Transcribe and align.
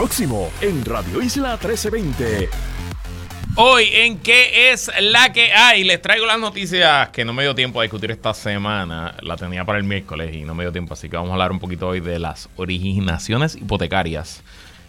próximo 0.00 0.50
en 0.62 0.82
Radio 0.86 1.20
Isla 1.20 1.58
1320. 1.62 2.48
Hoy 3.56 3.90
en 3.92 4.18
qué 4.20 4.72
es 4.72 4.90
la 4.98 5.30
que 5.30 5.52
hay, 5.52 5.84
les 5.84 6.00
traigo 6.00 6.24
las 6.24 6.40
noticias 6.40 7.10
que 7.10 7.22
no 7.22 7.34
me 7.34 7.42
dio 7.42 7.54
tiempo 7.54 7.80
a 7.80 7.82
discutir 7.82 8.10
esta 8.10 8.32
semana, 8.32 9.14
la 9.20 9.36
tenía 9.36 9.66
para 9.66 9.76
el 9.76 9.84
miércoles 9.84 10.34
y 10.34 10.40
no 10.40 10.54
me 10.54 10.64
dio 10.64 10.72
tiempo, 10.72 10.94
así 10.94 11.10
que 11.10 11.18
vamos 11.18 11.28
a 11.28 11.34
hablar 11.34 11.52
un 11.52 11.58
poquito 11.58 11.86
hoy 11.86 12.00
de 12.00 12.18
las 12.18 12.48
originaciones 12.56 13.56
hipotecarias 13.56 14.42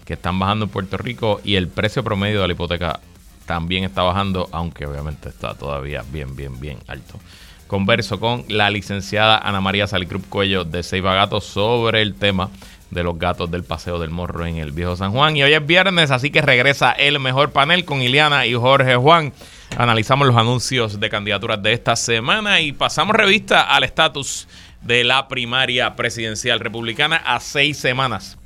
que 0.06 0.14
están 0.14 0.40
bajando 0.40 0.64
en 0.64 0.72
Puerto 0.72 0.96
Rico 0.96 1.42
y 1.44 1.56
el 1.56 1.68
precio 1.68 2.06
promedio 2.06 2.40
de 2.40 2.48
la 2.48 2.54
hipoteca 2.54 3.02
también 3.46 3.84
está 3.84 4.04
bajando, 4.04 4.48
aunque 4.54 4.86
obviamente 4.86 5.28
está 5.28 5.56
todavía 5.56 6.06
bien, 6.10 6.38
bien, 6.38 6.58
bien 6.58 6.78
alto. 6.88 7.20
Converso 7.68 8.18
con 8.18 8.46
la 8.48 8.70
licenciada 8.70 9.38
Ana 9.38 9.60
María 9.60 9.88
Salicrup 9.88 10.28
Cuello 10.30 10.64
de 10.64 10.84
Seiba 10.84 11.16
Gatos 11.16 11.44
sobre 11.44 12.02
el 12.02 12.16
tema 12.16 12.50
de 12.92 13.04
los 13.04 13.18
gatos 13.18 13.50
del 13.50 13.64
Paseo 13.64 13.98
del 14.00 14.12
Morro 14.12 14.46
en 14.46 14.58
el 14.58 14.72
Viejo 14.72 14.96
San 14.96 15.12
Juan. 15.12 15.36
Y 15.36 15.44
hoy 15.44 15.54
es 15.54 15.66
viernes, 15.66 16.12
así 16.12 16.30
que 16.30 16.42
regresa 16.42 16.92
el 16.92 17.20
mejor 17.20 17.52
panel 17.52 17.86
con 17.86 18.02
Iliana 18.02 18.46
y 18.46 18.54
Jorge 18.54 18.96
Juan. 18.96 19.34
Analizamos 19.78 20.28
los 20.28 20.36
anuncios 20.36 21.00
de 21.00 21.10
candidaturas 21.10 21.64
de 21.64 21.74
esta 21.74 21.96
semana 21.96 22.60
y 22.60 22.74
pasamos 22.74 23.16
revista 23.16 23.62
al 23.62 23.86
estatus 23.86 24.48
de 24.82 25.04
la 25.04 25.28
primaria 25.28 25.96
presidencial 25.96 26.60
republicana 26.60 27.16
a 27.16 27.40
seis 27.40 27.78
semanas 27.78 28.38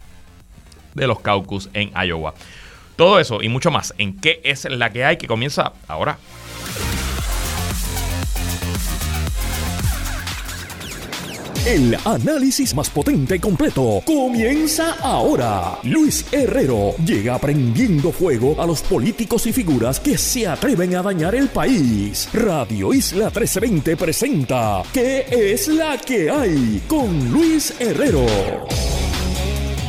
de 0.93 1.07
los 1.07 1.19
caucus 1.19 1.69
en 1.73 1.91
Iowa. 1.95 2.35
Todo 2.95 3.19
eso 3.19 3.41
y 3.41 3.49
mucho 3.49 3.71
más 3.71 3.93
en 3.97 4.19
qué 4.19 4.41
es 4.43 4.65
la 4.65 4.91
que 4.91 5.03
hay 5.03 5.17
que 5.17 5.27
comienza 5.27 5.73
ahora. 5.87 6.17
El 11.65 11.97
análisis 12.05 12.75
más 12.75 12.91
potente 12.91 13.37
y 13.37 13.39
completo 13.39 14.01
comienza 14.05 14.97
ahora. 15.01 15.79
Luis 15.81 16.23
Herrero 16.31 16.93
llega 17.03 17.39
prendiendo 17.39 18.11
fuego 18.11 18.61
a 18.61 18.67
los 18.67 18.81
políticos 18.83 19.47
y 19.47 19.53
figuras 19.53 19.99
que 19.99 20.15
se 20.15 20.47
atreven 20.47 20.95
a 20.95 21.01
dañar 21.01 21.33
el 21.33 21.47
país. 21.47 22.29
Radio 22.33 22.93
Isla 22.93 23.25
1320 23.31 23.97
presenta 23.97 24.83
¿Qué 24.93 25.25
es 25.27 25.67
la 25.67 25.97
que 25.97 26.29
hay? 26.29 26.83
con 26.87 27.31
Luis 27.31 27.73
Herrero. 27.79 28.27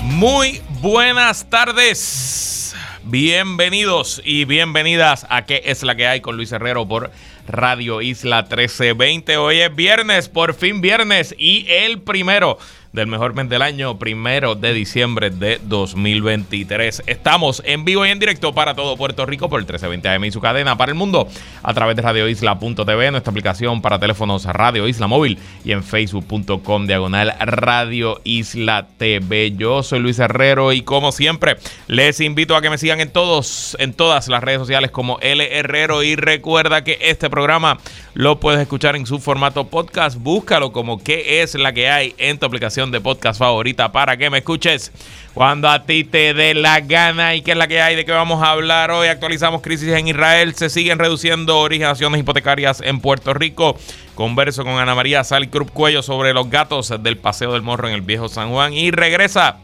Muy 0.04 0.62
buenas 0.80 1.44
tardes. 1.50 2.74
Bienvenidos 3.04 4.22
y 4.24 4.46
bienvenidas 4.46 5.26
a 5.28 5.44
¿Qué 5.44 5.60
es 5.66 5.82
la 5.82 5.94
que 5.94 6.06
hay? 6.06 6.22
con 6.22 6.36
Luis 6.36 6.50
Herrero 6.52 6.88
por 6.88 7.12
Radio 7.46 8.02
Isla 8.02 8.42
1320. 8.42 9.36
Hoy 9.36 9.60
es 9.60 9.74
viernes, 9.74 10.28
por 10.28 10.54
fin 10.54 10.80
viernes 10.80 11.34
y 11.38 11.66
el 11.68 12.02
primero 12.02 12.58
del 12.96 13.08
mejor 13.08 13.34
mes 13.34 13.46
del 13.50 13.60
año, 13.60 13.98
primero 13.98 14.54
de 14.54 14.72
diciembre 14.72 15.28
de 15.28 15.60
2023. 15.62 17.02
Estamos 17.06 17.62
en 17.66 17.84
vivo 17.84 18.06
y 18.06 18.08
en 18.08 18.18
directo 18.18 18.54
para 18.54 18.74
todo 18.74 18.96
Puerto 18.96 19.26
Rico 19.26 19.50
por 19.50 19.60
el 19.60 19.66
1320 19.66 20.08
AM 20.08 20.24
y 20.24 20.30
su 20.32 20.40
cadena 20.40 20.78
para 20.78 20.92
el 20.92 20.96
mundo 20.96 21.28
a 21.62 21.74
través 21.74 21.94
de 21.94 22.00
radioisla.tv, 22.00 23.10
nuestra 23.10 23.30
aplicación 23.30 23.82
para 23.82 23.98
teléfonos 23.98 24.46
Radio 24.46 24.88
Isla 24.88 25.08
Móvil 25.08 25.38
y 25.62 25.72
en 25.72 25.84
facebook.com 25.84 26.86
diagonal 26.86 27.34
Radio 27.38 28.22
Isla 28.24 28.86
TV. 28.96 29.52
Yo 29.52 29.82
soy 29.82 29.98
Luis 29.98 30.18
Herrero 30.18 30.72
y 30.72 30.80
como 30.80 31.12
siempre 31.12 31.58
les 31.88 32.20
invito 32.20 32.56
a 32.56 32.62
que 32.62 32.70
me 32.70 32.78
sigan 32.78 33.02
en 33.02 33.10
todos, 33.10 33.76
en 33.78 33.92
todas 33.92 34.28
las 34.28 34.42
redes 34.42 34.60
sociales 34.60 34.90
como 34.90 35.18
L 35.20 35.46
Herrero 35.58 36.02
y 36.02 36.16
recuerda 36.16 36.82
que 36.82 36.98
este 37.02 37.28
programa 37.28 37.76
lo 38.14 38.40
puedes 38.40 38.62
escuchar 38.62 38.96
en 38.96 39.04
su 39.04 39.18
formato 39.18 39.66
podcast. 39.66 40.16
Búscalo 40.18 40.72
como 40.72 41.04
qué 41.04 41.42
es 41.42 41.54
la 41.56 41.74
que 41.74 41.90
hay 41.90 42.14
en 42.16 42.38
tu 42.38 42.46
aplicación 42.46 42.85
de 42.90 43.00
podcast 43.00 43.38
favorita 43.38 43.92
para 43.92 44.16
que 44.16 44.30
me 44.30 44.38
escuches 44.38 44.92
cuando 45.34 45.68
a 45.68 45.84
ti 45.84 46.04
te 46.04 46.34
dé 46.34 46.54
la 46.54 46.80
gana 46.80 47.34
y 47.34 47.42
qué 47.42 47.52
es 47.52 47.56
la 47.56 47.68
que 47.68 47.82
hay, 47.82 47.96
de 47.96 48.04
qué 48.04 48.12
vamos 48.12 48.42
a 48.42 48.50
hablar 48.50 48.90
hoy. 48.90 49.08
Actualizamos 49.08 49.62
crisis 49.62 49.88
en 49.90 50.08
Israel, 50.08 50.54
se 50.54 50.70
siguen 50.70 50.98
reduciendo 50.98 51.58
originaciones 51.58 52.20
hipotecarias 52.20 52.80
en 52.80 53.00
Puerto 53.00 53.34
Rico. 53.34 53.76
Converso 54.14 54.64
con 54.64 54.78
Ana 54.78 54.94
María 54.94 55.24
Salicrup 55.24 55.70
Cuello 55.70 56.02
sobre 56.02 56.32
los 56.32 56.48
gatos 56.48 56.92
del 57.02 57.18
Paseo 57.18 57.52
del 57.52 57.62
Morro 57.62 57.88
en 57.88 57.94
el 57.94 58.02
Viejo 58.02 58.28
San 58.28 58.50
Juan 58.50 58.72
y 58.72 58.90
regresa 58.90 59.58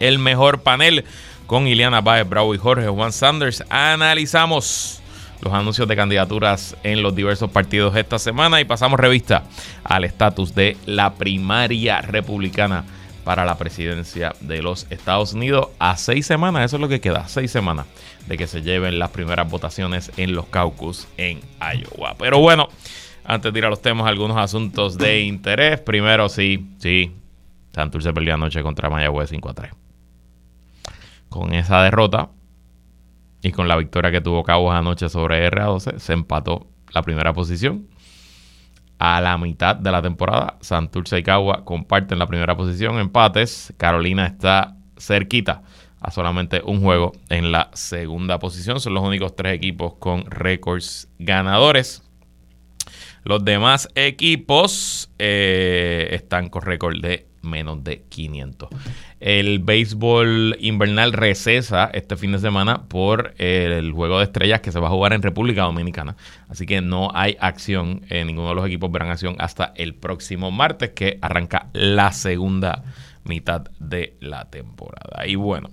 el 0.00 0.18
mejor 0.18 0.62
panel 0.62 1.04
con 1.46 1.66
Ileana 1.66 2.00
Baez 2.00 2.28
Bravo 2.28 2.54
y 2.54 2.58
Jorge 2.58 2.88
Juan 2.88 3.12
Sanders. 3.12 3.64
Analizamos 3.68 5.02
los 5.40 5.52
anuncios 5.52 5.88
de 5.88 5.96
candidaturas 5.96 6.76
en 6.82 7.02
los 7.02 7.14
diversos 7.14 7.50
partidos 7.50 7.96
esta 7.96 8.18
semana 8.18 8.60
y 8.60 8.64
pasamos 8.64 8.98
revista 8.98 9.44
al 9.84 10.04
estatus 10.04 10.54
de 10.54 10.76
la 10.86 11.14
primaria 11.14 12.00
republicana 12.00 12.84
para 13.24 13.44
la 13.44 13.58
presidencia 13.58 14.34
de 14.40 14.62
los 14.62 14.86
Estados 14.90 15.34
Unidos 15.34 15.68
a 15.78 15.96
seis 15.96 16.26
semanas, 16.26 16.64
eso 16.64 16.76
es 16.76 16.80
lo 16.80 16.88
que 16.88 17.00
queda, 17.00 17.28
seis 17.28 17.50
semanas 17.50 17.86
de 18.26 18.36
que 18.36 18.46
se 18.46 18.62
lleven 18.62 18.98
las 18.98 19.10
primeras 19.10 19.50
votaciones 19.50 20.10
en 20.16 20.34
los 20.34 20.46
caucus 20.46 21.08
en 21.16 21.40
Iowa. 21.60 22.14
Pero 22.18 22.38
bueno, 22.38 22.68
antes 23.24 23.52
de 23.52 23.58
ir 23.58 23.64
a 23.66 23.70
los 23.70 23.82
temas, 23.82 24.06
algunos 24.06 24.38
asuntos 24.38 24.96
de 24.96 25.20
interés. 25.20 25.80
Primero, 25.80 26.30
sí, 26.30 26.70
sí, 26.78 27.12
Santurce 27.74 28.12
perdió 28.12 28.34
anoche 28.34 28.62
contra 28.62 28.88
Mayagüez 28.88 29.28
5 29.28 29.50
a 29.50 29.54
3. 29.54 29.72
Con 31.28 31.52
esa 31.52 31.82
derrota, 31.82 32.30
y 33.42 33.52
con 33.52 33.68
la 33.68 33.76
victoria 33.76 34.10
que 34.10 34.20
tuvo 34.20 34.42
Cabos 34.42 34.74
anoche 34.74 35.08
sobre 35.08 35.50
RA12, 35.50 35.98
se 35.98 36.12
empató 36.12 36.66
la 36.92 37.02
primera 37.02 37.32
posición. 37.32 37.86
A 38.98 39.20
la 39.20 39.38
mitad 39.38 39.76
de 39.76 39.92
la 39.92 40.02
temporada, 40.02 40.56
Santurce 40.60 41.18
y 41.18 41.22
Cagua 41.22 41.64
comparten 41.64 42.18
la 42.18 42.26
primera 42.26 42.56
posición, 42.56 42.98
empates. 42.98 43.72
Carolina 43.76 44.26
está 44.26 44.76
cerquita 44.98 45.62
a 46.00 46.10
solamente 46.10 46.62
un 46.64 46.82
juego 46.82 47.12
en 47.28 47.52
la 47.52 47.70
segunda 47.74 48.40
posición. 48.40 48.80
Son 48.80 48.94
los 48.94 49.04
únicos 49.04 49.36
tres 49.36 49.54
equipos 49.54 49.94
con 50.00 50.28
récords 50.28 51.08
ganadores. 51.18 52.02
Los 53.22 53.44
demás 53.44 53.88
equipos 53.94 55.10
eh, 55.18 56.08
están 56.12 56.48
con 56.48 56.62
récord 56.62 57.00
de 57.00 57.26
menos 57.48 57.82
de 57.82 58.02
500. 58.08 58.68
El 59.20 59.58
béisbol 59.58 60.56
invernal 60.60 61.12
recesa 61.12 61.90
este 61.92 62.16
fin 62.16 62.32
de 62.32 62.38
semana 62.38 62.84
por 62.88 63.34
el 63.38 63.92
juego 63.92 64.18
de 64.18 64.24
estrellas 64.24 64.60
que 64.60 64.70
se 64.70 64.78
va 64.78 64.86
a 64.88 64.90
jugar 64.90 65.12
en 65.12 65.22
República 65.22 65.62
Dominicana. 65.62 66.16
Así 66.48 66.66
que 66.66 66.80
no 66.80 67.10
hay 67.14 67.36
acción, 67.40 68.02
en 68.10 68.28
ninguno 68.28 68.50
de 68.50 68.54
los 68.54 68.66
equipos 68.66 68.92
verán 68.92 69.10
acción 69.10 69.36
hasta 69.38 69.72
el 69.74 69.94
próximo 69.94 70.50
martes 70.50 70.90
que 70.90 71.18
arranca 71.20 71.68
la 71.72 72.12
segunda 72.12 72.84
mitad 73.24 73.62
de 73.80 74.16
la 74.20 74.44
temporada. 74.50 75.26
Y 75.26 75.34
bueno, 75.34 75.70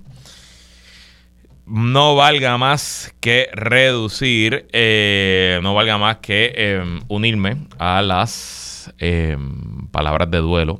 no 1.65 2.15
valga 2.15 2.57
más 2.57 3.13
que 3.19 3.49
reducir, 3.53 4.67
eh, 4.71 5.59
no 5.63 5.73
valga 5.73 5.97
más 5.97 6.17
que 6.17 6.53
em, 6.55 7.01
unirme 7.07 7.57
a 7.77 8.01
las 8.01 8.93
palabras 9.91 10.29
de 10.29 10.37
duelo 10.37 10.79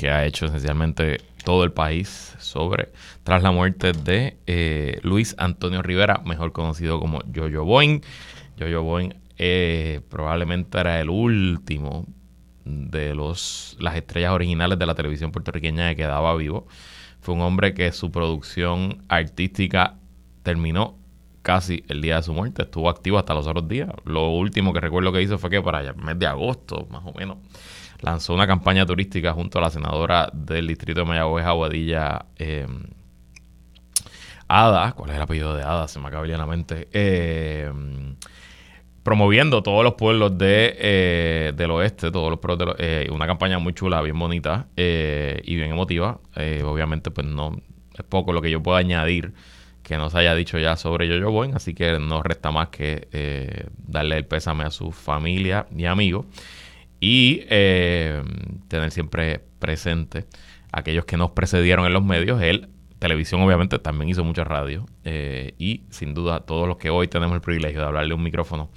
que 0.00 0.10
ha 0.10 0.24
hecho 0.24 0.46
esencialmente 0.46 1.20
todo 1.44 1.62
el 1.62 1.72
país 1.72 2.34
sobre 2.38 2.88
tras 3.22 3.42
la 3.42 3.50
muerte 3.50 3.92
de 3.92 4.38
eh, 4.46 4.98
Luis 5.02 5.34
Antonio 5.36 5.82
Rivera, 5.82 6.22
mejor 6.24 6.52
conocido 6.52 6.98
como 6.98 7.20
Jojo 7.34 7.66
Boing. 7.66 8.00
Jojo 8.58 8.82
Boing 8.82 9.14
eh, 9.36 10.00
probablemente 10.08 10.80
era 10.80 10.98
el 11.02 11.10
último 11.10 12.06
de 12.64 13.14
los 13.14 13.76
las 13.78 13.94
estrellas 13.94 14.32
originales 14.32 14.78
de 14.78 14.86
la 14.86 14.94
televisión 14.94 15.32
puertorriqueña 15.32 15.90
que 15.90 15.96
quedaba 15.96 16.34
vivo. 16.34 16.66
Fue 17.20 17.34
un 17.34 17.42
hombre 17.42 17.74
que 17.74 17.92
su 17.92 18.10
producción 18.10 19.04
artística 19.06 19.98
terminó 20.42 20.96
casi 21.42 21.84
el 21.88 22.00
día 22.00 22.16
de 22.16 22.22
su 22.22 22.32
muerte. 22.32 22.62
Estuvo 22.62 22.88
activo 22.88 23.18
hasta 23.18 23.34
los 23.34 23.46
otros 23.46 23.68
días. 23.68 23.90
Lo 24.06 24.30
último 24.30 24.72
que 24.72 24.80
recuerdo 24.80 25.12
que 25.12 25.20
hizo 25.20 25.36
fue 25.36 25.50
que 25.50 25.60
para 25.60 25.82
el 25.82 25.94
mes 25.96 26.18
de 26.18 26.26
agosto, 26.26 26.86
más 26.90 27.02
o 27.04 27.12
menos, 27.12 27.36
lanzó 28.00 28.34
una 28.34 28.46
campaña 28.46 28.86
turística 28.86 29.32
junto 29.32 29.58
a 29.58 29.62
la 29.62 29.70
senadora 29.70 30.30
del 30.32 30.66
distrito 30.66 31.00
de 31.00 31.06
Mayagüez, 31.06 31.44
Aguadilla 31.44 32.26
eh, 32.36 32.66
Ada, 34.48 34.92
¿cuál 34.92 35.10
es 35.10 35.16
el 35.16 35.22
apellido 35.22 35.54
de 35.54 35.62
Ada? 35.62 35.86
Se 35.86 36.00
me 36.00 36.08
acaba 36.08 36.26
la 36.26 36.46
mente. 36.46 36.88
Eh, 36.92 37.70
promoviendo 39.02 39.62
todos 39.62 39.84
los 39.84 39.94
pueblos 39.94 40.36
de, 40.36 40.76
eh, 40.78 41.52
del 41.54 41.70
oeste, 41.70 42.10
todos 42.10 42.30
los 42.30 42.40
pueblos 42.40 42.76
de 42.76 43.08
una 43.12 43.26
campaña 43.26 43.58
muy 43.58 43.74
chula, 43.74 44.02
bien 44.02 44.18
bonita 44.18 44.66
y 44.76 45.54
bien 45.54 45.70
emotiva. 45.70 46.18
obviamente, 46.64 47.10
pues 47.10 47.26
no 47.26 47.60
es 47.96 48.04
poco 48.04 48.32
lo 48.32 48.42
que 48.42 48.50
yo 48.50 48.62
puedo 48.62 48.76
añadir 48.76 49.34
que 49.84 49.96
no 49.96 50.10
se 50.10 50.18
haya 50.18 50.34
dicho 50.34 50.58
ya 50.58 50.76
sobre 50.76 51.08
Yo-Yo 51.08 51.30
Boy, 51.30 51.52
así 51.54 51.74
que 51.74 51.98
no 51.98 52.22
resta 52.22 52.50
más 52.50 52.68
que 52.68 53.68
darle 53.78 54.16
el 54.16 54.26
pésame 54.26 54.64
a 54.64 54.70
su 54.70 54.90
familia 54.90 55.66
y 55.76 55.84
amigos 55.84 56.26
y 57.00 57.42
eh, 57.48 58.22
tener 58.68 58.90
siempre 58.90 59.42
presente 59.58 60.26
aquellos 60.72 61.04
que 61.04 61.16
nos 61.16 61.30
precedieron 61.30 61.86
en 61.86 61.92
los 61.92 62.04
medios. 62.04 62.40
Él, 62.42 62.68
televisión 62.98 63.40
obviamente, 63.40 63.78
también 63.78 64.10
hizo 64.10 64.22
mucha 64.22 64.44
radio 64.44 64.86
eh, 65.04 65.54
y 65.58 65.84
sin 65.90 66.14
duda 66.14 66.40
todos 66.40 66.68
los 66.68 66.76
que 66.76 66.90
hoy 66.90 67.08
tenemos 67.08 67.34
el 67.34 67.40
privilegio 67.40 67.80
de 67.80 67.86
hablarle 67.86 68.14
un 68.14 68.22
micrófono 68.22 68.70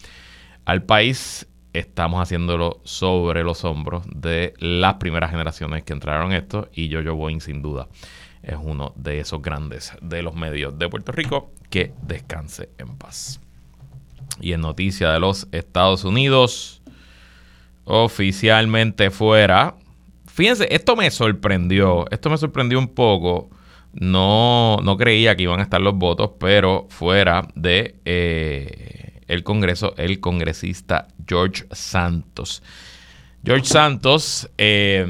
al 0.66 0.84
país, 0.84 1.48
estamos 1.74 2.22
haciéndolo 2.22 2.80
sobre 2.86 3.44
los 3.44 3.66
hombros 3.66 4.06
de 4.16 4.54
las 4.60 4.96
primeras 4.96 5.30
generaciones 5.32 5.84
que 5.84 5.92
entraron 5.92 6.32
en 6.32 6.38
esto 6.38 6.70
y 6.74 6.94
Jojo 6.94 7.16
Boeing 7.16 7.42
sin 7.42 7.62
duda 7.62 7.90
es 8.44 8.58
uno 8.62 8.94
de 8.96 9.20
esos 9.20 9.42
grandes 9.42 9.94
de 10.02 10.22
los 10.22 10.36
medios 10.36 10.78
de 10.78 10.90
Puerto 10.90 11.12
Rico 11.12 11.52
que 11.70 11.94
descanse 12.02 12.70
en 12.78 12.98
paz. 12.98 13.40
Y 14.40 14.54
en 14.54 14.62
noticia 14.62 15.12
de 15.12 15.20
los 15.20 15.48
Estados 15.52 16.04
Unidos, 16.04 16.83
oficialmente 17.86 19.12
fuera. 19.12 19.76
Fíjense, 20.28 20.68
esto 20.72 20.96
me 20.96 21.10
sorprendió, 21.12 22.06
esto 22.12 22.30
me 22.30 22.38
sorprendió 22.38 22.80
un 22.80 22.88
poco. 22.88 23.50
No, 23.94 24.78
no 24.84 24.98
creía 24.98 25.36
que 25.36 25.44
iban 25.44 25.60
a 25.60 25.64
estar 25.64 25.80
los 25.80 25.96
votos, 25.96 26.32
pero 26.40 26.88
fuera 26.90 27.48
de 27.54 27.96
eh, 28.06 29.22
el 29.28 29.44
Congreso, 29.44 29.94
el 29.98 30.20
congresista 30.20 31.08
George 31.28 31.66
Santos. 31.72 32.64
George 33.46 33.66
Santos 33.66 34.50
eh, 34.58 35.06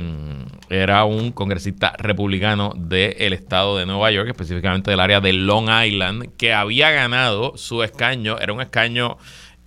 era 0.70 1.06
un 1.06 1.32
congresista 1.32 1.94
republicano 2.00 2.74
del 2.76 3.32
estado 3.32 3.78
de 3.78 3.86
Nueva 3.86 4.10
York, 4.10 4.28
específicamente 4.30 4.90
del 4.90 5.00
área 5.02 5.22
de 5.22 5.34
Long 5.34 5.70
Island, 5.70 6.36
que 6.36 6.52
había 6.52 6.90
ganado 6.90 7.56
su 7.58 7.84
escaño, 7.84 8.40
era 8.40 8.52
un 8.52 8.62
escaño 8.62 9.18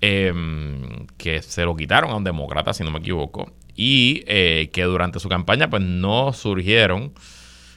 em, 0.01 1.07
que 1.17 1.43
se 1.43 1.65
lo 1.65 1.77
quitaron 1.77 2.11
a 2.11 2.17
un 2.17 2.25
demócrata, 2.25 2.73
si 2.73 2.85
no 2.85 2.91
me 2.91 2.99
equivoco, 2.99 3.53
y 3.75 4.23
eh, 4.27 4.71
que 4.73 4.85
durante 4.85 5.21
su 5.21 5.29
campaña 5.29 5.69
pues 5.69 5.83
no 5.83 6.33
surgieron 6.33 7.13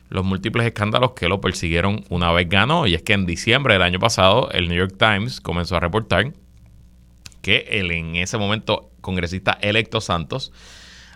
los 0.09 0.25
múltiples 0.25 0.65
escándalos 0.65 1.11
que 1.11 1.29
lo 1.29 1.39
persiguieron 1.39 2.03
una 2.09 2.31
vez 2.31 2.49
ganó, 2.49 2.87
y 2.87 2.95
es 2.95 3.03
que 3.03 3.13
en 3.13 3.25
diciembre 3.25 3.73
del 3.73 3.83
año 3.83 3.99
pasado 3.99 4.49
el 4.51 4.67
New 4.67 4.77
York 4.77 4.95
Times 4.97 5.39
comenzó 5.41 5.75
a 5.75 5.79
reportar 5.79 6.33
que 7.41 7.65
el 7.69 7.91
en 7.91 8.15
ese 8.15 8.37
momento 8.37 8.91
congresista 9.01 9.57
electo 9.61 10.01
Santos 10.01 10.51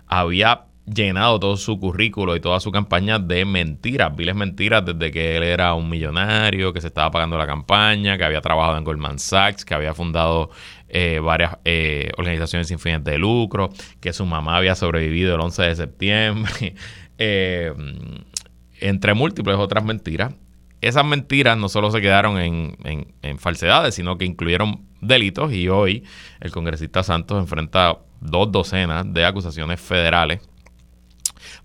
había 0.08 0.66
llenado 0.86 1.40
todo 1.40 1.58
su 1.58 1.80
currículo 1.80 2.36
y 2.36 2.42
toda 2.42 2.60
su 2.60 2.72
campaña 2.72 3.20
de 3.20 3.46
mentiras, 3.46 4.16
viles 4.16 4.36
mentiras, 4.36 4.86
desde 4.86 5.12
que 5.12 5.38
él 5.38 5.44
era 5.44 5.74
un 5.74 5.90
millonario, 5.90 6.74
que 6.74 6.82
se 6.82 6.88
estaba 6.88 7.10
pagando 7.12 7.38
la 7.38 7.48
campaña, 7.48 8.18
que 8.18 8.24
había 8.26 8.42
trabajado 8.42 8.78
en 8.78 8.84
Goldman 8.84 9.20
Sachs, 9.20 9.64
que 9.64 9.74
había 9.74 9.94
fundado 9.94 10.50
eh, 10.96 11.20
varias 11.20 11.58
eh, 11.66 12.12
organizaciones 12.20 12.68
sin 12.68 12.78
fines 12.78 13.04
de 13.04 13.18
lucro, 13.18 13.72
que 14.00 14.14
su 14.14 14.28
mamá 14.28 14.58
había 14.58 14.76
sobrevivido 14.76 15.34
el 15.34 15.42
11 15.42 15.64
de 15.64 15.76
septiembre, 15.76 16.76
eh, 17.18 17.74
entre 18.80 19.16
múltiples 19.16 19.58
otras 19.58 19.84
mentiras. 19.84 20.36
Esas 20.82 21.04
mentiras 21.04 21.58
no 21.58 21.68
solo 21.68 21.90
se 21.90 22.00
quedaron 22.00 22.38
en, 22.38 23.40
falsedades, 23.40 23.96
sino 23.96 24.20
que 24.20 24.26
incluyeron 24.26 24.86
delitos 25.02 25.52
y 25.52 25.68
hoy 25.68 26.04
el 26.42 26.52
congresista 26.52 27.02
Santos 27.02 27.40
enfrenta 27.40 27.98
dos 28.22 28.52
docenas 28.52 29.12
de 29.12 29.26
acusaciones 29.26 29.82
federales 29.82 30.42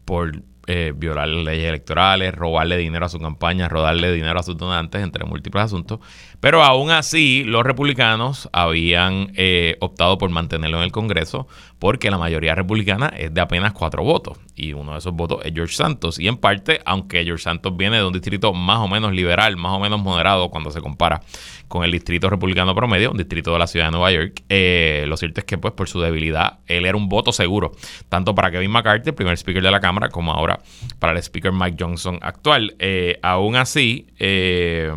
por 0.06 0.42
eh, 0.70 0.92
violar 0.94 1.28
las 1.28 1.44
leyes 1.46 1.66
electorales, 1.66 2.34
robarle 2.34 2.76
dinero 2.76 3.06
a 3.06 3.08
su 3.08 3.18
campaña, 3.18 3.70
rodarle 3.70 4.12
dinero 4.12 4.38
a 4.38 4.42
sus 4.42 4.54
donantes, 4.54 5.02
entre 5.02 5.24
múltiples 5.24 5.64
asuntos. 5.64 6.00
Pero 6.40 6.62
aún 6.62 6.90
así, 6.90 7.42
los 7.44 7.64
republicanos 7.64 8.48
habían 8.52 9.32
eh, 9.34 9.76
optado 9.80 10.18
por 10.18 10.30
mantenerlo 10.30 10.78
en 10.78 10.84
el 10.84 10.92
Congreso 10.92 11.48
porque 11.78 12.10
la 12.10 12.18
mayoría 12.18 12.54
republicana 12.54 13.12
es 13.16 13.32
de 13.32 13.40
apenas 13.40 13.72
cuatro 13.72 14.02
votos 14.02 14.38
y 14.54 14.72
uno 14.72 14.92
de 14.92 14.98
esos 14.98 15.12
votos 15.12 15.40
es 15.44 15.52
George 15.52 15.74
Santos. 15.74 16.18
Y 16.18 16.28
en 16.28 16.36
parte, 16.36 16.80
aunque 16.84 17.24
George 17.24 17.42
Santos 17.42 17.76
viene 17.76 17.98
de 17.98 18.04
un 18.04 18.12
distrito 18.12 18.52
más 18.52 18.78
o 18.78 18.88
menos 18.88 19.12
liberal, 19.12 19.56
más 19.56 19.72
o 19.72 19.80
menos 19.80 20.00
moderado 20.00 20.48
cuando 20.48 20.70
se 20.70 20.80
compara 20.80 21.20
con 21.68 21.84
el 21.84 21.92
distrito 21.92 22.30
republicano 22.30 22.74
promedio, 22.74 23.10
un 23.10 23.18
distrito 23.18 23.52
de 23.52 23.58
la 23.58 23.66
ciudad 23.66 23.86
de 23.86 23.90
Nueva 23.92 24.10
York, 24.10 24.42
eh, 24.48 25.04
lo 25.06 25.16
cierto 25.16 25.40
es 25.40 25.44
que 25.44 25.58
pues 25.58 25.74
por 25.74 25.88
su 25.88 26.00
debilidad, 26.00 26.58
él 26.66 26.86
era 26.86 26.96
un 26.96 27.08
voto 27.08 27.30
seguro, 27.30 27.72
tanto 28.08 28.34
para 28.34 28.50
Kevin 28.50 28.70
McCarthy, 28.70 29.10
el 29.10 29.14
primer 29.14 29.34
speaker 29.34 29.62
de 29.62 29.70
la 29.70 29.80
Cámara, 29.80 30.08
como 30.08 30.32
ahora 30.32 30.60
para 30.98 31.12
el 31.12 31.18
speaker 31.18 31.52
Mike 31.52 31.76
Johnson 31.78 32.18
actual. 32.22 32.74
Eh, 32.78 33.18
aún 33.22 33.56
así, 33.56 34.06
eh, 34.18 34.90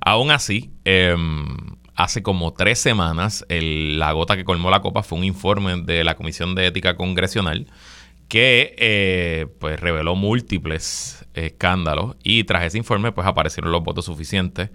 aún 0.00 0.30
así, 0.30 0.70
hace 1.94 2.22
como 2.22 2.52
tres 2.52 2.78
semanas, 2.78 3.44
la 3.48 4.12
gota 4.12 4.36
que 4.36 4.44
colmó 4.44 4.70
la 4.70 4.80
copa 4.80 5.02
fue 5.02 5.18
un 5.18 5.24
informe 5.24 5.82
de 5.82 6.04
la 6.04 6.16
Comisión 6.16 6.54
de 6.54 6.66
Ética 6.66 6.96
Congresional 6.96 7.66
que 8.28 8.76
eh, 8.78 9.48
pues 9.58 9.80
reveló 9.80 10.14
múltiples 10.14 11.26
escándalos 11.34 12.16
y 12.22 12.44
tras 12.44 12.64
ese 12.64 12.78
informe 12.78 13.10
pues 13.10 13.26
aparecieron 13.26 13.72
los 13.72 13.82
votos 13.82 14.04
suficientes 14.04 14.70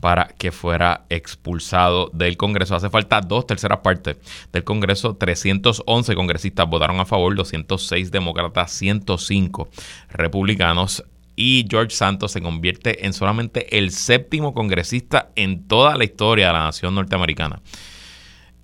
para 0.00 0.28
que 0.38 0.52
fuera 0.52 1.04
expulsado 1.08 2.10
del 2.12 2.36
Congreso. 2.36 2.74
Hace 2.74 2.90
falta 2.90 3.20
dos 3.20 3.46
terceras 3.46 3.78
partes 3.78 4.16
del 4.52 4.64
Congreso. 4.64 5.16
311 5.16 6.14
congresistas 6.14 6.68
votaron 6.68 6.98
a 7.00 7.04
favor, 7.04 7.34
206 7.34 8.10
demócratas, 8.10 8.72
105 8.72 9.68
republicanos. 10.10 11.04
Y 11.36 11.66
George 11.68 11.94
Santos 11.94 12.32
se 12.32 12.40
convierte 12.40 13.06
en 13.06 13.12
solamente 13.12 13.78
el 13.78 13.90
séptimo 13.90 14.54
congresista 14.54 15.30
en 15.34 15.66
toda 15.66 15.96
la 15.96 16.04
historia 16.04 16.48
de 16.48 16.52
la 16.52 16.64
nación 16.64 16.94
norteamericana 16.94 17.60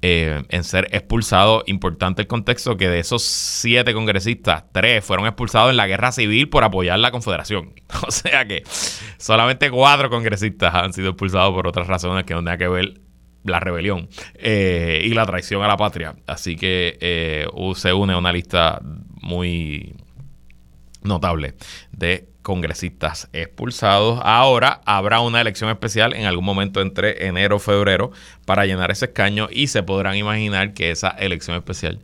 eh, 0.03 0.43
en 0.49 0.65
ser 0.65 0.89
expulsado. 0.93 1.63
Importante 1.67 2.23
el 2.23 2.29
contexto 2.29 2.79
que 2.79 2.89
de 2.89 3.01
esos 3.01 3.23
siete 3.23 3.93
congresistas, 3.93 4.65
tres 4.73 5.05
fueron 5.05 5.27
expulsados 5.27 5.71
en 5.71 5.77
la 5.77 5.87
guerra 5.87 6.11
civil 6.11 6.49
por 6.49 6.65
apoyar 6.65 6.99
la 6.99 7.11
Confederación. 7.11 7.75
O 8.07 8.11
sea 8.11 8.47
que 8.47 8.63
solamente 9.19 9.71
cuatro 9.71 10.09
congresistas 10.09 10.75
han 10.75 10.95
sido 10.95 11.11
expulsados 11.11 11.53
por 11.53 11.67
otras 11.67 11.87
razones 11.87 12.25
que 12.25 12.33
no 12.33 12.41
tengan 12.41 12.59
que 12.59 12.69
ver 12.69 13.01
la 13.45 13.61
rebelión 13.61 14.09
eh, 14.35 15.03
y 15.05 15.11
la 15.11 15.27
traición 15.27 15.63
a 15.63 15.69
la 15.69 15.77
patria. 15.77 16.17
Así 16.27 16.57
que 16.57 16.97
eh, 17.01 17.47
se 17.75 17.93
une 17.93 18.15
a 18.15 18.19
una 18.19 18.33
lista 18.33 18.81
muy 19.21 19.95
notable 21.03 21.55
de 21.93 22.30
congresistas 22.43 23.29
expulsados. 23.33 24.21
Ahora 24.23 24.81
habrá 24.85 25.21
una 25.21 25.41
elección 25.41 25.71
especial 25.71 26.15
en 26.15 26.27
algún 26.27 26.45
momento 26.45 26.81
entre 26.81 27.27
enero 27.27 27.57
y 27.57 27.61
febrero 27.61 28.11
para 28.45 28.67
llenar 28.67 28.91
ese 28.91 29.07
escaño 29.07 29.49
y 29.51 29.67
se 29.69 29.83
podrán 29.83 30.17
imaginar 30.17 30.75
que 30.75 30.91
esa 30.91 31.11
elección 31.11 31.57
especial 31.57 32.01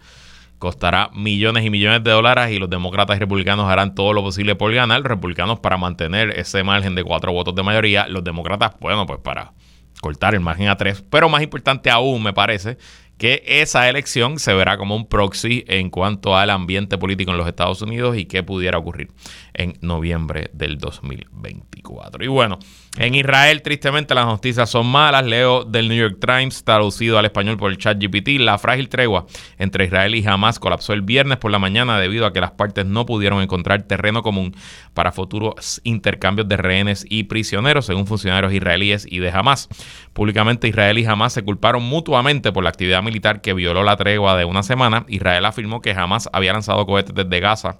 costará 0.58 1.10
millones 1.14 1.64
y 1.64 1.70
millones 1.70 2.02
de 2.02 2.10
dólares 2.10 2.50
y 2.50 2.58
los 2.58 2.70
demócratas 2.70 3.16
y 3.16 3.20
republicanos 3.20 3.70
harán 3.70 3.94
todo 3.94 4.12
lo 4.12 4.22
posible 4.22 4.54
por 4.54 4.72
ganar. 4.72 5.00
Los 5.00 5.08
republicanos 5.08 5.60
para 5.60 5.76
mantener 5.76 6.30
ese 6.30 6.62
margen 6.64 6.94
de 6.94 7.04
cuatro 7.04 7.32
votos 7.32 7.54
de 7.54 7.62
mayoría. 7.62 8.08
Los 8.08 8.24
demócratas, 8.24 8.72
bueno, 8.80 9.06
pues 9.06 9.20
para 9.20 9.52
cortar 10.00 10.34
el 10.34 10.40
margen 10.40 10.68
a 10.68 10.76
tres. 10.76 11.02
Pero 11.10 11.28
más 11.28 11.42
importante 11.42 11.90
aún, 11.90 12.22
me 12.22 12.32
parece, 12.32 12.78
que 13.18 13.42
esa 13.46 13.88
elección 13.88 14.38
se 14.38 14.52
verá 14.52 14.76
como 14.76 14.94
un 14.94 15.08
proxy 15.08 15.64
en 15.68 15.90
cuanto 15.90 16.36
al 16.36 16.50
ambiente 16.50 16.98
político 16.98 17.30
en 17.30 17.38
los 17.38 17.46
Estados 17.46 17.80
Unidos 17.82 18.16
y 18.16 18.26
qué 18.26 18.42
pudiera 18.42 18.78
ocurrir 18.78 19.08
en 19.54 19.78
noviembre 19.80 20.50
del 20.52 20.78
2024. 20.78 22.24
Y 22.24 22.28
bueno, 22.28 22.58
en 22.98 23.14
Israel 23.14 23.62
tristemente 23.62 24.14
las 24.14 24.26
noticias 24.26 24.68
son 24.68 24.86
malas. 24.86 25.24
Leo 25.24 25.64
del 25.64 25.88
New 25.88 25.98
York 25.98 26.18
Times 26.20 26.64
traducido 26.64 27.18
al 27.18 27.24
español 27.24 27.56
por 27.56 27.70
el 27.70 27.78
chat 27.78 27.98
GPT. 27.98 28.40
La 28.40 28.58
frágil 28.58 28.88
tregua 28.88 29.26
entre 29.58 29.86
Israel 29.86 30.14
y 30.14 30.26
Hamas 30.26 30.58
colapsó 30.58 30.92
el 30.92 31.02
viernes 31.02 31.38
por 31.38 31.50
la 31.50 31.58
mañana 31.58 31.98
debido 31.98 32.26
a 32.26 32.32
que 32.32 32.40
las 32.40 32.52
partes 32.52 32.84
no 32.84 33.06
pudieron 33.06 33.42
encontrar 33.42 33.82
terreno 33.82 34.22
común 34.22 34.54
para 34.92 35.12
futuros 35.12 35.80
intercambios 35.84 36.48
de 36.48 36.56
rehenes 36.56 37.06
y 37.08 37.24
prisioneros, 37.24 37.86
según 37.86 38.06
funcionarios 38.06 38.52
israelíes 38.52 39.06
y 39.08 39.18
de 39.18 39.30
Hamas. 39.30 39.68
Públicamente 40.12 40.68
Israel 40.68 40.98
y 40.98 41.06
Hamas 41.06 41.32
se 41.32 41.42
culparon 41.42 41.82
mutuamente 41.82 42.52
por 42.52 42.64
la 42.64 42.70
actividad 42.70 43.02
militar 43.06 43.40
que 43.40 43.54
violó 43.54 43.82
la 43.82 43.96
tregua 43.96 44.36
de 44.36 44.44
una 44.44 44.62
semana. 44.62 45.06
Israel 45.08 45.46
afirmó 45.46 45.80
que 45.80 45.94
jamás 45.94 46.28
había 46.32 46.52
lanzado 46.52 46.84
cohetes 46.84 47.14
desde 47.14 47.40
Gaza 47.40 47.78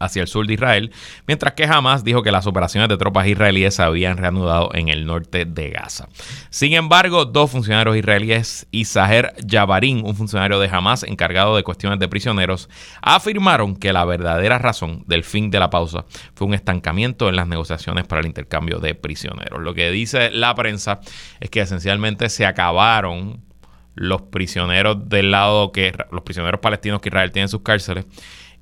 hacia 0.00 0.22
el 0.22 0.28
sur 0.28 0.46
de 0.46 0.54
Israel, 0.54 0.90
mientras 1.28 1.52
que 1.52 1.64
Hamas 1.64 2.02
dijo 2.02 2.22
que 2.22 2.32
las 2.32 2.46
operaciones 2.46 2.88
de 2.88 2.96
tropas 2.96 3.28
israelíes 3.28 3.74
se 3.74 3.82
habían 3.82 4.16
reanudado 4.16 4.70
en 4.74 4.88
el 4.88 5.06
norte 5.06 5.44
de 5.44 5.70
Gaza. 5.70 6.08
Sin 6.48 6.72
embargo, 6.72 7.26
dos 7.26 7.50
funcionarios 7.50 7.96
israelíes 7.96 8.66
y 8.70 8.86
Saher 8.86 9.34
Jabarin, 9.46 10.04
un 10.04 10.16
funcionario 10.16 10.58
de 10.58 10.68
Hamas 10.68 11.02
encargado 11.04 11.54
de 11.54 11.62
cuestiones 11.62 12.00
de 12.00 12.08
prisioneros, 12.08 12.68
afirmaron 13.02 13.76
que 13.76 13.92
la 13.92 14.04
verdadera 14.04 14.58
razón 14.58 15.04
del 15.06 15.22
fin 15.22 15.50
de 15.50 15.60
la 15.60 15.70
pausa 15.70 16.06
fue 16.34 16.46
un 16.46 16.54
estancamiento 16.54 17.28
en 17.28 17.36
las 17.36 17.46
negociaciones 17.46 18.06
para 18.06 18.20
el 18.22 18.26
intercambio 18.26 18.78
de 18.78 18.94
prisioneros. 18.94 19.60
Lo 19.60 19.74
que 19.74 19.90
dice 19.90 20.30
la 20.30 20.54
prensa 20.54 21.00
es 21.40 21.50
que 21.50 21.60
esencialmente 21.60 22.30
se 22.30 22.46
acabaron 22.46 23.49
los 23.94 24.22
prisioneros 24.22 25.08
del 25.08 25.30
lado 25.30 25.72
que 25.72 25.92
los 26.10 26.22
prisioneros 26.22 26.60
palestinos 26.60 27.00
que 27.00 27.08
Israel 27.08 27.32
tiene 27.32 27.44
en 27.44 27.48
sus 27.48 27.62
cárceles 27.62 28.06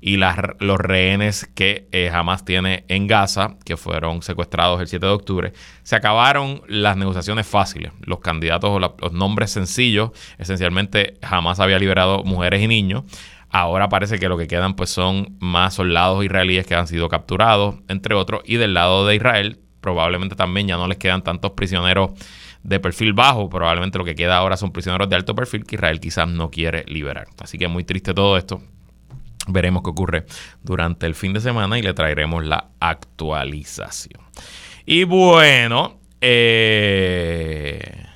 y 0.01 0.17
las, 0.17 0.37
los 0.59 0.77
rehenes 0.77 1.49
que 1.53 1.87
eh, 1.91 2.09
Hamas 2.09 2.45
tiene 2.45 2.85
en 2.87 3.07
Gaza, 3.07 3.57
que 3.65 3.75
fueron 3.75 4.21
secuestrados 4.21 4.79
el 4.79 4.87
7 4.87 5.05
de 5.05 5.11
octubre, 5.11 5.53
se 5.83 5.95
acabaron 5.95 6.61
las 6.67 6.95
negociaciones 6.95 7.45
fáciles. 7.47 7.91
Los 8.01 8.19
candidatos 8.19 8.69
o 8.69 8.79
los 8.79 9.11
nombres 9.11 9.51
sencillos, 9.51 10.11
esencialmente 10.37 11.17
Hamas 11.21 11.59
había 11.59 11.79
liberado 11.79 12.23
mujeres 12.23 12.61
y 12.61 12.67
niños. 12.67 13.03
Ahora 13.49 13.89
parece 13.89 14.19
que 14.19 14.29
lo 14.29 14.37
que 14.37 14.47
quedan 14.47 14.75
pues 14.75 14.89
son 14.89 15.35
más 15.39 15.73
soldados 15.73 16.23
israelíes 16.23 16.65
que 16.65 16.75
han 16.75 16.87
sido 16.87 17.09
capturados, 17.09 17.75
entre 17.87 18.15
otros, 18.15 18.41
y 18.45 18.55
del 18.55 18.73
lado 18.73 19.05
de 19.05 19.15
Israel 19.15 19.59
probablemente 19.81 20.35
también 20.35 20.67
ya 20.67 20.77
no 20.77 20.87
les 20.87 20.97
quedan 20.97 21.23
tantos 21.23 21.51
prisioneros 21.51 22.11
de 22.63 22.79
perfil 22.79 23.13
bajo, 23.13 23.49
probablemente 23.49 23.97
lo 23.97 24.05
que 24.05 24.15
queda 24.15 24.37
ahora 24.37 24.57
son 24.57 24.71
prisioneros 24.71 25.09
de 25.09 25.15
alto 25.15 25.35
perfil 25.35 25.63
que 25.63 25.75
Israel 25.75 25.99
quizás 25.99 26.27
no 26.27 26.51
quiere 26.51 26.83
liberar. 26.87 27.27
Así 27.39 27.57
que 27.57 27.67
muy 27.67 27.83
triste 27.83 28.13
todo 28.13 28.37
esto. 28.37 28.61
Veremos 29.47 29.81
qué 29.83 29.89
ocurre 29.89 30.25
durante 30.61 31.05
el 31.05 31.15
fin 31.15 31.33
de 31.33 31.39
semana 31.39 31.79
y 31.79 31.81
le 31.81 31.93
traeremos 31.93 32.45
la 32.45 32.69
actualización. 32.79 34.21
Y 34.85 35.05
bueno, 35.05 35.99
eh, 36.21 38.09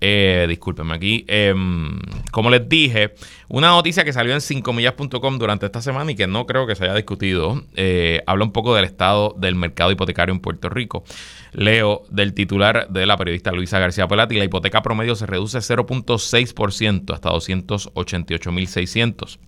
Eh, 0.00 0.46
discúlpenme 0.48 0.94
aquí. 0.94 1.24
Em, 1.28 1.98
como 2.30 2.50
les 2.50 2.68
dije, 2.68 3.14
una 3.48 3.68
noticia 3.68 4.04
que 4.04 4.12
salió 4.12 4.32
en 4.32 4.40
5millas.com 4.40 5.38
durante 5.38 5.66
esta 5.66 5.82
semana 5.82 6.12
y 6.12 6.14
que 6.14 6.26
no 6.26 6.46
creo 6.46 6.66
que 6.66 6.74
se 6.74 6.84
haya 6.84 6.94
discutido, 6.94 7.62
eh, 7.74 8.22
habla 8.26 8.44
un 8.44 8.52
poco 8.52 8.74
del 8.74 8.84
estado 8.84 9.34
del 9.38 9.54
mercado 9.54 9.90
hipotecario 9.90 10.34
en 10.34 10.40
Puerto 10.40 10.68
Rico. 10.68 11.04
Leo 11.52 12.02
del 12.10 12.34
titular 12.34 12.88
de 12.88 13.06
la 13.06 13.16
periodista 13.16 13.52
Luisa 13.52 13.78
García 13.78 14.08
Pelati, 14.08 14.36
la 14.36 14.44
hipoteca 14.44 14.82
promedio 14.82 15.16
se 15.16 15.26
reduce 15.26 15.58
0.6% 15.58 17.12
hasta 17.12 17.30
288.600 17.30 19.38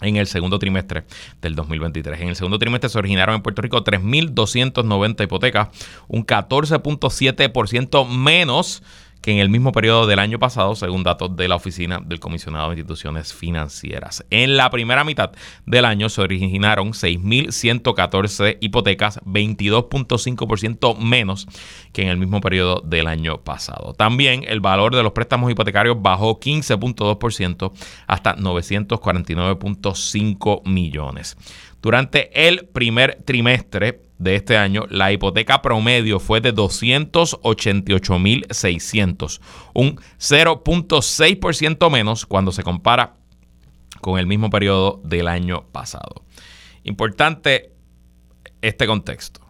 en 0.00 0.16
el 0.16 0.26
segundo 0.26 0.58
trimestre 0.58 1.04
del 1.40 1.54
2023. 1.54 2.20
En 2.20 2.28
el 2.28 2.36
segundo 2.36 2.58
trimestre 2.58 2.90
se 2.90 2.98
originaron 2.98 3.36
en 3.36 3.42
Puerto 3.42 3.62
Rico 3.62 3.84
3.290 3.84 5.24
hipotecas, 5.24 5.68
un 6.08 6.26
14.7% 6.26 8.08
menos 8.08 8.82
que 9.20 9.32
en 9.32 9.38
el 9.38 9.50
mismo 9.50 9.72
periodo 9.72 10.06
del 10.06 10.18
año 10.18 10.38
pasado, 10.38 10.74
según 10.74 11.02
datos 11.02 11.36
de 11.36 11.48
la 11.48 11.56
Oficina 11.56 12.00
del 12.04 12.20
Comisionado 12.20 12.70
de 12.70 12.76
Instituciones 12.76 13.34
Financieras. 13.34 14.24
En 14.30 14.56
la 14.56 14.70
primera 14.70 15.04
mitad 15.04 15.32
del 15.66 15.84
año 15.84 16.08
se 16.08 16.22
originaron 16.22 16.92
6.114 16.92 18.56
hipotecas, 18.60 19.20
22.5% 19.24 20.96
menos 20.98 21.46
que 21.92 22.02
en 22.02 22.08
el 22.08 22.16
mismo 22.16 22.40
periodo 22.40 22.80
del 22.84 23.06
año 23.06 23.42
pasado. 23.42 23.94
También 23.94 24.44
el 24.46 24.60
valor 24.60 24.94
de 24.94 25.02
los 25.02 25.12
préstamos 25.12 25.50
hipotecarios 25.50 26.00
bajó 26.00 26.38
15.2% 26.40 27.72
hasta 28.06 28.36
949.5 28.36 30.66
millones. 30.66 31.36
Durante 31.80 32.48
el 32.48 32.66
primer 32.66 33.22
trimestre, 33.24 34.00
de 34.20 34.36
este 34.36 34.56
año, 34.58 34.84
la 34.90 35.10
hipoteca 35.12 35.62
promedio 35.62 36.20
fue 36.20 36.42
de 36.42 36.54
288.600, 36.54 39.40
un 39.72 39.96
0.6% 40.18 41.90
menos 41.90 42.26
cuando 42.26 42.52
se 42.52 42.62
compara 42.62 43.14
con 44.02 44.18
el 44.18 44.26
mismo 44.26 44.50
periodo 44.50 45.00
del 45.04 45.26
año 45.26 45.64
pasado. 45.72 46.26
Importante 46.84 47.72
este 48.60 48.86
contexto. 48.86 49.40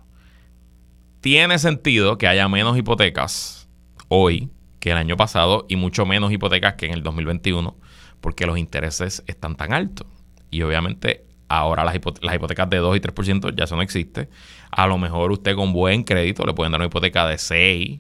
Tiene 1.21 1.59
sentido 1.59 2.17
que 2.17 2.29
haya 2.29 2.49
menos 2.49 2.79
hipotecas 2.79 3.69
hoy 4.07 4.51
que 4.79 4.93
el 4.93 4.99
año 4.99 5.17
pasado 5.17 5.67
y 5.69 5.75
mucho 5.75 6.07
menos 6.07 6.31
hipotecas 6.31 6.75
que 6.75 6.87
en 6.87 6.93
el 6.93 7.03
2021 7.03 7.77
porque 8.21 8.47
los 8.47 8.57
intereses 8.57 9.25
están 9.27 9.57
tan 9.57 9.73
altos. 9.73 10.07
Y 10.49 10.63
obviamente 10.63 11.27
Ahora 11.53 11.85
las, 11.85 11.97
hipotecas 11.97 12.71
de 12.71 12.77
2 12.77 12.97
y 12.97 13.01
3% 13.01 13.57
ya 13.57 13.65
eso 13.65 13.75
no 13.75 13.83
existe. 13.83 14.29
A 14.71 14.87
lo 14.87 14.99
mejor 14.99 15.33
usted 15.33 15.57
con 15.57 15.73
buen 15.73 16.05
crédito 16.05 16.47
le 16.47 16.55
pueden 16.55 16.71
dar 16.71 16.81
una 16.81 16.87
hipoteca 16.87 17.27
de 17.27 17.39
6, 17.39 17.99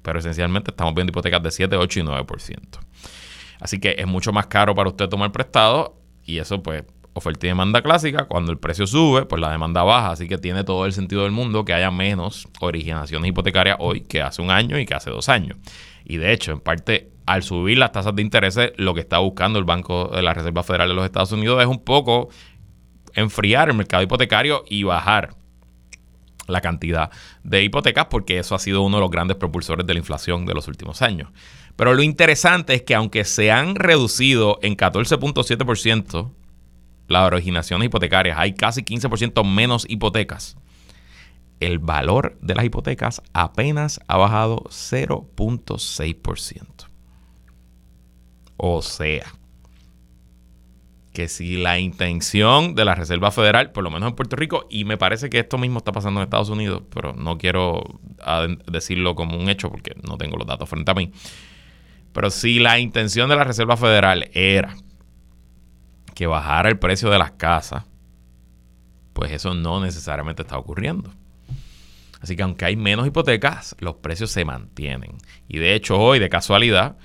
pero 0.00 0.18
esencialmente 0.18 0.70
estamos 0.70 0.94
viendo 0.94 1.10
hipotecas 1.10 1.42
de 1.42 1.50
7, 1.50 1.76
8 1.76 2.00
y 2.00 2.02
9%. 2.04 2.56
Así 3.60 3.80
que 3.80 3.96
es 3.98 4.06
mucho 4.06 4.32
más 4.32 4.46
caro 4.46 4.74
para 4.74 4.88
usted 4.88 5.10
tomar 5.10 5.30
prestado 5.30 6.00
y 6.24 6.38
eso 6.38 6.62
pues 6.62 6.84
oferta 7.12 7.46
y 7.46 7.50
demanda 7.50 7.82
clásica, 7.82 8.24
cuando 8.24 8.50
el 8.50 8.58
precio 8.58 8.86
sube, 8.86 9.26
pues 9.26 9.42
la 9.42 9.50
demanda 9.50 9.82
baja, 9.82 10.12
así 10.12 10.26
que 10.26 10.38
tiene 10.38 10.64
todo 10.64 10.86
el 10.86 10.94
sentido 10.94 11.24
del 11.24 11.32
mundo 11.32 11.66
que 11.66 11.74
haya 11.74 11.90
menos 11.90 12.48
originaciones 12.60 13.28
hipotecarias 13.28 13.76
hoy 13.78 14.02
que 14.02 14.22
hace 14.22 14.40
un 14.40 14.50
año 14.50 14.78
y 14.78 14.86
que 14.86 14.94
hace 14.94 15.10
dos 15.10 15.28
años. 15.28 15.58
Y 16.04 16.16
de 16.16 16.32
hecho, 16.32 16.52
en 16.52 16.60
parte, 16.60 17.10
al 17.26 17.42
subir 17.42 17.78
las 17.78 17.92
tasas 17.92 18.14
de 18.14 18.22
interés, 18.22 18.58
lo 18.76 18.94
que 18.94 19.00
está 19.00 19.18
buscando 19.18 19.58
el 19.58 19.64
Banco 19.64 20.08
de 20.08 20.22
la 20.22 20.34
Reserva 20.34 20.62
Federal 20.62 20.88
de 20.88 20.94
los 20.94 21.04
Estados 21.04 21.32
Unidos 21.32 21.60
es 21.60 21.68
un 21.68 21.84
poco 21.84 22.28
enfriar 23.14 23.68
el 23.68 23.76
mercado 23.76 24.02
hipotecario 24.02 24.64
y 24.68 24.82
bajar 24.82 25.36
la 26.46 26.60
cantidad 26.60 27.10
de 27.44 27.62
hipotecas 27.62 28.06
porque 28.06 28.38
eso 28.38 28.54
ha 28.54 28.58
sido 28.58 28.82
uno 28.82 28.96
de 28.96 29.02
los 29.02 29.10
grandes 29.10 29.36
propulsores 29.36 29.86
de 29.86 29.94
la 29.94 30.00
inflación 30.00 30.46
de 30.46 30.54
los 30.54 30.68
últimos 30.68 31.02
años. 31.02 31.30
Pero 31.76 31.94
lo 31.94 32.02
interesante 32.02 32.74
es 32.74 32.82
que 32.82 32.94
aunque 32.94 33.24
se 33.24 33.50
han 33.50 33.74
reducido 33.74 34.58
en 34.62 34.76
14.7% 34.76 36.30
las 37.08 37.26
originaciones 37.26 37.86
hipotecarias, 37.86 38.36
hay 38.38 38.54
casi 38.54 38.82
15% 38.82 39.44
menos 39.44 39.86
hipotecas. 39.88 40.56
El 41.58 41.78
valor 41.78 42.38
de 42.40 42.54
las 42.54 42.64
hipotecas 42.64 43.22
apenas 43.32 44.00
ha 44.06 44.16
bajado 44.16 44.64
0.6%. 44.68 46.86
O 48.56 48.82
sea, 48.82 49.34
que 51.20 51.28
si 51.28 51.58
la 51.58 51.78
intención 51.78 52.74
de 52.74 52.86
la 52.86 52.94
Reserva 52.94 53.30
Federal, 53.30 53.72
por 53.72 53.84
lo 53.84 53.90
menos 53.90 54.08
en 54.08 54.16
Puerto 54.16 54.36
Rico, 54.36 54.66
y 54.70 54.86
me 54.86 54.96
parece 54.96 55.28
que 55.28 55.40
esto 55.40 55.58
mismo 55.58 55.76
está 55.76 55.92
pasando 55.92 56.18
en 56.18 56.24
Estados 56.24 56.48
Unidos, 56.48 56.82
pero 56.94 57.12
no 57.12 57.36
quiero 57.36 58.00
decirlo 58.66 59.14
como 59.14 59.36
un 59.36 59.50
hecho 59.50 59.70
porque 59.70 59.94
no 60.02 60.16
tengo 60.16 60.38
los 60.38 60.46
datos 60.46 60.66
frente 60.66 60.90
a 60.90 60.94
mí, 60.94 61.12
pero 62.14 62.30
si 62.30 62.58
la 62.58 62.78
intención 62.78 63.28
de 63.28 63.36
la 63.36 63.44
Reserva 63.44 63.76
Federal 63.76 64.30
era 64.32 64.74
que 66.14 66.26
bajara 66.26 66.70
el 66.70 66.78
precio 66.78 67.10
de 67.10 67.18
las 67.18 67.32
casas, 67.32 67.84
pues 69.12 69.30
eso 69.30 69.52
no 69.52 69.78
necesariamente 69.82 70.40
está 70.40 70.56
ocurriendo. 70.56 71.12
Así 72.22 72.34
que 72.34 72.44
aunque 72.44 72.64
hay 72.64 72.76
menos 72.76 73.06
hipotecas, 73.06 73.76
los 73.80 73.96
precios 73.96 74.30
se 74.30 74.46
mantienen. 74.46 75.18
Y 75.48 75.58
de 75.58 75.74
hecho 75.74 75.98
hoy, 75.98 76.18
de 76.18 76.30
casualidad, 76.30 76.96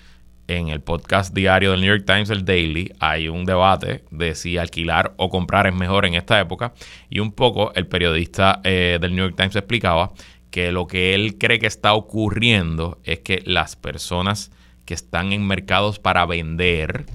en 0.47 0.69
el 0.69 0.81
podcast 0.81 1.33
diario 1.33 1.71
del 1.71 1.81
New 1.81 1.89
York 1.89 2.05
Times, 2.05 2.29
el 2.29 2.45
Daily, 2.45 2.93
hay 2.99 3.27
un 3.27 3.45
debate 3.45 4.03
de 4.11 4.35
si 4.35 4.57
alquilar 4.57 5.13
o 5.17 5.29
comprar 5.29 5.67
es 5.67 5.73
mejor 5.73 6.05
en 6.05 6.13
esta 6.13 6.39
época. 6.39 6.73
Y 7.09 7.19
un 7.19 7.31
poco 7.31 7.73
el 7.75 7.87
periodista 7.87 8.61
eh, 8.63 8.97
del 9.01 9.15
New 9.15 9.25
York 9.25 9.35
Times 9.35 9.55
explicaba 9.55 10.11
que 10.51 10.71
lo 10.71 10.87
que 10.87 11.13
él 11.13 11.37
cree 11.37 11.59
que 11.59 11.67
está 11.67 11.93
ocurriendo 11.93 12.99
es 13.03 13.19
que 13.19 13.41
las 13.45 13.75
personas 13.75 14.51
que 14.85 14.93
están 14.93 15.33
en 15.33 15.45
mercados 15.45 15.99
para 15.99 16.25
vender 16.25 17.05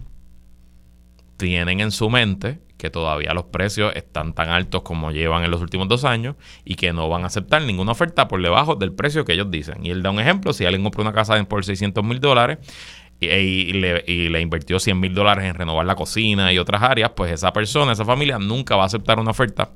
tienen 1.37 1.81
en 1.81 1.91
su 1.91 2.11
mente 2.11 2.59
que 2.81 2.91
todavía 2.91 3.35
los 3.35 3.45
precios 3.45 3.93
están 3.95 4.33
tan 4.33 4.49
altos 4.49 4.83
como 4.83 5.13
llevan 5.13 5.45
en 5.45 5.51
los 5.51 5.61
últimos 5.61 5.87
dos 5.87 6.05
años 6.05 6.37
y 6.65 6.77
que 6.77 6.93
no 6.95 7.09
van 7.11 7.25
a 7.25 7.27
aceptar 7.27 7.63
ninguna 7.63 7.93
oferta 7.93 8.27
por 8.27 8.43
debajo 8.43 8.75
del 8.75 8.93
precio 8.93 9.25
que 9.25 9.35
ellos 9.35 9.51
dicen. 9.51 9.85
Y 9.85 9.91
él 9.91 10.03
da 10.03 10.11
un 10.11 10.19
ejemplo, 10.19 10.55
si 10.55 10.65
alguien 10.65 10.83
compra 10.83 11.03
una 11.03 11.13
casa 11.13 11.43
por 11.45 11.63
600 11.63 12.03
mil 12.03 12.21
dólares, 12.21 12.59
y, 13.21 13.73
le, 13.73 14.41
invirtió 14.41 14.81
100 14.81 14.99
mil 14.99 15.15
dólares 15.15 15.45
en 15.45 15.55
renovar 15.55 15.85
la 15.85 15.95
cocina 15.95 16.53
y 16.53 16.59
otras 16.59 16.83
áreas, 16.83 17.11
pues 17.15 17.33
esa 17.33 17.53
persona, 17.53 17.93
esa 17.93 18.05
familia 18.05 18.39
nunca 18.39 18.77
va 18.77 18.85
a 18.85 18.87
aceptar 18.87 19.19
una 19.19 19.33
oferta 19.33 19.71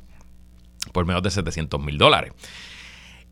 por 0.92 1.04
menos 1.04 1.22
de 1.22 1.30
700 1.30 1.80
mil 1.82 1.98
dólares. 1.98 2.32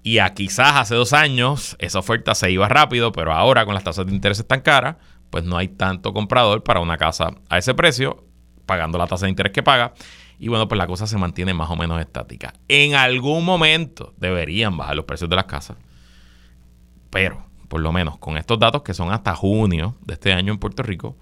Y 0.02 0.18
a 0.18 0.34
quizás 0.34 0.76
hace 0.76 0.94
dos 0.94 1.12
años 1.12 1.76
esa 1.78 2.00
oferta 2.00 2.34
se 2.34 2.50
iba 2.50 2.68
rápido, 2.68 3.12
pero 3.12 3.32
ahora 3.32 3.64
con 3.64 3.74
las 3.74 3.84
tasas 3.84 4.06
de 4.06 4.12
interés 4.12 4.44
tan 4.46 4.60
caras, 4.60 4.96
pues 5.30 5.44
no 5.44 5.56
hay 5.56 5.68
tanto 5.68 6.12
comprador 6.12 6.62
para 6.62 6.80
una 6.80 6.98
casa 6.98 7.30
a 7.48 7.58
ese 7.58 7.72
precio, 7.72 8.24
pagando 8.66 8.98
la 8.98 9.06
tasa 9.06 9.26
de 9.26 9.30
interés 9.30 9.52
que 9.52 9.62
paga. 9.62 9.94
Y 10.38 10.48
bueno, 10.48 10.66
pues 10.66 10.76
la 10.76 10.88
cosa 10.88 11.06
se 11.06 11.16
mantiene 11.16 11.54
más 11.54 11.70
o 11.70 11.76
menos 11.76 12.00
estática. 12.00 12.52
En 12.66 12.96
algún 12.96 13.44
momento 13.44 14.12
deberían 14.16 14.76
bajar 14.76 14.96
los 14.96 15.04
precios 15.04 15.30
de 15.30 15.36
las 15.36 15.44
casas. 15.44 15.76
Pero 17.10 17.46
por 17.72 17.80
lo 17.80 17.90
menos 17.90 18.18
con 18.18 18.36
estos 18.36 18.58
datos 18.58 18.82
que 18.82 18.92
son 18.92 19.10
hasta 19.12 19.34
junio 19.34 19.96
de 20.02 20.12
este 20.12 20.30
año 20.30 20.52
en 20.52 20.58
Puerto 20.58 20.82
Rico, 20.82 21.16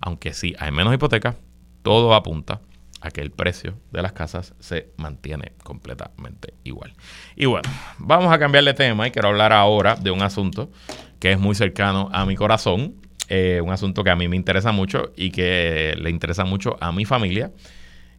aunque 0.00 0.34
sí 0.34 0.54
hay 0.60 0.70
menos 0.70 0.94
hipotecas, 0.94 1.34
todo 1.82 2.14
apunta 2.14 2.60
a 3.00 3.10
que 3.10 3.20
el 3.20 3.32
precio 3.32 3.74
de 3.90 4.02
las 4.02 4.12
casas 4.12 4.54
se 4.60 4.92
mantiene 4.98 5.54
completamente 5.64 6.54
igual. 6.62 6.94
Y 7.34 7.46
bueno, 7.46 7.68
vamos 7.98 8.32
a 8.32 8.38
cambiar 8.38 8.62
de 8.62 8.72
tema 8.72 9.08
y 9.08 9.10
quiero 9.10 9.30
hablar 9.30 9.52
ahora 9.52 9.96
de 9.96 10.12
un 10.12 10.22
asunto 10.22 10.70
que 11.18 11.32
es 11.32 11.40
muy 11.40 11.56
cercano 11.56 12.08
a 12.12 12.24
mi 12.24 12.36
corazón, 12.36 12.94
eh, 13.28 13.60
un 13.60 13.72
asunto 13.72 14.04
que 14.04 14.10
a 14.10 14.14
mí 14.14 14.28
me 14.28 14.36
interesa 14.36 14.70
mucho 14.70 15.10
y 15.16 15.32
que 15.32 15.96
le 15.98 16.10
interesa 16.10 16.44
mucho 16.44 16.76
a 16.80 16.92
mi 16.92 17.04
familia 17.04 17.50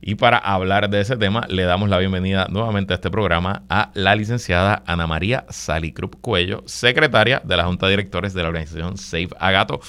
y 0.01 0.15
para 0.15 0.37
hablar 0.37 0.89
de 0.89 1.01
ese 1.01 1.17
tema, 1.17 1.45
le 1.49 1.63
damos 1.63 1.89
la 1.89 1.97
bienvenida 1.97 2.47
nuevamente 2.49 2.93
a 2.93 2.95
este 2.95 3.09
programa 3.09 3.63
a 3.69 3.89
la 3.93 4.15
licenciada 4.15 4.83
Ana 4.85 5.07
María 5.07 5.45
Salicrup 5.49 6.15
Cuello, 6.21 6.61
secretaria 6.65 7.41
de 7.43 7.57
la 7.57 7.65
Junta 7.65 7.87
de 7.87 7.93
Directores 7.93 8.33
de 8.33 8.43
la 8.43 8.49
organización 8.49 8.97
Save 8.97 9.29
Agato. 9.39 9.79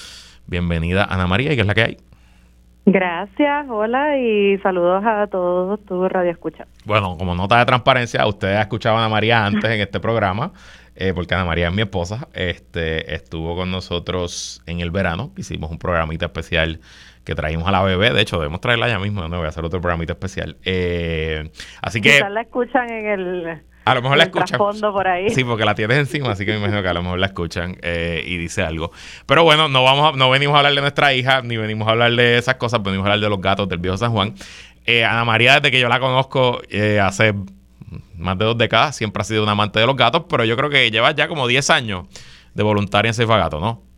Bienvenida, 0.47 1.05
Ana 1.05 1.27
María, 1.27 1.53
¿y 1.53 1.55
qué 1.55 1.61
es 1.61 1.67
la 1.67 1.75
que 1.75 1.83
hay? 1.83 1.97
Gracias, 2.85 3.67
hola 3.69 4.17
y 4.17 4.57
saludos 4.59 5.03
a 5.05 5.27
todos 5.27 5.79
tu 5.85 6.09
radio 6.09 6.31
escucha. 6.31 6.65
Bueno, 6.85 7.15
como 7.17 7.35
nota 7.35 7.59
de 7.59 7.65
transparencia, 7.65 8.25
usted 8.25 8.55
ha 8.55 8.61
escuchado 8.61 8.95
a 8.95 8.99
Ana 8.99 9.09
María 9.09 9.45
antes 9.45 9.69
en 9.69 9.79
este 9.79 9.99
programa, 9.99 10.53
eh, 10.95 11.13
porque 11.13 11.35
Ana 11.35 11.45
María 11.45 11.67
es 11.67 11.73
mi 11.73 11.83
esposa, 11.83 12.27
este, 12.33 13.13
estuvo 13.13 13.55
con 13.55 13.69
nosotros 13.69 14.63
en 14.65 14.79
el 14.79 14.89
verano, 14.89 15.31
hicimos 15.37 15.69
un 15.69 15.77
programita 15.77 16.25
especial 16.25 16.79
que 17.23 17.35
traímos 17.35 17.67
a 17.67 17.71
la 17.71 17.81
bebé. 17.83 18.11
De 18.11 18.21
hecho, 18.21 18.37
debemos 18.37 18.61
traerla 18.61 18.87
ya 18.87 18.99
mismo. 18.99 19.27
No 19.27 19.37
voy 19.37 19.45
a 19.45 19.49
hacer 19.49 19.63
otro 19.63 19.81
programita 19.81 20.13
especial. 20.13 20.57
Eh, 20.63 21.51
así 21.81 22.01
que. 22.01 22.19
la 22.29 22.41
escuchan 22.41 22.89
en 22.89 23.05
el. 23.07 23.61
A 23.85 23.95
lo 23.95 24.03
mejor 24.03 24.17
la 24.17 24.25
escuchan. 24.25 24.59
por 24.91 25.07
ahí. 25.07 25.29
Sí, 25.31 25.43
porque 25.43 25.65
la 25.65 25.73
tienes 25.73 25.97
encima, 25.97 26.31
así 26.31 26.45
que 26.45 26.51
me 26.51 26.59
imagino 26.59 26.83
que 26.83 26.89
a 26.89 26.93
lo 26.93 27.01
mejor 27.01 27.17
la 27.17 27.27
escuchan 27.27 27.77
eh, 27.81 28.23
y 28.23 28.37
dice 28.37 28.61
algo. 28.61 28.91
Pero 29.25 29.43
bueno, 29.43 29.67
no 29.67 29.83
vamos 29.83 30.15
no 30.15 30.29
venimos 30.29 30.55
a 30.55 30.59
hablar 30.59 30.73
de 30.75 30.81
nuestra 30.81 31.13
hija, 31.13 31.41
ni 31.41 31.57
venimos 31.57 31.87
a 31.87 31.91
hablar 31.91 32.11
de 32.11 32.37
esas 32.37 32.55
cosas, 32.55 32.83
venimos 32.83 33.05
a 33.05 33.13
hablar 33.13 33.23
de 33.23 33.29
los 33.29 33.41
gatos 33.41 33.67
del 33.67 33.79
viejo 33.79 33.97
San 33.97 34.11
Juan. 34.11 34.35
Eh, 34.85 35.03
Ana 35.05 35.25
María, 35.25 35.55
desde 35.55 35.71
que 35.71 35.79
yo 35.79 35.89
la 35.89 35.99
conozco 35.99 36.61
eh, 36.69 36.99
hace 36.99 37.33
más 38.15 38.37
de 38.37 38.45
dos 38.45 38.57
décadas, 38.57 38.95
siempre 38.95 39.21
ha 39.21 39.23
sido 39.23 39.43
un 39.43 39.49
amante 39.49 39.79
de 39.79 39.87
los 39.87 39.95
gatos, 39.95 40.25
pero 40.29 40.45
yo 40.45 40.55
creo 40.55 40.69
que 40.69 40.91
lleva 40.91 41.11
ya 41.11 41.27
como 41.27 41.47
10 41.47 41.69
años 41.71 42.07
de 42.53 42.63
voluntaria 42.63 43.09
en 43.09 43.13
Ceifa 43.15 43.37
Gato, 43.37 43.59
¿no? 43.59 43.88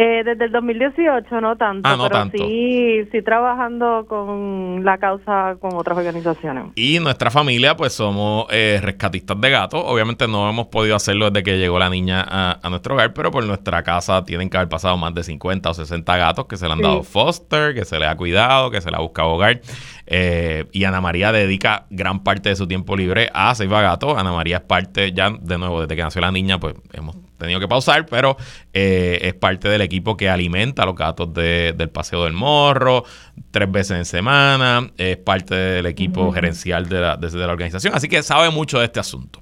Eh, 0.00 0.22
desde 0.24 0.44
el 0.44 0.52
2018 0.52 1.40
no 1.40 1.56
tanto, 1.56 1.88
ah, 1.88 1.96
no 1.96 2.04
pero 2.04 2.18
tanto. 2.20 2.38
sí, 2.38 3.00
sí 3.10 3.20
trabajando 3.20 4.06
con 4.08 4.84
la 4.84 4.96
causa 4.98 5.56
con 5.60 5.74
otras 5.74 5.98
organizaciones. 5.98 6.66
Y 6.76 7.00
nuestra 7.00 7.32
familia, 7.32 7.76
pues 7.76 7.94
somos 7.94 8.46
eh, 8.50 8.78
rescatistas 8.80 9.40
de 9.40 9.50
gatos. 9.50 9.82
Obviamente 9.84 10.28
no 10.28 10.48
hemos 10.48 10.68
podido 10.68 10.94
hacerlo 10.94 11.30
desde 11.32 11.42
que 11.42 11.58
llegó 11.58 11.80
la 11.80 11.90
niña 11.90 12.24
a, 12.28 12.60
a, 12.62 12.70
nuestro 12.70 12.94
hogar, 12.94 13.12
pero 13.12 13.32
por 13.32 13.44
nuestra 13.44 13.82
casa 13.82 14.24
tienen 14.24 14.48
que 14.48 14.56
haber 14.56 14.68
pasado 14.68 14.96
más 14.96 15.12
de 15.14 15.24
50 15.24 15.68
o 15.68 15.74
60 15.74 16.16
gatos 16.16 16.46
que 16.46 16.56
se 16.56 16.66
le 16.66 16.72
han 16.74 16.78
Sí. 16.78 16.84
dado 16.84 17.02
foster, 17.02 17.74
que 17.74 17.84
se 17.84 17.98
le 17.98 18.06
ha 18.06 18.16
cuidado, 18.16 18.70
que 18.70 18.80
se 18.80 18.92
le 18.92 18.96
ha 18.96 19.00
buscado 19.00 19.30
hogar. 19.30 19.60
Eh, 20.06 20.66
y 20.70 20.84
Ana 20.84 21.00
María 21.00 21.32
dedica 21.32 21.86
gran 21.90 22.22
parte 22.22 22.50
de 22.50 22.54
su 22.56 22.68
tiempo 22.68 22.96
libre 22.96 23.30
a 23.34 23.52
Seiva 23.56 23.82
Gatos. 23.82 24.16
Ana 24.16 24.30
María 24.30 24.58
es 24.58 24.62
parte, 24.62 25.12
ya 25.12 25.30
de 25.30 25.58
nuevo, 25.58 25.80
desde 25.80 25.96
que 25.96 26.02
nació 26.04 26.20
la 26.20 26.30
niña, 26.30 26.60
pues 26.60 26.76
hemos 26.92 27.16
tenido 27.38 27.60
que 27.60 27.68
pausar, 27.68 28.04
pero 28.06 28.36
eh, 28.72 29.18
es 29.22 29.34
parte 29.34 29.68
del 29.68 29.80
equipo 29.80 30.16
que 30.16 30.28
alimenta 30.28 30.82
a 30.82 30.86
los 30.86 30.94
gatos 30.94 31.32
de- 31.32 31.72
del 31.76 31.88
Paseo 31.88 32.24
del 32.24 32.32
Morro 32.34 33.04
tres 33.50 33.70
veces 33.70 33.96
en 33.96 34.04
semana, 34.04 34.90
es 34.98 35.16
parte 35.16 35.54
del 35.54 35.86
equipo 35.86 36.30
gerencial 36.32 36.88
de 36.88 37.00
la, 37.00 37.16
de- 37.16 37.30
de 37.30 37.46
la 37.46 37.52
organización, 37.52 37.94
así 37.94 38.08
que 38.08 38.22
sabe 38.22 38.50
mucho 38.50 38.78
de 38.80 38.84
este 38.86 39.00
asunto. 39.00 39.40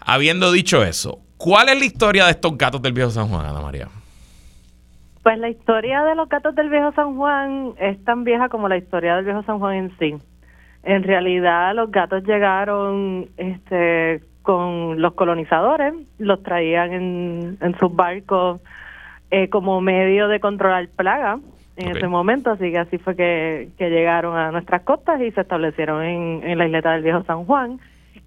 Habiendo 0.00 0.52
dicho 0.52 0.84
eso, 0.84 1.20
¿cuál 1.36 1.68
es 1.68 1.78
la 1.78 1.84
historia 1.84 2.24
de 2.26 2.32
estos 2.32 2.56
gatos 2.56 2.80
del 2.82 2.92
viejo 2.92 3.10
San 3.10 3.28
Juan, 3.28 3.46
Ana 3.46 3.60
María? 3.60 3.88
Pues 5.22 5.38
la 5.38 5.50
historia 5.50 6.02
de 6.04 6.14
los 6.14 6.28
gatos 6.28 6.54
del 6.54 6.70
viejo 6.70 6.92
San 6.92 7.16
Juan 7.16 7.74
es 7.78 8.02
tan 8.04 8.24
vieja 8.24 8.48
como 8.48 8.68
la 8.68 8.78
historia 8.78 9.16
del 9.16 9.24
viejo 9.26 9.42
San 9.42 9.58
Juan 9.58 9.74
en 9.76 9.98
sí. 9.98 10.14
En 10.84 11.02
realidad 11.02 11.74
los 11.74 11.90
gatos 11.90 12.22
llegaron 12.24 13.28
este 13.36 14.22
con 14.48 15.02
los 15.02 15.12
colonizadores, 15.12 15.92
los 16.16 16.42
traían 16.42 16.90
en, 16.94 17.58
en 17.60 17.78
sus 17.78 17.94
barcos 17.94 18.62
eh, 19.30 19.50
como 19.50 19.82
medio 19.82 20.26
de 20.26 20.40
controlar 20.40 20.88
plaga 20.88 21.38
en 21.76 21.94
ese 21.94 22.08
momento, 22.08 22.52
así 22.52 22.72
que 22.72 22.78
así 22.78 22.96
fue 22.96 23.14
que, 23.14 23.68
que 23.76 23.90
llegaron 23.90 24.38
a 24.38 24.50
nuestras 24.50 24.84
costas 24.84 25.20
y 25.20 25.30
se 25.32 25.42
establecieron 25.42 26.02
en, 26.02 26.48
en 26.48 26.56
la 26.56 26.64
isleta 26.64 26.92
del 26.92 27.02
viejo 27.02 27.24
San 27.24 27.44
Juan. 27.44 27.78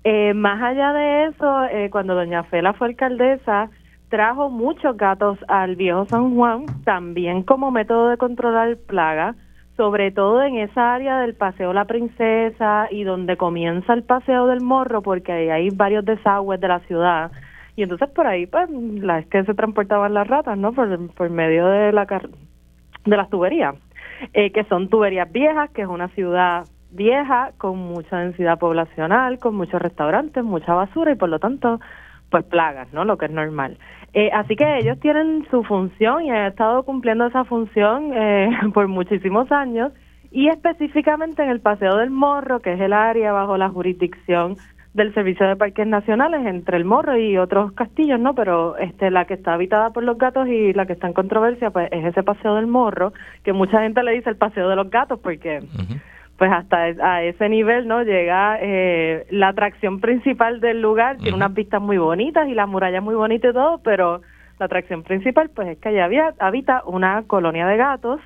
Eh, 0.04 0.36
más 0.36 0.62
allá 0.62 0.94
de 0.94 1.26
eso, 1.26 1.64
eh, 1.64 1.90
cuando 1.90 2.14
doña 2.14 2.44
Fela 2.44 2.74
fue 2.74 2.90
alcaldesa, 2.90 3.72
trajo 4.10 4.52
muchos 4.52 4.96
gatos 4.98 5.40
al 5.48 5.76
viejo 5.76 6.06
San 6.06 6.36
Juan, 6.36 6.68
también 6.84 7.42
como 7.42 7.72
método 7.72 8.10
de 8.10 8.18
controlar 8.18 8.78
plaga, 8.78 9.34
sobre 9.82 10.12
todo 10.12 10.44
en 10.44 10.58
esa 10.60 10.94
área 10.94 11.22
del 11.22 11.34
Paseo 11.34 11.74
La 11.74 11.86
Princesa 11.86 12.88
y 12.92 13.04
donde 13.04 13.36
comienza 13.36 13.94
el 13.94 14.04
Paseo 14.04 14.46
del 14.46 14.62
Morro, 14.62 15.02
porque 15.02 15.32
ahí 15.32 15.50
hay 15.50 15.70
varios 15.72 16.06
desagües 16.06 16.62
de 16.62 16.68
la 16.68 16.82
ciudad. 16.82 17.32
Y 17.76 17.82
entonces 17.82 18.08
por 18.10 18.28
ahí, 18.28 18.46
pues, 18.46 18.70
las 18.70 19.26
que 19.26 19.44
se 19.44 19.56
transportaban 19.56 20.14
las 20.14 20.28
ratas, 20.28 20.56
¿no? 20.56 20.72
Por, 20.72 21.12
por 21.16 21.32
medio 21.32 21.66
de 21.66 21.92
la 21.94 22.06
car- 22.06 22.30
de 23.06 23.18
las 23.18 23.28
tuberías, 23.32 23.74
eh, 24.34 24.52
que 24.52 24.66
son 24.66 24.88
tuberías 24.88 25.32
viejas, 25.32 25.72
que 25.72 25.82
es 25.82 25.88
una 25.88 26.10
ciudad 26.10 26.66
vieja 26.92 27.50
con 27.58 27.80
mucha 27.80 28.20
densidad 28.20 28.60
poblacional, 28.60 29.40
con 29.40 29.56
muchos 29.56 29.82
restaurantes, 29.82 30.44
mucha 30.44 30.76
basura 30.76 31.12
y 31.12 31.16
por 31.16 31.30
lo 31.30 31.40
tanto, 31.40 31.80
pues 32.32 32.44
plagas, 32.46 32.92
¿no? 32.94 33.06
Lo 33.06 33.18
que 33.18 33.26
es 33.26 33.32
normal. 33.32 33.78
Eh, 34.14 34.32
así 34.34 34.56
que 34.56 34.80
ellos 34.80 35.00
tienen 35.00 35.46
su 35.52 35.64
función 35.64 36.26
y 36.26 36.32
han 36.32 36.48
estado 36.48 36.84
cumpliendo 36.84 37.28
esa 37.28 37.46
función 37.46 38.12
eh, 38.14 38.50
por 38.74 38.88
muchísimos 38.88 39.52
años 39.52 39.92
y 40.32 40.48
específicamente 40.48 41.44
en 41.44 41.50
el 41.50 41.60
Paseo 41.60 41.98
del 41.98 42.10
Morro, 42.10 42.62
que 42.62 42.74
es 42.74 42.80
el 42.80 42.94
área 42.94 43.34
bajo 43.34 43.58
la 43.58 43.70
jurisdicción 43.70 44.56
del 44.94 45.14
Servicio 45.14 45.48
de 45.48 45.56
Parques 45.56 45.88
Nacionales 45.88 46.46
entre 46.46 46.78
el 46.78 46.86
Morro 46.86 47.18
y 47.18 47.38
otros 47.38 47.72
castillos, 47.74 48.20
¿no? 48.20 48.34
Pero 48.36 48.78
este 48.78 49.10
la 49.12 49.26
que 49.26 49.36
está 49.36 49.54
habitada 49.54 49.92
por 49.92 50.04
los 50.04 50.18
gatos 50.18 50.48
y 50.48 50.74
la 50.74 50.86
que 50.86 50.94
está 50.94 51.08
en 51.08 51.14
controversia 51.14 51.70
pues 51.70 51.90
es 51.92 52.06
ese 52.06 52.24
Paseo 52.24 52.56
del 52.56 52.68
Morro, 52.68 53.14
que 53.44 53.54
mucha 53.54 53.82
gente 53.82 54.04
le 54.04 54.14
dice 54.14 54.30
el 54.30 54.38
Paseo 54.38 54.68
de 54.68 54.76
los 54.76 54.90
Gatos 54.90 55.20
porque. 55.20 55.60
Pues 56.42 56.52
hasta 56.52 56.86
a 56.86 57.22
ese 57.22 57.50
nivel 57.50 57.88
no 57.88 58.02
llega 58.02 58.58
eh, 58.60 59.28
la 59.30 59.50
atracción 59.50 60.00
principal 60.00 60.60
del 60.60 60.82
lugar 60.82 61.18
tiene 61.18 61.38
unas 61.38 61.54
vistas 61.54 61.80
muy 61.80 62.00
bonitas 62.00 62.48
y 62.50 62.56
las 62.56 62.68
murallas 62.68 63.04
muy 63.04 63.14
bonitas 63.14 63.52
y 63.52 63.54
todo 63.54 63.78
pero 63.84 64.22
la 64.58 64.66
atracción 64.66 65.04
principal 65.04 65.52
pues 65.52 65.68
es 65.68 65.78
que 65.78 65.90
allá 65.90 66.06
había, 66.06 66.34
habita 66.40 66.82
una 66.88 67.26
colonia 67.28 67.68
de 67.68 67.78
gatos 67.78 68.22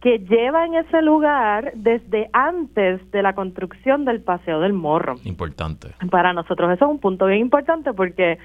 que 0.00 0.20
lleva 0.20 0.64
en 0.64 0.76
ese 0.76 1.02
lugar 1.02 1.72
desde 1.74 2.30
antes 2.32 3.10
de 3.10 3.22
la 3.22 3.34
construcción 3.34 4.06
del 4.06 4.22
paseo 4.22 4.60
del 4.60 4.72
morro 4.72 5.16
Importante. 5.24 5.88
para 6.10 6.32
nosotros 6.32 6.72
eso 6.72 6.86
es 6.86 6.90
un 6.90 6.98
punto 6.98 7.26
bien 7.26 7.40
importante 7.40 7.92
porque 7.92 8.38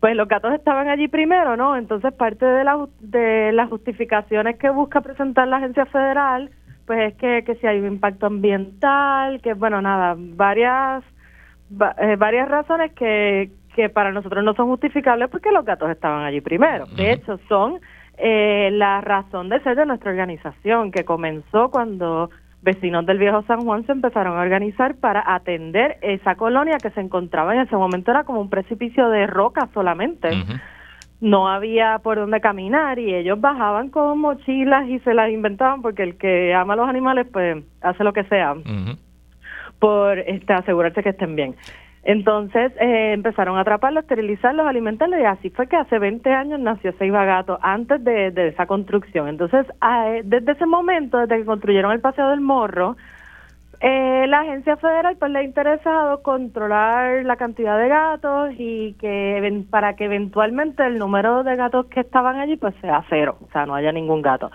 pues 0.00 0.14
los 0.16 0.28
gatos 0.28 0.52
estaban 0.52 0.88
allí 0.88 1.08
primero, 1.08 1.56
¿no? 1.56 1.76
Entonces 1.76 2.12
parte 2.12 2.44
de, 2.44 2.64
la, 2.64 2.86
de 3.00 3.52
las 3.52 3.70
justificaciones 3.70 4.58
que 4.58 4.68
busca 4.68 5.00
presentar 5.02 5.46
la 5.48 5.58
agencia 5.58 5.84
federal, 5.86 6.50
pues 6.90 7.12
es 7.12 7.18
que, 7.18 7.44
que 7.44 7.54
si 7.54 7.68
hay 7.68 7.78
un 7.78 7.86
impacto 7.86 8.26
ambiental, 8.26 9.40
que 9.42 9.54
bueno, 9.54 9.80
nada, 9.80 10.16
varias 10.18 11.04
va- 11.70 11.94
eh, 11.98 12.16
varias 12.16 12.48
razones 12.48 12.90
que, 12.94 13.52
que 13.76 13.88
para 13.88 14.10
nosotros 14.10 14.42
no 14.42 14.54
son 14.54 14.66
justificables 14.66 15.28
porque 15.28 15.52
los 15.52 15.64
gatos 15.64 15.88
estaban 15.88 16.24
allí 16.24 16.40
primero. 16.40 16.86
De 16.86 17.12
hecho, 17.12 17.38
son 17.48 17.78
eh, 18.18 18.70
la 18.72 19.00
razón 19.02 19.48
de 19.50 19.60
ser 19.60 19.76
de 19.76 19.86
nuestra 19.86 20.10
organización, 20.10 20.90
que 20.90 21.04
comenzó 21.04 21.70
cuando 21.70 22.28
vecinos 22.60 23.06
del 23.06 23.18
viejo 23.18 23.42
San 23.42 23.64
Juan 23.64 23.86
se 23.86 23.92
empezaron 23.92 24.36
a 24.36 24.40
organizar 24.42 24.96
para 24.96 25.22
atender 25.32 25.96
esa 26.02 26.34
colonia 26.34 26.80
que 26.80 26.90
se 26.90 27.00
encontraba 27.00 27.54
en 27.54 27.60
ese 27.60 27.76
momento 27.76 28.10
era 28.10 28.24
como 28.24 28.40
un 28.40 28.50
precipicio 28.50 29.08
de 29.10 29.28
roca 29.28 29.68
solamente. 29.72 30.32
Ujú. 30.32 30.52
No 31.20 31.48
había 31.48 31.98
por 31.98 32.18
dónde 32.18 32.40
caminar 32.40 32.98
y 32.98 33.14
ellos 33.14 33.40
bajaban 33.40 33.90
con 33.90 34.18
mochilas 34.18 34.88
y 34.88 34.98
se 35.00 35.12
las 35.12 35.30
inventaban 35.30 35.82
porque 35.82 36.02
el 36.02 36.16
que 36.16 36.54
ama 36.54 36.72
a 36.72 36.76
los 36.76 36.88
animales 36.88 37.26
pues 37.30 37.62
hace 37.82 38.04
lo 38.04 38.12
que 38.12 38.24
sea 38.24 38.54
por 39.78 40.18
este, 40.18 40.52
asegurarse 40.52 41.02
que 41.02 41.10
estén 41.10 41.36
bien. 41.36 41.56
Entonces 42.02 42.72
eh, 42.80 43.12
empezaron 43.12 43.58
a 43.58 43.60
atraparlos, 43.60 44.04
esterilizarlos, 44.04 44.66
alimentarlos 44.66 45.20
y 45.20 45.24
así 45.24 45.50
fue 45.50 45.66
que 45.66 45.76
hace 45.76 45.98
20 45.98 46.30
años 46.32 46.58
nació 46.58 46.92
Seiba 46.92 47.26
Gato 47.26 47.58
antes 47.60 48.02
de, 48.02 48.30
de 48.30 48.48
esa 48.48 48.66
construcción. 48.66 49.28
Entonces 49.28 49.66
ah, 49.80 50.08
eh, 50.08 50.22
desde 50.24 50.52
ese 50.52 50.64
momento, 50.64 51.18
desde 51.18 51.38
que 51.38 51.44
construyeron 51.44 51.92
el 51.92 52.00
Paseo 52.00 52.30
del 52.30 52.40
Morro, 52.40 52.96
eh, 53.80 54.26
la 54.28 54.40
agencia 54.40 54.76
federal 54.76 55.16
pues 55.18 55.30
le 55.32 55.38
ha 55.38 55.42
interesado 55.42 56.22
controlar 56.22 57.24
la 57.24 57.36
cantidad 57.36 57.78
de 57.78 57.88
gatos 57.88 58.50
y 58.58 58.92
que 59.00 59.64
para 59.70 59.96
que 59.96 60.04
eventualmente 60.04 60.84
el 60.86 60.98
número 60.98 61.42
de 61.42 61.56
gatos 61.56 61.86
que 61.86 62.00
estaban 62.00 62.38
allí 62.38 62.56
pues 62.56 62.74
sea 62.82 63.02
cero, 63.08 63.38
o 63.40 63.50
sea 63.52 63.64
no 63.66 63.74
haya 63.74 63.90
ningún 63.92 64.20
gato. 64.22 64.50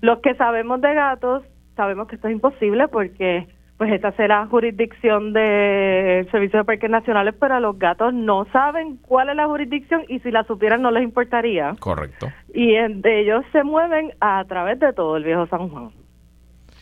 Los 0.00 0.20
que 0.20 0.34
sabemos 0.34 0.80
de 0.80 0.94
gatos, 0.94 1.42
sabemos 1.76 2.08
que 2.08 2.14
esto 2.16 2.28
es 2.28 2.34
imposible 2.34 2.88
porque 2.88 3.46
pues 3.76 3.92
esta 3.92 4.12
será 4.12 4.44
jurisdicción 4.46 5.32
del 5.32 6.30
Servicio 6.30 6.58
de 6.58 6.64
Parques 6.66 6.90
Nacionales, 6.90 7.34
pero 7.40 7.58
los 7.60 7.78
gatos 7.78 8.12
no 8.12 8.44
saben 8.52 8.98
cuál 8.98 9.30
es 9.30 9.36
la 9.36 9.46
jurisdicción 9.46 10.02
y 10.08 10.18
si 10.20 10.30
la 10.30 10.44
supieran 10.44 10.82
no 10.82 10.90
les 10.90 11.02
importaría. 11.02 11.74
Correcto. 11.80 12.28
Y 12.52 12.74
en- 12.74 13.00
ellos 13.04 13.42
se 13.52 13.62
mueven 13.64 14.12
a 14.20 14.44
través 14.44 14.78
de 14.80 14.92
todo 14.92 15.16
el 15.16 15.24
viejo 15.24 15.46
San 15.46 15.68
Juan. 15.70 15.90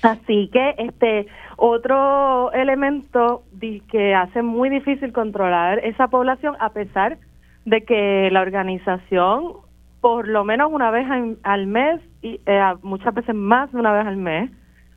Así 0.02 0.48
que 0.52 0.74
este 0.78 1.26
otro 1.56 2.52
elemento 2.52 3.42
que 3.90 4.14
hace 4.14 4.42
muy 4.42 4.68
difícil 4.70 5.12
controlar 5.12 5.80
esa 5.80 6.08
población 6.08 6.54
a 6.60 6.70
pesar 6.70 7.18
de 7.64 7.82
que 7.82 8.28
la 8.30 8.40
organización 8.42 9.54
por 10.00 10.28
lo 10.28 10.44
menos 10.44 10.70
una 10.72 10.90
vez 10.92 11.10
al- 11.10 11.38
al 11.42 11.66
mes 11.66 12.00
y 12.22 12.40
eh, 12.46 12.62
muchas 12.82 13.12
veces 13.14 13.34
más 13.34 13.72
de 13.72 13.80
una 13.80 13.92
vez 13.92 14.06
al 14.06 14.16
mes 14.16 14.50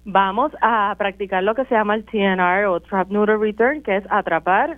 vamos 0.05 0.51
a 0.61 0.93
practicar 0.97 1.43
lo 1.43 1.55
que 1.55 1.65
se 1.65 1.73
llama 1.73 1.95
el 1.95 2.05
TNR 2.05 2.65
o 2.67 2.79
Trap 2.79 3.09
Neuter 3.09 3.39
Return, 3.39 3.81
que 3.81 3.97
es 3.97 4.03
atrapar, 4.09 4.77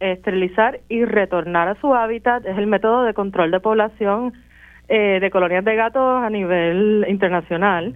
esterilizar 0.00 0.80
y 0.88 1.04
retornar 1.04 1.68
a 1.68 1.74
su 1.76 1.94
hábitat. 1.94 2.44
Es 2.46 2.58
el 2.58 2.66
método 2.66 3.04
de 3.04 3.14
control 3.14 3.50
de 3.52 3.60
población 3.60 4.32
eh, 4.88 5.18
de 5.20 5.30
colonias 5.30 5.64
de 5.64 5.76
gatos 5.76 6.22
a 6.24 6.30
nivel 6.30 7.04
internacional. 7.08 7.94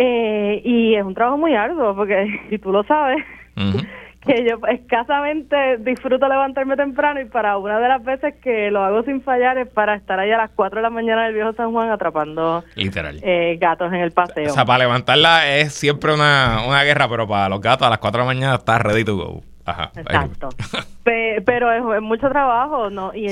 Eh, 0.00 0.62
y 0.64 0.94
es 0.94 1.04
un 1.04 1.12
trabajo 1.12 1.36
muy 1.36 1.54
arduo, 1.54 1.94
porque 1.94 2.40
si 2.50 2.58
tú 2.58 2.70
lo 2.70 2.84
sabes, 2.84 3.24
que 4.24 4.46
yo 4.48 4.58
escasamente 4.68 5.78
disfruto 5.78 6.28
levantarme 6.28 6.76
temprano 6.76 7.20
y 7.20 7.24
para 7.24 7.58
una 7.58 7.80
de 7.80 7.88
las 7.88 8.04
veces 8.04 8.34
que 8.42 8.70
lo 8.70 8.84
hago 8.84 9.02
sin 9.02 9.22
fallar 9.22 9.58
es 9.58 9.68
para 9.68 9.96
estar 9.96 10.20
ahí 10.20 10.30
a 10.30 10.36
las 10.36 10.50
4 10.50 10.76
de 10.78 10.82
la 10.82 10.90
mañana 10.90 11.24
del 11.24 11.34
viejo 11.34 11.52
San 11.54 11.72
Juan 11.72 11.90
atrapando 11.90 12.62
Literal. 12.76 13.18
eh, 13.22 13.58
gatos 13.60 13.92
en 13.92 14.00
el 14.00 14.12
paseo. 14.12 14.50
O 14.50 14.54
sea, 14.54 14.64
para 14.64 14.80
levantarla 14.80 15.56
es 15.56 15.74
siempre 15.74 16.14
una, 16.14 16.62
una 16.66 16.84
guerra, 16.84 17.08
pero 17.08 17.26
para 17.26 17.48
los 17.48 17.60
gatos 17.60 17.86
a 17.86 17.90
las 17.90 17.98
4 17.98 18.18
de 18.20 18.26
la 18.26 18.34
mañana 18.34 18.54
está 18.54 18.78
ready 18.78 19.04
to 19.04 19.16
go. 19.16 19.42
Ajá. 19.64 19.90
Exacto. 19.96 20.48
pero 21.04 21.94
es, 21.94 22.02
mucho 22.02 22.28
trabajo, 22.28 22.88
¿no? 22.90 23.12
Y, 23.14 23.26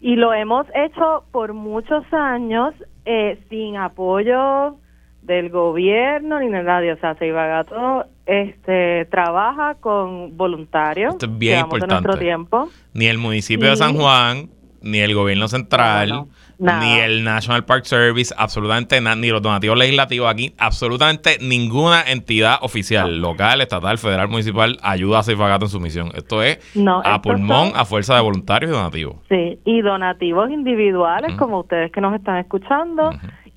y, 0.00 0.16
lo 0.16 0.32
hemos 0.32 0.66
hecho 0.74 1.24
por 1.32 1.52
muchos 1.52 2.04
años 2.12 2.74
eh, 3.04 3.38
sin 3.50 3.76
apoyo 3.76 4.76
del 5.22 5.50
gobierno 5.50 6.40
ni 6.40 6.48
de 6.48 6.62
nadie. 6.62 6.92
O 6.92 6.98
sea, 6.98 7.14
Gato 7.14 8.06
este, 8.26 9.06
trabaja 9.06 9.76
con 9.76 10.36
voluntarios. 10.36 11.14
Esto 11.14 11.26
es 11.26 11.38
bien 11.38 11.60
importante. 11.60 12.18
tiempo. 12.18 12.68
Ni 12.92 13.06
el 13.06 13.18
municipio 13.18 13.70
de 13.70 13.76
San 13.76 13.94
Juan, 13.94 14.50
ni 14.80 14.98
el 14.98 15.14
gobierno 15.14 15.48
central 15.48 16.26
ni 16.62 16.98
el 17.00 17.24
National 17.24 17.64
Park 17.64 17.84
Service, 17.84 18.32
absolutamente 18.36 19.00
nada, 19.00 19.16
ni 19.16 19.28
los 19.28 19.42
donativos 19.42 19.76
legislativos 19.76 20.30
aquí, 20.30 20.54
absolutamente 20.58 21.38
ninguna 21.40 22.02
entidad 22.02 22.58
oficial, 22.62 23.20
local, 23.20 23.60
estatal, 23.60 23.98
federal, 23.98 24.28
municipal, 24.28 24.78
ayuda 24.82 25.20
a 25.20 25.22
Ceifagato 25.22 25.64
en 25.64 25.70
su 25.70 25.80
misión. 25.80 26.10
Esto 26.14 26.42
es 26.42 26.58
a 27.04 27.20
pulmón, 27.20 27.72
a 27.74 27.84
fuerza 27.84 28.14
de 28.14 28.20
voluntarios 28.20 28.70
y 28.70 28.74
donativos. 28.74 29.16
Sí, 29.28 29.58
y 29.64 29.80
donativos 29.82 30.50
individuales, 30.50 31.34
como 31.36 31.60
ustedes 31.60 31.90
que 31.90 32.00
nos 32.00 32.14
están 32.14 32.38
escuchando, 32.38 33.10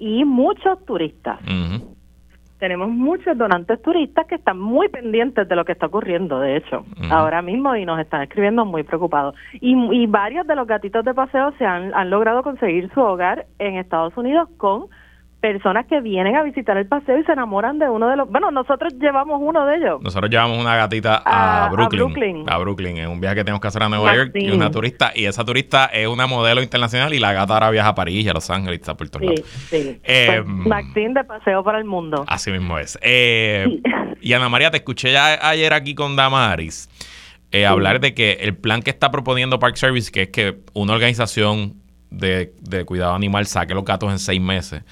y 0.06 0.24
muchos 0.24 0.86
turistas. 0.86 1.40
Tenemos 2.60 2.90
muchos 2.90 3.36
donantes 3.36 3.82
turistas 3.82 4.28
que 4.28 4.36
están 4.36 4.60
muy 4.60 4.88
pendientes 4.88 5.48
de 5.50 5.56
lo 5.56 5.66
que 5.66 5.72
está 5.72 5.88
ocurriendo, 5.88 6.40
de 6.40 6.58
hecho, 6.58 6.86
ahora 7.10 7.42
mismo 7.42 7.76
y 7.76 7.86
nos 7.86 8.00
están 8.00 8.22
escribiendo 8.22 8.66
muy 8.66 8.84
preocupados. 8.84 9.34
Y, 9.54 9.74
y 9.74 10.06
varios 10.06 10.46
de 10.46 10.56
los 10.56 10.68
gatitos 10.68 11.04
de 11.04 11.14
paseo 11.16 11.54
se 11.58 11.66
han, 11.66 11.92
han 11.96 12.10
logrado 12.12 12.44
conseguir 12.44 12.92
su 12.94 13.02
hogar 13.02 13.48
en 13.58 13.78
Estados 13.78 14.16
Unidos 14.16 14.48
con 14.58 14.86
personas 15.40 15.86
que 15.86 16.02
vienen 16.02 16.36
a 16.36 16.44
visitar 16.44 16.76
el 16.78 16.88
paseo 16.88 17.20
y 17.20 17.24
se 17.24 17.32
enamoran 17.32 17.78
de 17.78 17.88
uno 17.88 18.10
de 18.10 18.16
los... 18.16 18.30
Bueno, 18.30 18.50
nosotros 18.52 18.94
llevamos 19.00 19.40
uno 19.42 19.66
de 19.66 19.78
ellos. 19.78 20.02
Nosotros 20.02 20.32
llevamos 20.32 20.60
una 20.60 20.76
gatita 20.76 21.22
a, 21.24 21.70
Brooklyn, 21.70 22.46
a 22.48 22.58
Brooklyn. 22.58 22.98
en 22.98 23.10
un 23.10 23.22
viaje 23.22 23.36
que 23.36 23.44
tenemos 23.44 23.62
que 23.62 23.68
hacer 23.68 23.84
a 23.84 23.90
Nueva 23.90 24.16
York 24.16 24.32
y 24.34 24.50
una 24.50 24.72
turista. 24.72 25.12
Y 25.14 25.26
esa 25.26 25.46
turista 25.46 25.86
es 25.86 26.08
una 26.08 26.26
modelo 26.26 26.64
internacional 26.64 27.14
y 27.14 27.20
la 27.20 27.34
gata 27.34 27.54
ahora 27.54 27.70
viaja 27.70 27.90
a 27.90 27.96
París 27.96 28.26
y 28.26 28.30
a 28.30 28.34
Los 28.34 28.50
Ángeles 28.50 28.82
y 28.86 28.90
a 28.90 28.96
Puerto 28.96 29.20
Rico. 29.20 29.44
Sí, 29.70 30.00
eh, 30.04 30.42
pues, 30.44 30.68
Maxine 30.68 31.14
de 31.14 31.24
Paseo 31.24 31.64
para 31.64 31.78
el 31.78 31.86
Mundo. 31.86 32.26
Así 32.28 32.52
mismo 32.52 32.80
es. 32.80 32.98
Eh, 33.02 33.82
y 34.22 34.34
Ana 34.34 34.50
María, 34.50 34.72
te 34.72 34.78
escuché 34.78 35.12
ya 35.12 35.48
ayer 35.48 35.74
aquí 35.74 35.94
con 35.94 36.16
Damaris 36.16 36.90
eh, 37.52 37.66
hablar 37.66 38.00
de 38.00 38.14
que 38.14 38.34
el 38.42 38.56
plan 38.56 38.82
que 38.82 38.90
está 38.90 39.12
proponiendo 39.12 39.60
Park 39.60 39.78
Service, 39.78 40.12
que 40.12 40.24
es 40.24 40.30
que 40.30 40.58
una 40.74 40.94
organización 40.94 41.76
de, 42.10 42.54
de 42.60 42.84
cuidado 42.84 43.14
animal 43.14 43.46
saque 43.46 43.74
los 43.74 43.86
gatos 43.86 44.12
en 44.12 44.20
seis 44.20 44.42
meses 44.42 44.84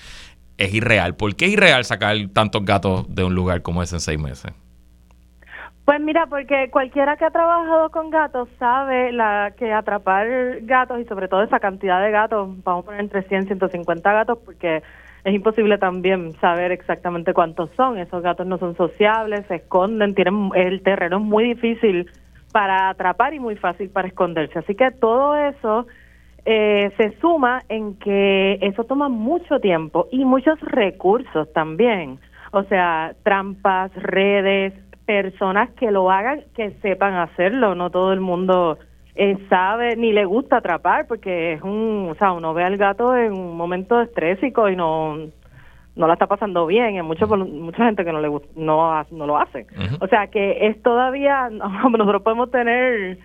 es 0.66 0.74
irreal. 0.74 1.16
¿Por 1.16 1.36
qué 1.36 1.46
es 1.46 1.54
irreal 1.54 1.84
sacar 1.86 2.16
tantos 2.34 2.64
gatos 2.66 3.14
de 3.14 3.24
un 3.24 3.36
lugar 3.36 3.62
como 3.62 3.84
ese 3.84 3.96
en 3.96 4.00
seis 4.02 4.20
meses? 4.20 4.54
Pues 5.86 6.00
mira, 6.00 6.28
porque 6.28 6.70
cualquiera 6.72 7.18
que 7.18 7.26
ha 7.26 7.32
trabajado 7.32 7.90
con 7.92 8.10
gatos 8.10 8.48
sabe 8.58 9.12
la 9.12 9.54
que 9.58 9.74
atrapar 9.74 10.62
gatos 10.62 11.02
y 11.02 11.06
sobre 11.06 11.28
todo 11.28 11.44
esa 11.44 11.60
cantidad 11.60 12.02
de 12.02 12.10
gatos, 12.10 12.50
vamos 12.64 12.84
a 12.84 12.86
poner 12.86 13.02
entre 13.02 13.24
100 13.24 13.44
y 13.44 13.46
150 13.48 14.14
gatos 14.14 14.40
porque 14.46 14.82
es 15.26 15.34
imposible 15.34 15.78
también 15.78 16.34
saber 16.40 16.72
exactamente 16.72 17.34
cuántos 17.34 17.70
son. 17.72 17.98
Esos 17.98 18.24
gatos 18.24 18.48
no 18.48 18.58
son 18.60 18.78
sociables, 18.78 19.46
se 19.48 19.56
esconden, 19.56 20.16
tienen 20.16 20.52
el 20.56 20.82
terreno 20.84 21.18
es 21.18 21.24
muy 21.24 21.44
difícil 21.44 22.10
para 22.54 22.90
atrapar 22.90 23.34
y 23.34 23.40
muy 23.40 23.58
fácil 23.58 23.90
para 23.90 24.08
esconderse. 24.08 24.60
Así 24.60 24.76
que 24.76 24.92
todo 24.92 25.36
eso 25.36 25.88
eh, 26.46 26.92
se 26.98 27.18
suma 27.20 27.64
en 27.70 27.96
que 28.00 28.60
eso 28.62 28.84
toma 28.84 29.10
mucho 29.10 29.60
tiempo 29.60 30.08
y 30.12 30.26
muchos 30.26 30.60
recursos 30.62 31.52
también. 31.54 32.20
O 32.52 32.64
sea, 32.64 33.16
trampas, 33.24 33.92
redes, 33.96 34.74
personas 35.06 35.72
que 35.72 35.92
lo 35.92 36.12
hagan, 36.12 36.44
que 36.56 36.72
sepan 36.82 37.16
hacerlo. 37.16 37.76
No 37.76 37.90
todo 37.90 38.14
el 38.14 38.20
mundo 38.20 38.78
eh, 39.16 39.38
sabe 39.50 39.96
ni 39.96 40.12
le 40.12 40.26
gusta 40.26 40.58
atrapar 40.58 41.08
porque 41.08 41.54
es 41.54 41.62
un, 41.62 42.10
o 42.12 42.16
sea, 42.16 42.34
uno 42.34 42.54
ve 42.54 42.64
al 42.64 42.78
gato 42.78 43.16
en 43.16 43.34
un 43.34 43.56
momento 43.56 44.02
estrésico 44.02 44.70
y 44.70 44.76
no 44.76 45.18
no 45.96 46.08
la 46.08 46.14
está 46.14 46.26
pasando 46.26 46.66
bien, 46.66 46.96
hay 46.96 47.02
mucho, 47.04 47.28
mucha 47.28 47.86
gente 47.86 48.04
que 48.04 48.12
no 48.12 48.20
le 48.20 48.30
no, 48.56 49.04
no 49.12 49.28
lo 49.28 49.38
hace. 49.38 49.68
O 50.00 50.08
sea 50.08 50.28
que 50.28 50.68
es 50.68 50.82
todavía, 50.82 51.50
nosotros 51.52 52.24
podemos 52.24 52.50
tener 52.50 53.20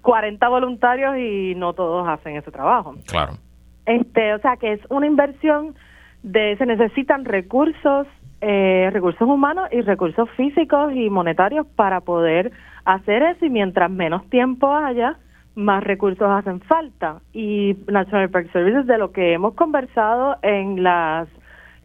40 0.00 0.48
voluntarios 0.48 1.16
y 1.18 1.54
no 1.54 1.74
todos 1.74 2.08
hacen 2.08 2.36
ese 2.36 2.50
trabajo. 2.50 2.94
Claro. 3.06 3.32
Este, 3.86 4.34
o 4.34 4.38
sea 4.38 4.56
que 4.56 4.72
es 4.72 4.80
una 4.88 5.06
inversión 5.06 5.74
de 6.22 6.56
se 6.56 6.66
necesitan 6.66 7.24
recursos 7.24 8.06
eh, 8.40 8.90
recursos 8.92 9.28
humanos 9.28 9.68
y 9.70 9.82
recursos 9.82 10.28
físicos 10.30 10.92
y 10.94 11.10
monetarios 11.10 11.66
para 11.76 12.00
poder 12.00 12.50
hacer 12.84 13.22
eso 13.22 13.46
y 13.46 13.50
mientras 13.50 13.88
menos 13.90 14.28
tiempo 14.30 14.74
haya 14.74 15.16
más 15.54 15.84
recursos 15.84 16.28
hacen 16.28 16.60
falta 16.60 17.20
y 17.32 17.76
National 17.86 18.30
Park 18.30 18.50
Services 18.52 18.86
de 18.86 18.98
lo 18.98 19.12
que 19.12 19.34
hemos 19.34 19.54
conversado 19.54 20.38
en 20.42 20.82
las 20.82 21.28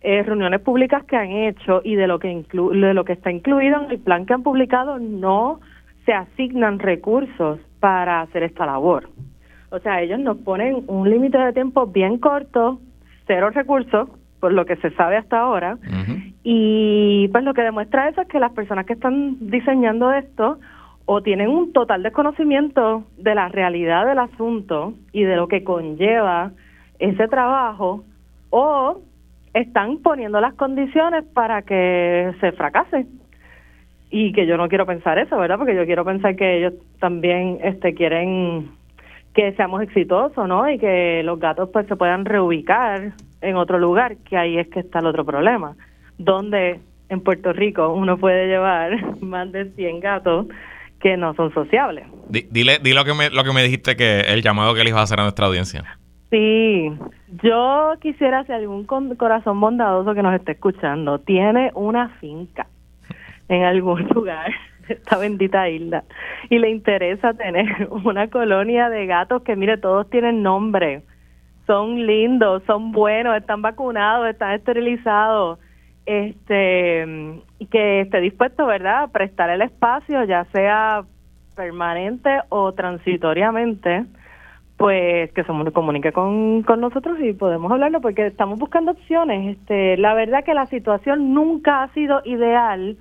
eh, 0.01 0.23
reuniones 0.23 0.61
públicas 0.61 1.03
que 1.03 1.17
han 1.17 1.31
hecho 1.31 1.81
y 1.83 1.95
de 1.95 2.07
lo 2.07 2.17
que 2.17 2.29
de 2.29 2.93
lo 2.93 3.05
que 3.05 3.13
está 3.13 3.29
incluido 3.29 3.83
en 3.83 3.91
el 3.91 3.99
plan 3.99 4.25
que 4.25 4.33
han 4.33 4.43
publicado 4.43 4.97
no 4.97 5.59
se 6.05 6.13
asignan 6.13 6.79
recursos 6.79 7.59
para 7.79 8.21
hacer 8.21 8.43
esta 8.43 8.65
labor. 8.65 9.09
O 9.69 9.79
sea, 9.79 10.01
ellos 10.01 10.19
nos 10.19 10.37
ponen 10.37 10.83
un 10.87 11.09
límite 11.09 11.37
de 11.37 11.53
tiempo 11.53 11.87
bien 11.87 12.17
corto, 12.19 12.79
cero 13.25 13.49
recursos, 13.49 14.09
por 14.39 14.53
lo 14.53 14.65
que 14.65 14.75
se 14.77 14.91
sabe 14.91 15.17
hasta 15.17 15.39
ahora, 15.39 15.77
y 16.43 17.27
pues 17.29 17.43
lo 17.43 17.53
que 17.53 17.63
demuestra 17.63 18.07
eso 18.07 18.21
es 18.21 18.27
que 18.27 18.39
las 18.39 18.53
personas 18.53 18.85
que 18.85 18.93
están 18.93 19.37
diseñando 19.49 20.13
esto 20.13 20.59
o 21.05 21.21
tienen 21.21 21.49
un 21.49 21.73
total 21.73 22.03
desconocimiento 22.03 23.03
de 23.17 23.33
la 23.33 23.49
realidad 23.49 24.05
del 24.05 24.19
asunto 24.19 24.93
y 25.11 25.23
de 25.23 25.35
lo 25.35 25.47
que 25.47 25.63
conlleva 25.63 26.51
ese 26.99 27.27
trabajo, 27.27 28.03
o 28.49 29.01
están 29.53 29.97
poniendo 29.97 30.39
las 30.39 30.53
condiciones 30.53 31.23
para 31.33 31.63
que 31.63 32.33
se 32.39 32.51
fracase 32.51 33.07
y 34.09 34.31
que 34.31 34.45
yo 34.45 34.57
no 34.57 34.69
quiero 34.69 34.85
pensar 34.85 35.19
eso, 35.19 35.37
¿verdad? 35.37 35.57
Porque 35.57 35.75
yo 35.75 35.85
quiero 35.85 36.05
pensar 36.05 36.35
que 36.35 36.59
ellos 36.59 36.73
también 36.99 37.59
este 37.63 37.93
quieren 37.93 38.69
que 39.33 39.51
seamos 39.53 39.81
exitosos, 39.83 40.47
¿no? 40.47 40.69
Y 40.69 40.79
que 40.79 41.21
los 41.23 41.39
gatos 41.39 41.69
pues 41.71 41.85
se 41.87 41.95
puedan 41.95 42.25
reubicar 42.25 43.13
en 43.41 43.55
otro 43.55 43.77
lugar, 43.77 44.17
que 44.17 44.37
ahí 44.37 44.57
es 44.57 44.67
que 44.69 44.79
está 44.79 44.99
el 44.99 45.07
otro 45.07 45.25
problema, 45.25 45.75
donde 46.17 46.79
en 47.09 47.21
Puerto 47.21 47.53
Rico 47.53 47.93
uno 47.93 48.17
puede 48.17 48.47
llevar 48.47 49.19
más 49.21 49.51
de 49.51 49.71
100 49.71 49.99
gatos 49.99 50.47
que 50.99 51.17
no 51.17 51.35
son 51.35 51.53
sociables. 51.53 52.05
dile, 52.29 52.79
dile 52.81 52.95
lo 52.95 53.05
que 53.05 53.13
me 53.13 53.29
lo 53.29 53.43
que 53.43 53.53
me 53.53 53.61
dijiste 53.61 53.95
que 53.95 54.21
el 54.21 54.41
llamado 54.41 54.73
que 54.73 54.83
le 54.83 54.89
iba 54.89 54.99
a 54.99 55.03
hacer 55.03 55.19
a 55.19 55.23
nuestra 55.23 55.45
audiencia. 55.45 55.83
Sí, 56.31 56.91
yo 57.43 57.93
quisiera 58.01 58.43
si 58.45 58.51
algún 58.51 58.85
corazón 58.85 59.61
bondadoso 59.61 60.15
que 60.15 60.23
nos 60.23 60.33
esté 60.33 60.53
escuchando 60.53 61.19
tiene 61.19 61.71
una 61.75 62.09
finca 62.19 62.67
en 63.49 63.63
algún 63.63 64.07
lugar 64.15 64.51
esta 64.89 65.17
bendita 65.17 65.69
isla. 65.69 66.03
Y 66.49 66.59
le 66.59 66.69
interesa 66.69 67.33
tener 67.33 67.87
una 68.05 68.29
colonia 68.29 68.89
de 68.89 69.05
gatos 69.05 69.43
que 69.43 69.55
mire 69.55 69.77
todos 69.77 70.09
tienen 70.09 70.43
nombre. 70.43 71.03
Son 71.65 72.07
lindos 72.07 72.63
son 72.65 72.93
buenos 72.93 73.35
están 73.35 73.61
vacunados 73.61 74.29
están 74.29 74.53
esterilizados. 74.53 75.59
Este 76.05 77.05
y 77.59 77.65
que 77.65 78.01
esté 78.01 78.21
dispuesto 78.21 78.65
verdad 78.65 79.03
a 79.03 79.07
prestar 79.07 79.49
el 79.49 79.61
espacio 79.61 80.23
ya 80.23 80.45
sea 80.53 81.03
permanente 81.55 82.29
o 82.47 82.71
transitoriamente 82.71 84.05
pues 84.77 85.31
que 85.33 85.43
se 85.43 85.71
comunique 85.73 86.13
con, 86.13 86.61
con 86.61 86.79
nosotros 86.79 87.17
y 87.19 87.33
podemos 87.33 87.71
hablarlo 87.71 87.99
porque 87.99 88.27
estamos 88.27 88.59
buscando 88.59 88.91
opciones. 88.91 89.57
Este 89.57 89.97
la 89.97 90.13
verdad 90.13 90.45
que 90.45 90.53
la 90.53 90.67
situación 90.67 91.33
nunca 91.33 91.83
ha 91.83 91.89
sido 91.89 92.21
ideal 92.23 92.95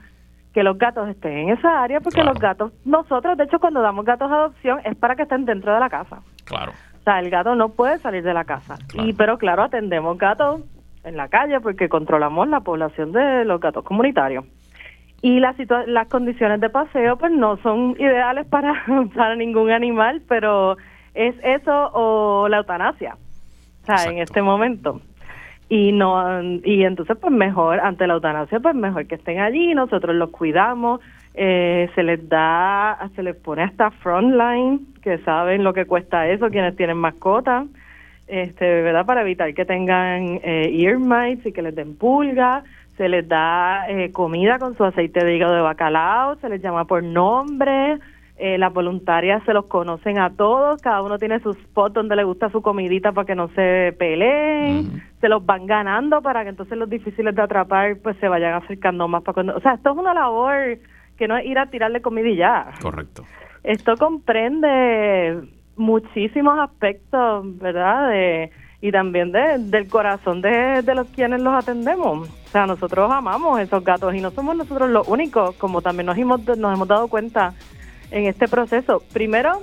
que 0.56 0.62
los 0.62 0.78
gatos 0.78 1.06
estén 1.10 1.36
en 1.36 1.48
esa 1.50 1.82
área, 1.82 2.00
porque 2.00 2.24
los 2.24 2.38
gatos, 2.38 2.72
nosotros 2.86 3.36
de 3.36 3.44
hecho 3.44 3.58
cuando 3.58 3.82
damos 3.82 4.06
gatos 4.06 4.32
a 4.32 4.36
adopción 4.36 4.80
es 4.84 4.96
para 4.96 5.14
que 5.14 5.24
estén 5.24 5.44
dentro 5.44 5.74
de 5.74 5.80
la 5.80 5.90
casa. 5.90 6.22
Claro. 6.46 6.72
O 6.72 7.02
sea, 7.04 7.20
el 7.20 7.28
gato 7.28 7.54
no 7.54 7.68
puede 7.68 7.98
salir 7.98 8.22
de 8.22 8.32
la 8.32 8.44
casa. 8.44 8.78
Y 8.94 9.12
pero 9.12 9.36
claro, 9.36 9.64
atendemos 9.64 10.16
gatos 10.16 10.62
en 11.04 11.18
la 11.18 11.28
calle 11.28 11.60
porque 11.60 11.90
controlamos 11.90 12.48
la 12.48 12.60
población 12.60 13.12
de 13.12 13.44
los 13.44 13.60
gatos 13.60 13.84
comunitarios. 13.84 14.46
Y 15.20 15.40
las 15.40 15.56
las 15.88 16.08
condiciones 16.08 16.58
de 16.62 16.70
paseo 16.70 17.18
pues 17.18 17.32
no 17.32 17.58
son 17.58 17.90
ideales 17.98 18.46
para 18.46 18.82
para 19.14 19.36
ningún 19.36 19.70
animal, 19.70 20.22
pero 20.26 20.78
es 21.12 21.34
eso 21.42 21.90
o 21.92 22.48
la 22.48 22.56
eutanasia. 22.56 23.18
O 23.82 23.84
sea, 23.84 24.10
en 24.10 24.20
este 24.20 24.40
momento 24.40 25.02
y 25.68 25.92
no 25.92 26.42
y 26.64 26.84
entonces 26.84 27.16
pues 27.20 27.32
mejor 27.32 27.80
ante 27.80 28.06
la 28.06 28.14
eutanasia 28.14 28.60
pues 28.60 28.74
mejor 28.74 29.06
que 29.06 29.16
estén 29.16 29.40
allí 29.40 29.74
nosotros 29.74 30.14
los 30.14 30.30
cuidamos. 30.30 31.00
Eh, 31.38 31.90
se 31.94 32.02
les 32.02 32.26
da 32.28 33.10
se 33.14 33.22
les 33.22 33.36
pone 33.36 33.62
hasta 33.62 33.90
frontline 33.90 34.86
que 35.02 35.18
saben 35.18 35.64
lo 35.64 35.74
que 35.74 35.84
cuesta 35.84 36.26
eso 36.28 36.48
quienes 36.48 36.74
tienen 36.76 36.96
mascotas 36.96 37.66
este 38.26 38.82
verdad 38.82 39.06
para 39.06 39.22
evitar 39.22 39.52
que 39.54 39.64
tengan 39.64 40.40
eh, 40.42 40.70
ear 40.72 40.98
mites 40.98 41.46
y 41.46 41.52
que 41.52 41.62
les 41.62 41.74
den 41.74 41.96
pulga. 41.96 42.64
Se 42.96 43.08
les 43.08 43.28
da 43.28 43.88
eh, 43.88 44.10
comida 44.10 44.58
con 44.58 44.76
su 44.76 44.84
aceite 44.84 45.24
de 45.24 45.36
hígado 45.36 45.54
de 45.54 45.60
bacalao, 45.60 46.36
se 46.36 46.48
les 46.48 46.62
llama 46.62 46.86
por 46.86 47.02
nombre, 47.02 47.98
eh, 48.38 48.58
las 48.58 48.72
voluntarias 48.72 49.42
se 49.44 49.54
los 49.54 49.64
conocen 49.64 50.18
a 50.18 50.28
todos, 50.28 50.82
cada 50.82 51.00
uno 51.00 51.18
tiene 51.18 51.40
su 51.40 51.50
spot 51.50 51.94
donde 51.94 52.16
le 52.16 52.24
gusta 52.24 52.50
su 52.50 52.60
comidita 52.60 53.12
para 53.12 53.24
que 53.24 53.34
no 53.34 53.48
se 53.48 53.94
peleen, 53.98 55.02
se 55.20 55.28
los 55.28 55.44
van 55.46 55.66
ganando 55.66 56.20
para 56.20 56.42
que 56.42 56.50
entonces 56.50 56.76
los 56.76 56.90
difíciles 56.90 57.34
de 57.34 57.40
atrapar 57.40 57.96
pues 58.02 58.16
se 58.18 58.28
vayan 58.28 58.52
acercando 58.54 59.08
más 59.08 59.22
para 59.22 59.34
cuando, 59.34 59.56
o 59.56 59.60
sea, 59.60 59.74
esto 59.74 59.92
es 59.92 59.96
una 59.96 60.12
labor 60.12 60.78
que 61.16 61.28
no 61.28 61.38
es 61.38 61.46
ir 61.46 61.58
a 61.58 61.66
tirarle 61.70 62.02
comida 62.02 62.28
y 62.28 62.36
ya. 62.36 62.72
Correcto. 62.82 63.24
Esto 63.62 63.96
comprende 63.96 65.40
muchísimos 65.76 66.58
aspectos, 66.58 67.58
¿verdad? 67.58 68.10
De, 68.10 68.50
y 68.82 68.92
también 68.92 69.32
de, 69.32 69.58
del 69.58 69.88
corazón 69.88 70.42
de, 70.42 70.82
de 70.82 70.94
los 70.94 71.08
quienes 71.08 71.40
los 71.40 71.54
atendemos. 71.54 72.28
O 72.28 72.48
sea, 72.48 72.66
nosotros 72.66 73.10
amamos 73.10 73.58
esos 73.60 73.82
gatos 73.82 74.14
y 74.14 74.20
no 74.20 74.30
somos 74.30 74.56
nosotros 74.56 74.90
los 74.90 75.08
únicos, 75.08 75.54
como 75.56 75.80
también 75.80 76.06
nos 76.06 76.18
hemos, 76.18 76.46
nos 76.46 76.74
hemos 76.74 76.86
dado 76.86 77.08
cuenta 77.08 77.54
en 78.10 78.26
este 78.26 78.48
proceso. 78.48 79.02
Primero, 79.12 79.62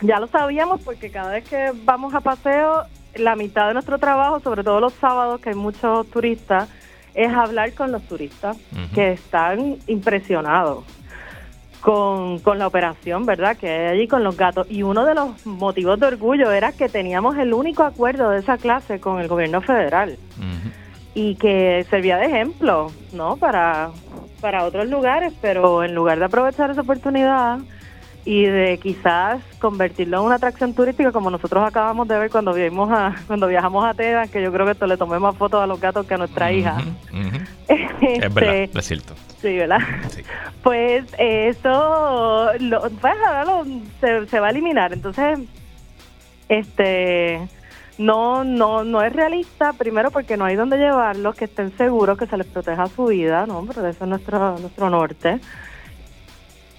ya 0.00 0.18
lo 0.18 0.26
sabíamos 0.26 0.80
porque 0.80 1.10
cada 1.10 1.32
vez 1.32 1.48
que 1.48 1.72
vamos 1.84 2.14
a 2.14 2.20
paseo, 2.20 2.84
la 3.14 3.36
mitad 3.36 3.68
de 3.68 3.74
nuestro 3.74 3.98
trabajo, 3.98 4.40
sobre 4.40 4.64
todo 4.64 4.80
los 4.80 4.92
sábados, 4.94 5.40
que 5.40 5.50
hay 5.50 5.54
muchos 5.54 6.08
turistas, 6.08 6.68
es 7.14 7.32
hablar 7.32 7.74
con 7.74 7.92
los 7.92 8.02
turistas 8.04 8.56
que 8.94 9.12
están 9.12 9.76
impresionados 9.86 10.84
con, 11.82 12.38
con 12.38 12.58
la 12.58 12.66
operación, 12.66 13.26
¿verdad? 13.26 13.56
Que 13.56 13.68
hay 13.68 13.98
allí 13.98 14.08
con 14.08 14.24
los 14.24 14.36
gatos. 14.36 14.66
Y 14.70 14.82
uno 14.82 15.04
de 15.04 15.14
los 15.14 15.44
motivos 15.44 16.00
de 16.00 16.06
orgullo 16.06 16.50
era 16.50 16.72
que 16.72 16.88
teníamos 16.88 17.36
el 17.36 17.52
único 17.52 17.82
acuerdo 17.82 18.30
de 18.30 18.38
esa 18.38 18.56
clase 18.56 19.00
con 19.00 19.20
el 19.20 19.28
gobierno 19.28 19.60
federal 19.60 20.16
y 21.14 21.34
que 21.34 21.84
servía 21.90 22.16
de 22.16 22.26
ejemplo, 22.26 22.90
¿no? 23.12 23.36
Para, 23.36 23.90
para 24.42 24.64
otros 24.64 24.88
lugares, 24.88 25.32
pero 25.40 25.84
en 25.84 25.94
lugar 25.94 26.18
de 26.18 26.26
aprovechar 26.26 26.70
esa 26.70 26.82
oportunidad 26.82 27.60
y 28.24 28.44
de 28.44 28.78
quizás 28.78 29.40
convertirlo 29.60 30.18
en 30.18 30.26
una 30.26 30.34
atracción 30.34 30.74
turística 30.74 31.10
como 31.12 31.30
nosotros 31.30 31.64
acabamos 31.66 32.06
de 32.08 32.18
ver 32.18 32.30
cuando 32.30 32.52
vimos 32.52 32.90
a, 32.92 33.14
cuando 33.26 33.46
viajamos 33.46 33.84
a 33.84 33.94
Teda, 33.94 34.26
que 34.26 34.42
yo 34.42 34.52
creo 34.52 34.66
que 34.66 34.72
esto 34.72 34.86
le 34.86 34.96
tomé 34.96 35.18
más 35.18 35.36
fotos 35.36 35.62
a 35.62 35.66
los 35.66 35.80
gatos 35.80 36.06
que 36.06 36.14
a 36.14 36.18
nuestra 36.18 36.52
hija. 36.52 36.76
es 37.68 38.34
verdad, 38.34 38.56
este, 38.56 38.78
es 38.78 38.86
cierto. 38.86 39.14
Sí, 39.40 39.56
¿verdad? 39.56 39.78
Pues 40.62 41.04
eso 41.18 42.50
lo, 42.58 42.80
pues 42.82 43.14
ahora 43.26 43.64
se, 44.00 44.26
se 44.26 44.40
va 44.40 44.48
a 44.48 44.50
eliminar. 44.50 44.92
Entonces, 44.92 45.38
este 46.48 47.48
no 47.98 48.44
no 48.44 48.84
no 48.84 49.02
es 49.02 49.12
realista 49.12 49.72
primero 49.72 50.10
porque 50.10 50.36
no 50.36 50.44
hay 50.44 50.56
donde 50.56 50.78
llevarlos 50.78 51.34
que 51.34 51.44
estén 51.44 51.76
seguros 51.76 52.18
que 52.18 52.26
se 52.26 52.36
les 52.36 52.46
proteja 52.46 52.86
su 52.86 53.06
vida 53.06 53.46
no 53.46 53.64
pero 53.66 53.86
eso 53.86 54.04
es 54.04 54.10
nuestro 54.10 54.58
nuestro 54.58 54.90
norte. 54.90 55.40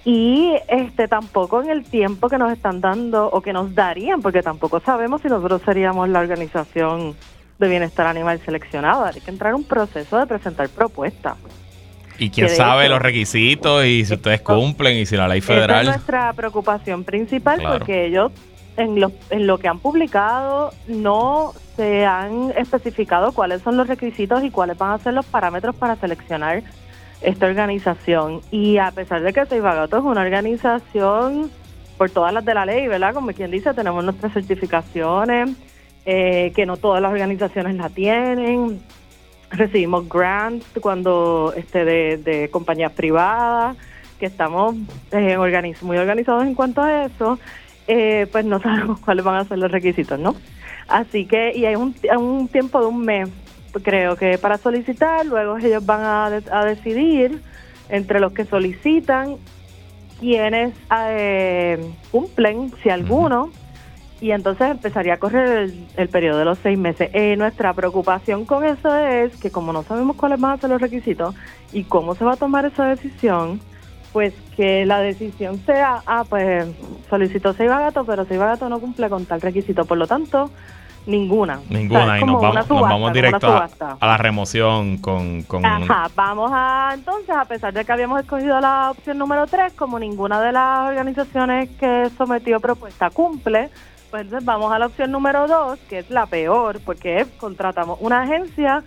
Y 0.06 0.52
este 0.68 1.08
tampoco 1.08 1.62
en 1.62 1.70
el 1.70 1.84
tiempo 1.84 2.28
que 2.28 2.36
nos 2.36 2.52
están 2.52 2.82
dando 2.82 3.30
o 3.30 3.40
que 3.40 3.54
nos 3.54 3.74
darían 3.74 4.20
porque 4.20 4.42
tampoco 4.42 4.80
sabemos 4.80 5.22
si 5.22 5.28
nosotros 5.28 5.62
seríamos 5.64 6.10
la 6.10 6.20
organización 6.20 7.16
de 7.58 7.68
bienestar 7.68 8.06
animal 8.06 8.38
seleccionada. 8.44 9.12
Hay 9.14 9.20
que 9.22 9.30
entrar 9.30 9.50
en 9.50 9.56
un 9.56 9.64
proceso 9.64 10.18
de 10.18 10.26
presentar 10.26 10.68
propuestas. 10.68 11.36
Y 12.18 12.30
quién 12.30 12.50
sabe 12.50 12.88
los 12.88 13.00
requisitos 13.00 13.84
y 13.86 14.04
si 14.04 14.14
ustedes 14.14 14.42
cumplen 14.42 14.98
y 14.98 15.06
si 15.06 15.16
la 15.16 15.26
ley 15.26 15.40
federal. 15.40 15.80
es 15.80 15.94
nuestra 15.94 16.32
preocupación 16.34 17.02
principal 17.02 17.60
porque 17.62 18.06
ellos 18.06 18.30
en 18.76 19.00
lo, 19.00 19.12
en 19.30 19.46
lo 19.46 19.58
que 19.58 19.68
han 19.68 19.78
publicado 19.78 20.72
no 20.88 21.52
se 21.76 22.04
han 22.04 22.52
especificado 22.56 23.32
cuáles 23.32 23.62
son 23.62 23.76
los 23.76 23.86
requisitos 23.86 24.42
y 24.44 24.50
cuáles 24.50 24.78
van 24.78 24.92
a 24.92 24.98
ser 24.98 25.14
los 25.14 25.26
parámetros 25.26 25.74
para 25.76 25.96
seleccionar 25.96 26.62
esta 27.20 27.46
organización. 27.46 28.40
Y 28.50 28.78
a 28.78 28.90
pesar 28.90 29.22
de 29.22 29.32
que 29.32 29.46
Seibagato 29.46 29.98
es 29.98 30.04
una 30.04 30.22
organización 30.22 31.50
por 31.96 32.10
todas 32.10 32.32
las 32.32 32.44
de 32.44 32.54
la 32.54 32.66
ley, 32.66 32.88
¿verdad? 32.88 33.14
Como 33.14 33.32
quien 33.32 33.50
dice, 33.50 33.72
tenemos 33.74 34.04
nuestras 34.04 34.32
certificaciones, 34.32 35.50
eh, 36.04 36.52
que 36.54 36.66
no 36.66 36.76
todas 36.76 37.00
las 37.00 37.12
organizaciones 37.12 37.76
la 37.76 37.88
tienen. 37.88 38.80
Recibimos 39.50 40.08
grants 40.08 40.66
cuando 40.80 41.54
este 41.56 41.84
de, 41.84 42.48
compañías 42.50 42.92
privadas, 42.92 43.76
que 44.18 44.26
estamos 44.26 44.74
eh, 45.12 45.36
muy 45.82 45.96
organizados 45.98 46.44
en 46.44 46.54
cuanto 46.54 46.82
a 46.82 47.04
eso 47.04 47.38
eh, 47.86 48.26
pues 48.30 48.44
no 48.44 48.60
sabemos 48.62 49.00
cuáles 49.00 49.24
van 49.24 49.36
a 49.36 49.44
ser 49.44 49.58
los 49.58 49.70
requisitos, 49.70 50.18
¿no? 50.18 50.34
Así 50.88 51.26
que, 51.26 51.52
y 51.54 51.64
hay 51.64 51.76
un, 51.76 51.94
un 52.16 52.48
tiempo 52.48 52.80
de 52.80 52.86
un 52.86 53.00
mes, 53.00 53.30
creo 53.82 54.16
que 54.16 54.38
para 54.38 54.58
solicitar, 54.58 55.24
luego 55.26 55.58
ellos 55.58 55.84
van 55.84 56.02
a, 56.02 56.64
decidir 56.64 57.40
entre 57.88 58.20
los 58.20 58.32
que 58.32 58.44
solicitan 58.44 59.36
quiénes 60.20 60.74
eh, 61.08 61.90
cumplen, 62.10 62.72
si 62.82 62.90
alguno, 62.90 63.50
y 64.20 64.30
entonces 64.30 64.70
empezaría 64.70 65.14
a 65.14 65.16
correr 65.18 65.70
el, 65.96 66.08
periodo 66.08 66.38
de 66.38 66.44
los 66.44 66.58
seis 66.58 66.78
meses. 66.78 67.10
Eh, 67.12 67.36
nuestra 67.36 67.74
preocupación 67.74 68.44
con 68.44 68.64
eso 68.64 68.96
es 68.96 69.36
que 69.36 69.50
como 69.50 69.72
no 69.72 69.82
sabemos 69.82 70.16
cuáles 70.16 70.40
van 70.40 70.52
a 70.52 70.56
ser 70.56 70.70
los 70.70 70.80
requisitos 70.80 71.34
y 71.72 71.84
cómo 71.84 72.14
se 72.14 72.24
va 72.24 72.32
a 72.32 72.36
tomar 72.36 72.64
esa 72.64 72.86
decisión, 72.86 73.60
pues 74.14 74.32
que 74.56 74.86
la 74.86 75.00
decisión 75.00 75.58
sea, 75.66 76.00
ah, 76.06 76.22
pues 76.26 76.68
solicitó 77.10 77.52
Seiba 77.52 77.80
Gato, 77.80 78.04
pero 78.04 78.24
Seiba 78.24 78.46
Gato 78.46 78.68
no 78.68 78.78
cumple 78.78 79.10
con 79.10 79.26
tal 79.26 79.40
requisito, 79.40 79.84
por 79.86 79.98
lo 79.98 80.06
tanto, 80.06 80.52
ninguna. 81.04 81.58
Ninguna, 81.68 82.20
y 82.20 82.24
nos 82.24 82.40
vamos, 82.40 83.12
directo 83.12 83.48
a, 83.48 84.06
la 84.06 84.16
remoción 84.16 84.98
con... 84.98 85.42
con 85.42 85.66
Ajá, 85.66 86.08
vamos 86.14 86.48
a, 86.54 86.92
entonces, 86.94 87.34
a 87.34 87.44
pesar 87.44 87.74
de 87.74 87.84
que 87.84 87.90
habíamos 87.90 88.20
escogido 88.20 88.60
la 88.60 88.92
opción 88.92 89.18
número 89.18 89.48
3, 89.48 89.72
como 89.72 89.98
ninguna 89.98 90.40
de 90.40 90.52
las 90.52 90.88
organizaciones 90.88 91.70
que 91.70 92.08
sometió 92.16 92.60
propuesta 92.60 93.10
cumple, 93.10 93.68
pues 94.12 94.22
entonces 94.22 94.46
vamos 94.46 94.72
a 94.72 94.78
la 94.78 94.86
opción 94.86 95.10
número 95.10 95.48
2, 95.48 95.80
que 95.88 95.98
es 95.98 96.10
la 96.10 96.26
peor, 96.26 96.78
porque 96.84 97.26
contratamos 97.36 97.98
una 98.00 98.22
agencia 98.22 98.84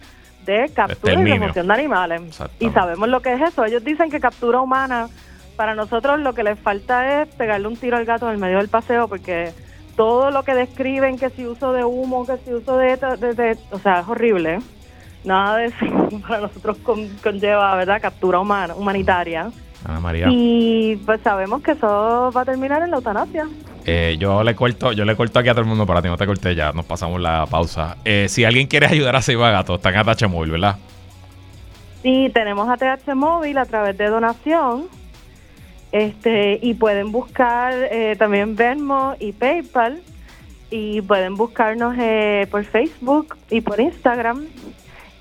de 0.47 0.71
captura 0.73 1.13
y 1.13 1.23
remoción 1.23 1.67
de 1.67 1.73
animales. 1.73 2.21
Y 2.60 2.69
sabemos 2.69 3.07
lo 3.10 3.21
que 3.21 3.33
es 3.33 3.41
eso. 3.41 3.65
Ellos 3.65 3.83
dicen 3.83 4.10
que 4.10 4.19
captura 4.19 4.62
humana, 4.62 5.10
para 5.55 5.75
nosotros 5.75 6.19
lo 6.19 6.33
que 6.33 6.43
les 6.43 6.57
falta 6.57 7.21
es 7.21 7.27
pegarle 7.36 7.67
un 7.67 7.75
tiro 7.75 7.97
al 7.97 8.05
gato 8.05 8.27
en 8.27 8.33
el 8.33 8.39
medio 8.39 8.57
del 8.57 8.69
paseo, 8.69 9.07
porque 9.07 9.51
todo 9.95 10.31
lo 10.31 10.43
que 10.43 10.55
describen, 10.55 11.17
que 11.17 11.29
si 11.29 11.45
uso 11.45 11.73
de 11.73 11.83
humo, 11.83 12.25
que 12.25 12.38
si 12.38 12.53
uso 12.53 12.77
de... 12.77 12.93
o 13.71 13.79
sea, 13.79 13.99
es 13.99 14.07
horrible. 14.07 14.60
Nada 15.23 15.57
de 15.57 15.65
eso 15.65 15.86
para 16.27 16.41
nosotros 16.41 16.77
conlleva, 17.21 17.75
¿verdad?, 17.75 18.01
captura 18.01 18.39
humana, 18.39 18.73
humanitaria. 18.75 19.51
Ana 19.85 19.99
María. 19.99 20.27
Y 20.29 20.95
pues 21.05 21.21
sabemos 21.21 21.61
que 21.61 21.71
eso 21.71 22.31
va 22.35 22.41
a 22.41 22.45
terminar 22.45 22.81
en 22.83 22.91
la 22.91 22.97
eutanasia. 22.97 23.47
Eh, 23.85 24.17
yo 24.19 24.43
le 24.43 24.53
corto, 24.53 24.91
yo 24.91 25.05
le 25.05 25.15
corto 25.15 25.39
aquí 25.39 25.47
a 25.47 25.53
todo 25.53 25.61
el 25.61 25.67
mundo 25.67 25.85
para 25.85 26.01
ti, 26.01 26.09
no 26.09 26.17
te 26.17 26.25
corté 26.25 26.55
ya, 26.55 26.73
nos 26.73 26.85
pasamos 26.85 27.21
la 27.21 27.45
pausa. 27.45 27.97
Eh, 28.03 28.27
si 28.27 28.43
alguien 28.43 28.67
quiere 28.67 28.87
ayudar 28.87 29.15
a 29.15 29.21
Seiba 29.21 29.49
Gato, 29.49 29.75
está 29.75 29.89
en 29.89 29.97
ATH 29.97 30.27
Móvil, 30.27 30.51
¿verdad? 30.51 30.75
Sí, 32.03 32.29
tenemos 32.33 32.67
ATH 32.67 33.15
Móvil 33.15 33.57
a 33.57 33.65
través 33.65 33.97
de 33.97 34.07
donación. 34.07 34.87
Este, 35.93 36.59
y 36.61 36.73
pueden 36.73 37.13
buscar 37.13 37.73
eh, 37.73 38.17
también 38.19 38.57
Venmo 38.57 39.15
y 39.19 39.31
PayPal. 39.31 40.01
Y 40.69 41.01
pueden 41.01 41.35
buscarnos 41.35 41.95
por 42.51 42.65
Facebook 42.65 43.37
y 43.49 43.61
por 43.61 43.79
Instagram 43.79 44.47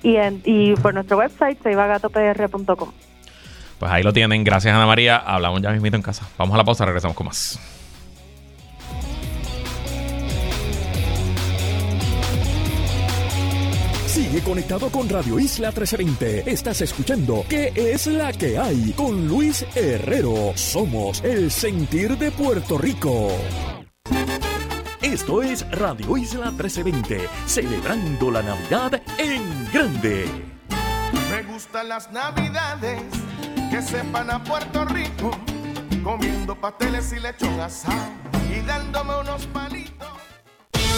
y, 0.03 0.17
y 0.43 0.75
por 0.75 0.93
nuestro 0.93 1.19
website, 1.19 1.57
seibagatopr.com. 1.63 2.91
Pues 3.79 3.91
ahí 3.91 4.03
lo 4.03 4.13
tienen. 4.13 4.43
Gracias, 4.43 4.73
Ana 4.73 4.85
María. 4.85 5.17
Hablamos 5.17 5.61
ya 5.61 5.71
mismito 5.71 5.95
en 5.95 6.01
casa. 6.01 6.27
Vamos 6.37 6.55
a 6.55 6.57
la 6.57 6.63
pausa, 6.63 6.85
regresamos 6.85 7.15
con 7.15 7.27
más. 7.27 7.59
Sigue 14.07 14.41
conectado 14.41 14.89
con 14.89 15.07
Radio 15.07 15.39
Isla 15.39 15.67
1320. 15.67 16.51
Estás 16.51 16.81
escuchando 16.81 17.45
¿Qué 17.47 17.71
es 17.75 18.07
la 18.07 18.33
que 18.33 18.57
hay? 18.57 18.91
Con 18.93 19.27
Luis 19.27 19.63
Herrero. 19.75 20.53
Somos 20.55 21.23
el 21.23 21.51
sentir 21.51 22.17
de 22.17 22.31
Puerto 22.31 22.79
Rico. 22.79 23.29
Esto 25.01 25.43
es 25.43 25.69
Radio 25.71 26.17
Isla 26.17 26.51
1320, 26.51 27.29
celebrando 27.45 28.31
la 28.31 28.41
Navidad 28.41 29.01
en 29.19 29.71
grande. 29.71 30.25
Me 31.29 31.43
gustan 31.43 31.87
las 31.87 32.11
Navidades 32.11 33.26
que 33.69 33.81
sepan 33.81 34.29
a 34.29 34.43
Puerto 34.43 34.85
Rico, 34.85 35.31
comiendo 36.03 36.55
pasteles 36.55 37.11
y 37.13 37.19
lechón 37.19 37.59
asado 37.59 38.11
y 38.55 38.61
dándome 38.65 39.19
unos 39.19 39.45
palitos. 39.47 39.96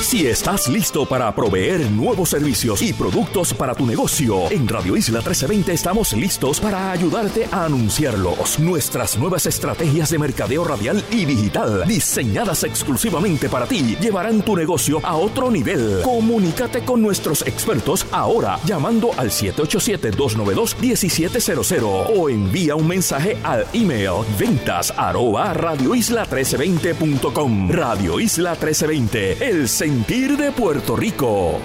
Si 0.02 0.26
estás 0.26 0.68
listo 0.68 1.06
para 1.06 1.32
proveer 1.36 1.92
nuevos 1.92 2.30
servicios 2.30 2.82
y 2.82 2.94
productos 2.94 3.54
para 3.54 3.76
tu 3.76 3.86
negocio, 3.86 4.50
en 4.50 4.68
Radio 4.68 4.98
Isla 4.98 5.20
1320 5.20 5.74
estamos 5.74 6.14
listos 6.14 6.60
para 6.60 6.90
ayudarte 6.92 7.48
a 7.52 7.66
anunciarlos. 7.66 8.58
Nuestras 8.60 9.20
nuevas 9.20 9.46
estrategias 9.46 10.10
de 10.10 10.18
mercadeo 10.18 10.64
radial 10.64 11.04
y 11.12 11.26
digital, 11.26 11.86
diseñadas 11.86 12.64
exclusivamente 12.64 13.50
para 13.50 13.68
ti, 13.68 13.96
llevarán 14.02 14.42
tu 14.42 14.56
negocio 14.56 15.00
a 15.04 15.16
otro 15.16 15.52
nivel. 15.52 16.02
Comunícate 16.02 16.84
con 16.86 17.04
nuestros 17.04 17.46
expertos 17.46 18.08
ahora 18.12 18.58
llamando 18.66 19.12
al 19.18 19.30
787-292-1700 19.30 22.14
o 22.16 22.30
envía 22.30 22.76
un 22.76 22.88
mensaje 22.88 23.38
al 23.44 23.68
email 23.74 24.24
ventas 24.40 24.92
arroba 24.98 25.54
radioisla1320.com. 25.54 27.70
Radio 27.70 28.20
Isla 28.20 28.52
1320, 28.52 29.50
el 29.50 29.68
sentir 29.89 30.38
de 30.38 30.52
Puerto 30.52 30.95
Rico. 30.95 31.58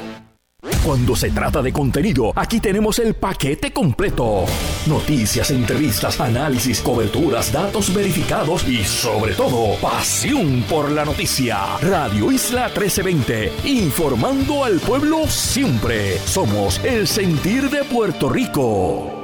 Cuando 0.83 1.15
se 1.15 1.31
trata 1.31 1.61
de 1.61 1.75
contenido, 1.75 2.33
aquí 2.35 2.59
tenemos 2.59 2.99
el 2.99 3.13
paquete 3.13 3.71
completo. 3.71 4.47
Noticias, 4.87 5.51
entrevistas, 5.51 6.19
análisis, 6.19 6.81
coberturas, 6.81 7.53
datos 7.53 7.93
verificados 7.93 8.67
y 8.67 8.83
sobre 8.83 9.35
todo, 9.35 9.79
pasión 9.79 10.65
por 10.71 10.91
la 10.91 11.05
noticia. 11.05 11.77
Radio 11.83 12.33
Isla 12.33 12.69
1320, 12.69 13.53
informando 13.65 14.65
al 14.65 14.81
pueblo 14.81 15.27
siempre. 15.27 16.19
Somos 16.21 16.83
el 16.83 17.07
sentir 17.07 17.69
de 17.69 17.85
Puerto 17.85 18.31
Rico. 18.31 19.24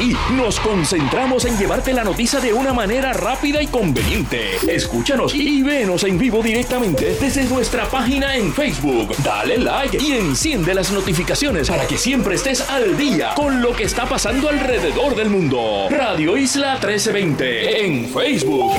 Aquí 0.00 0.16
nos 0.32 0.58
concentramos 0.60 1.44
en 1.44 1.58
llevarte 1.58 1.92
la 1.92 2.04
noticia 2.04 2.40
de 2.40 2.54
una 2.54 2.72
manera 2.72 3.12
rápida 3.12 3.60
y 3.60 3.66
conveniente. 3.66 4.56
Escúchanos 4.66 5.34
y 5.34 5.60
venos 5.60 6.04
en 6.04 6.16
vivo 6.16 6.42
directamente 6.42 7.18
desde 7.20 7.44
nuestra 7.44 7.84
página 7.84 8.34
en 8.34 8.50
Facebook. 8.50 9.14
Dale 9.22 9.58
like 9.58 9.98
y 10.02 10.12
enciende 10.12 10.72
las 10.72 10.90
notificaciones 10.90 11.68
para 11.68 11.86
que 11.86 11.98
siempre 11.98 12.36
estés 12.36 12.62
al 12.70 12.96
día 12.96 13.34
con 13.36 13.60
lo 13.60 13.76
que 13.76 13.84
está 13.84 14.06
pasando 14.06 14.48
alrededor 14.48 15.14
del 15.14 15.28
mundo. 15.28 15.88
Radio 15.90 16.34
Isla 16.34 16.78
1320 16.78 17.84
en 17.84 18.08
Facebook. 18.08 18.72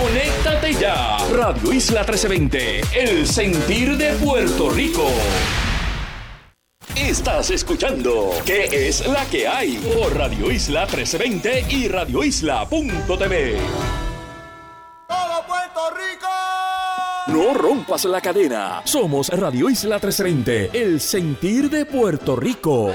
Conéctate 0.00 0.74
ya. 0.74 1.16
Radio 1.32 1.72
Isla 1.72 2.02
1320, 2.02 2.82
el 2.94 3.26
sentir 3.26 3.96
de 3.96 4.12
Puerto 4.12 4.70
Rico. 4.70 5.10
Estás 7.08 7.48
escuchando 7.48 8.32
¿Qué 8.44 8.64
es 8.70 9.06
la 9.06 9.24
que 9.24 9.48
hay? 9.48 9.78
Por 9.78 10.14
Radio 10.14 10.50
Isla 10.50 10.82
1320 10.82 11.64
y 11.74 11.88
radioisla.tv. 11.88 13.56
Todo 15.08 15.46
Puerto 15.46 15.80
Rico. 15.96 16.28
No 17.28 17.54
rompas 17.54 18.04
la 18.04 18.20
cadena. 18.20 18.82
Somos 18.84 19.30
Radio 19.30 19.70
Isla 19.70 19.94
1320, 19.94 20.78
el 20.78 21.00
sentir 21.00 21.70
de 21.70 21.86
Puerto 21.86 22.36
Rico. 22.36 22.92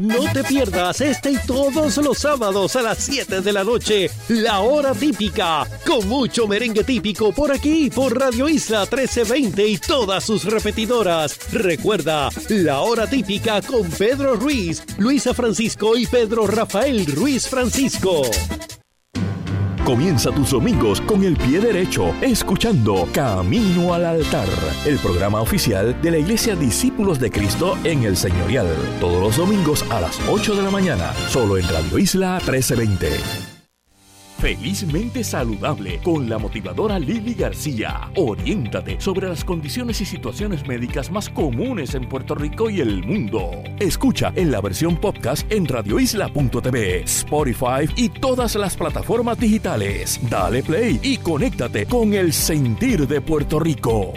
No 0.00 0.32
te 0.32 0.42
pierdas 0.44 1.02
este 1.02 1.32
y 1.32 1.36
todos 1.46 1.98
los 1.98 2.16
sábados 2.16 2.74
a 2.74 2.80
las 2.80 2.96
7 3.00 3.42
de 3.42 3.52
la 3.52 3.62
noche, 3.62 4.10
la 4.28 4.60
hora 4.60 4.94
típica, 4.94 5.66
con 5.86 6.08
mucho 6.08 6.48
merengue 6.48 6.84
típico 6.84 7.32
por 7.32 7.52
aquí, 7.52 7.90
por 7.90 8.18
Radio 8.18 8.48
Isla 8.48 8.86
1320 8.90 9.68
y 9.68 9.76
todas 9.76 10.24
sus 10.24 10.44
repetidoras. 10.44 11.52
Recuerda, 11.52 12.30
la 12.48 12.80
hora 12.80 13.10
típica 13.10 13.60
con 13.60 13.90
Pedro 13.90 14.36
Ruiz, 14.36 14.82
Luisa 14.96 15.34
Francisco 15.34 15.94
y 15.98 16.06
Pedro 16.06 16.46
Rafael 16.46 17.04
Ruiz 17.04 17.46
Francisco. 17.46 18.22
Comienza 19.90 20.30
tus 20.30 20.52
domingos 20.52 21.00
con 21.00 21.24
el 21.24 21.36
pie 21.36 21.58
derecho, 21.58 22.14
escuchando 22.20 23.08
Camino 23.12 23.92
al 23.92 24.06
Altar, 24.06 24.46
el 24.86 25.00
programa 25.00 25.40
oficial 25.40 26.00
de 26.00 26.12
la 26.12 26.18
Iglesia 26.18 26.54
Discípulos 26.54 27.18
de 27.18 27.28
Cristo 27.28 27.76
en 27.82 28.04
el 28.04 28.16
Señorial. 28.16 28.68
Todos 29.00 29.20
los 29.20 29.36
domingos 29.36 29.84
a 29.90 30.00
las 30.00 30.20
8 30.28 30.54
de 30.54 30.62
la 30.62 30.70
mañana, 30.70 31.12
solo 31.28 31.58
en 31.58 31.68
Radio 31.68 31.98
Isla 31.98 32.34
1320. 32.34 33.49
Felizmente 34.40 35.22
saludable 35.22 36.00
con 36.02 36.26
la 36.26 36.38
motivadora 36.38 36.98
Lili 36.98 37.34
García. 37.34 38.10
Oriéntate 38.16 38.98
sobre 38.98 39.28
las 39.28 39.44
condiciones 39.44 40.00
y 40.00 40.06
situaciones 40.06 40.66
médicas 40.66 41.10
más 41.10 41.28
comunes 41.28 41.94
en 41.94 42.08
Puerto 42.08 42.34
Rico 42.34 42.70
y 42.70 42.80
el 42.80 43.04
mundo. 43.04 43.50
Escucha 43.78 44.32
en 44.36 44.50
la 44.50 44.62
versión 44.62 44.96
podcast 44.96 45.50
en 45.52 45.66
radioisla.tv, 45.66 47.02
Spotify 47.02 47.86
y 47.96 48.08
todas 48.08 48.54
las 48.54 48.76
plataformas 48.76 49.38
digitales. 49.38 50.18
Dale 50.30 50.62
play 50.62 50.98
y 51.02 51.18
conéctate 51.18 51.84
con 51.84 52.14
el 52.14 52.32
sentir 52.32 53.06
de 53.06 53.20
Puerto 53.20 53.60
Rico. 53.60 54.14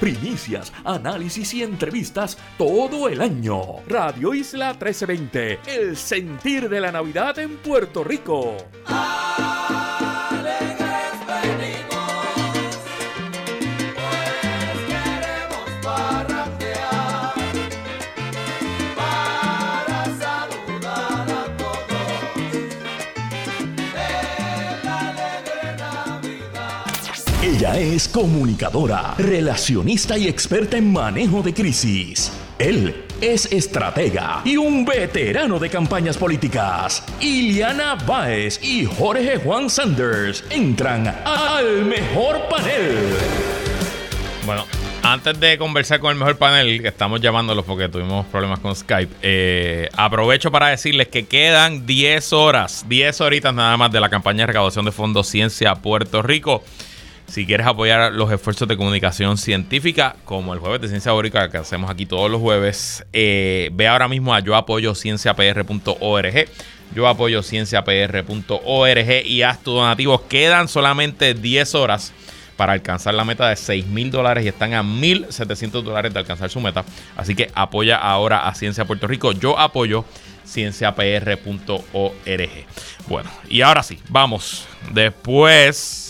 Primicias, 0.00 0.72
análisis 0.82 1.52
y 1.52 1.62
entrevistas 1.62 2.38
todo 2.56 3.06
el 3.10 3.20
año. 3.20 3.60
Radio 3.86 4.32
Isla 4.32 4.70
1320, 4.70 5.60
el 5.66 5.94
sentir 5.94 6.70
de 6.70 6.80
la 6.80 6.90
Navidad 6.90 7.38
en 7.38 7.58
Puerto 7.58 8.02
Rico. 8.02 8.56
Ella 27.60 27.78
es 27.78 28.08
comunicadora, 28.08 29.14
relacionista 29.18 30.16
y 30.16 30.28
experta 30.28 30.78
en 30.78 30.90
manejo 30.90 31.42
de 31.42 31.52
crisis. 31.52 32.32
Él 32.58 33.04
es 33.20 33.52
estratega 33.52 34.40
y 34.46 34.56
un 34.56 34.86
veterano 34.86 35.58
de 35.58 35.68
campañas 35.68 36.16
políticas. 36.16 37.04
Iliana 37.20 37.96
Báez 37.96 38.64
y 38.64 38.86
Jorge 38.86 39.36
Juan 39.36 39.68
Sanders 39.68 40.42
entran 40.48 41.06
al 41.06 41.84
mejor 41.84 42.48
panel. 42.48 42.96
Bueno, 44.46 44.64
antes 45.02 45.38
de 45.38 45.58
conversar 45.58 46.00
con 46.00 46.12
el 46.12 46.16
mejor 46.16 46.38
panel, 46.38 46.80
que 46.80 46.88
estamos 46.88 47.20
llamándolos 47.20 47.66
porque 47.66 47.90
tuvimos 47.90 48.24
problemas 48.24 48.60
con 48.60 48.74
Skype, 48.74 49.16
eh, 49.20 49.90
aprovecho 49.98 50.50
para 50.50 50.68
decirles 50.68 51.08
que 51.08 51.26
quedan 51.26 51.84
10 51.84 52.32
horas, 52.32 52.86
10 52.88 53.20
horitas 53.20 53.52
nada 53.52 53.76
más 53.76 53.92
de 53.92 54.00
la 54.00 54.08
campaña 54.08 54.44
de 54.44 54.46
recaudación 54.46 54.86
de 54.86 54.92
fondos 54.92 55.26
Ciencia 55.26 55.74
Puerto 55.74 56.22
Rico. 56.22 56.64
Si 57.30 57.46
quieres 57.46 57.66
apoyar 57.68 58.12
los 58.12 58.32
esfuerzos 58.32 58.66
de 58.66 58.76
comunicación 58.76 59.38
científica, 59.38 60.16
como 60.24 60.52
el 60.52 60.58
jueves 60.58 60.80
de 60.80 60.88
Ciencia 60.88 61.12
Bórica 61.12 61.48
que 61.48 61.58
hacemos 61.58 61.88
aquí 61.88 62.04
todos 62.04 62.28
los 62.28 62.40
jueves, 62.40 63.06
eh, 63.12 63.70
ve 63.72 63.86
ahora 63.86 64.08
mismo 64.08 64.34
a 64.34 64.40
yoapoyocienciapr.org. 64.40 66.48
Yo 66.92 67.06
apoyo 67.06 67.44
cienciapr.org 67.44 69.24
y 69.24 69.42
haz 69.42 69.62
tu 69.62 69.70
donativo. 69.70 70.26
Quedan 70.26 70.66
solamente 70.66 71.34
10 71.34 71.76
horas 71.76 72.12
para 72.56 72.72
alcanzar 72.72 73.14
la 73.14 73.24
meta 73.24 73.48
de 73.48 73.54
6 73.54 73.86
mil 73.86 74.10
dólares 74.10 74.44
y 74.44 74.48
están 74.48 74.74
a 74.74 74.82
1.700 74.82 75.82
dólares 75.82 76.12
de 76.12 76.18
alcanzar 76.18 76.50
su 76.50 76.58
meta. 76.58 76.84
Así 77.16 77.36
que 77.36 77.48
apoya 77.54 77.96
ahora 77.96 78.48
a 78.48 78.54
Ciencia 78.56 78.86
Puerto 78.86 79.06
Rico. 79.06 79.30
Yo 79.30 79.56
apoyo 79.56 80.04
cienciapr.org. 80.44 82.50
Bueno, 83.06 83.30
y 83.48 83.60
ahora 83.60 83.84
sí, 83.84 84.00
vamos. 84.08 84.66
Después 84.92 86.09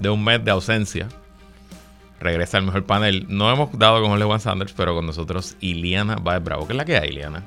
de 0.00 0.08
un 0.10 0.22
mes 0.24 0.44
de 0.44 0.50
ausencia, 0.50 1.08
regresa 2.20 2.58
el 2.58 2.64
mejor 2.64 2.84
panel. 2.84 3.26
No 3.28 3.50
hemos 3.52 3.76
dado 3.78 4.02
con 4.02 4.20
Juan 4.20 4.40
Sanders, 4.40 4.72
pero 4.72 4.94
con 4.94 5.06
nosotros 5.06 5.56
Iliana 5.60 6.16
Baez 6.16 6.42
Bravo. 6.42 6.66
¿Qué 6.66 6.72
es 6.72 6.76
la 6.76 6.84
que 6.84 6.96
hay, 6.96 7.08
Iliana? 7.10 7.42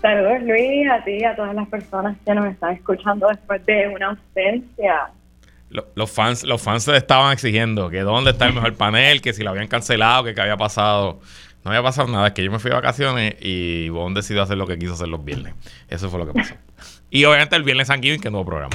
Saludos 0.00 0.42
Luis, 0.42 0.88
a 0.90 1.04
ti 1.04 1.12
y 1.20 1.24
a 1.24 1.36
todas 1.36 1.54
las 1.54 1.68
personas 1.68 2.16
que 2.24 2.34
nos 2.34 2.46
están 2.46 2.74
escuchando 2.74 3.28
después 3.28 3.64
de 3.66 3.88
una 3.94 4.08
ausencia. 4.08 5.10
Lo- 5.68 5.86
Los 5.94 6.10
fans, 6.10 6.42
los 6.44 6.60
fans 6.62 6.84
se 6.84 6.96
estaban 6.96 7.32
exigiendo 7.32 7.90
que 7.90 8.00
dónde 8.00 8.30
está 8.30 8.46
el 8.46 8.54
mejor 8.54 8.74
panel, 8.76 9.20
que 9.20 9.32
si 9.34 9.42
lo 9.42 9.50
habían 9.50 9.68
cancelado, 9.68 10.24
que 10.24 10.34
qué 10.34 10.40
había 10.40 10.56
pasado. 10.56 11.20
No 11.62 11.70
había 11.70 11.82
pasado 11.82 12.08
nada, 12.08 12.28
es 12.28 12.32
que 12.32 12.42
yo 12.42 12.50
me 12.50 12.58
fui 12.58 12.70
de 12.70 12.76
vacaciones 12.76 13.34
y 13.42 13.90
Bon 13.90 14.14
decidió 14.14 14.42
hacer 14.42 14.56
lo 14.56 14.66
que 14.66 14.78
quiso 14.78 14.94
hacer 14.94 15.08
los 15.08 15.22
viernes. 15.22 15.52
Eso 15.88 16.08
fue 16.08 16.18
lo 16.18 16.26
que 16.26 16.32
pasó. 16.32 16.54
y 17.10 17.22
obviamente 17.26 17.54
el 17.56 17.62
viernes 17.62 17.88
San 17.88 18.00
Giving, 18.02 18.22
que 18.22 18.30
no 18.30 18.38
hubo 18.38 18.46
programa. 18.46 18.74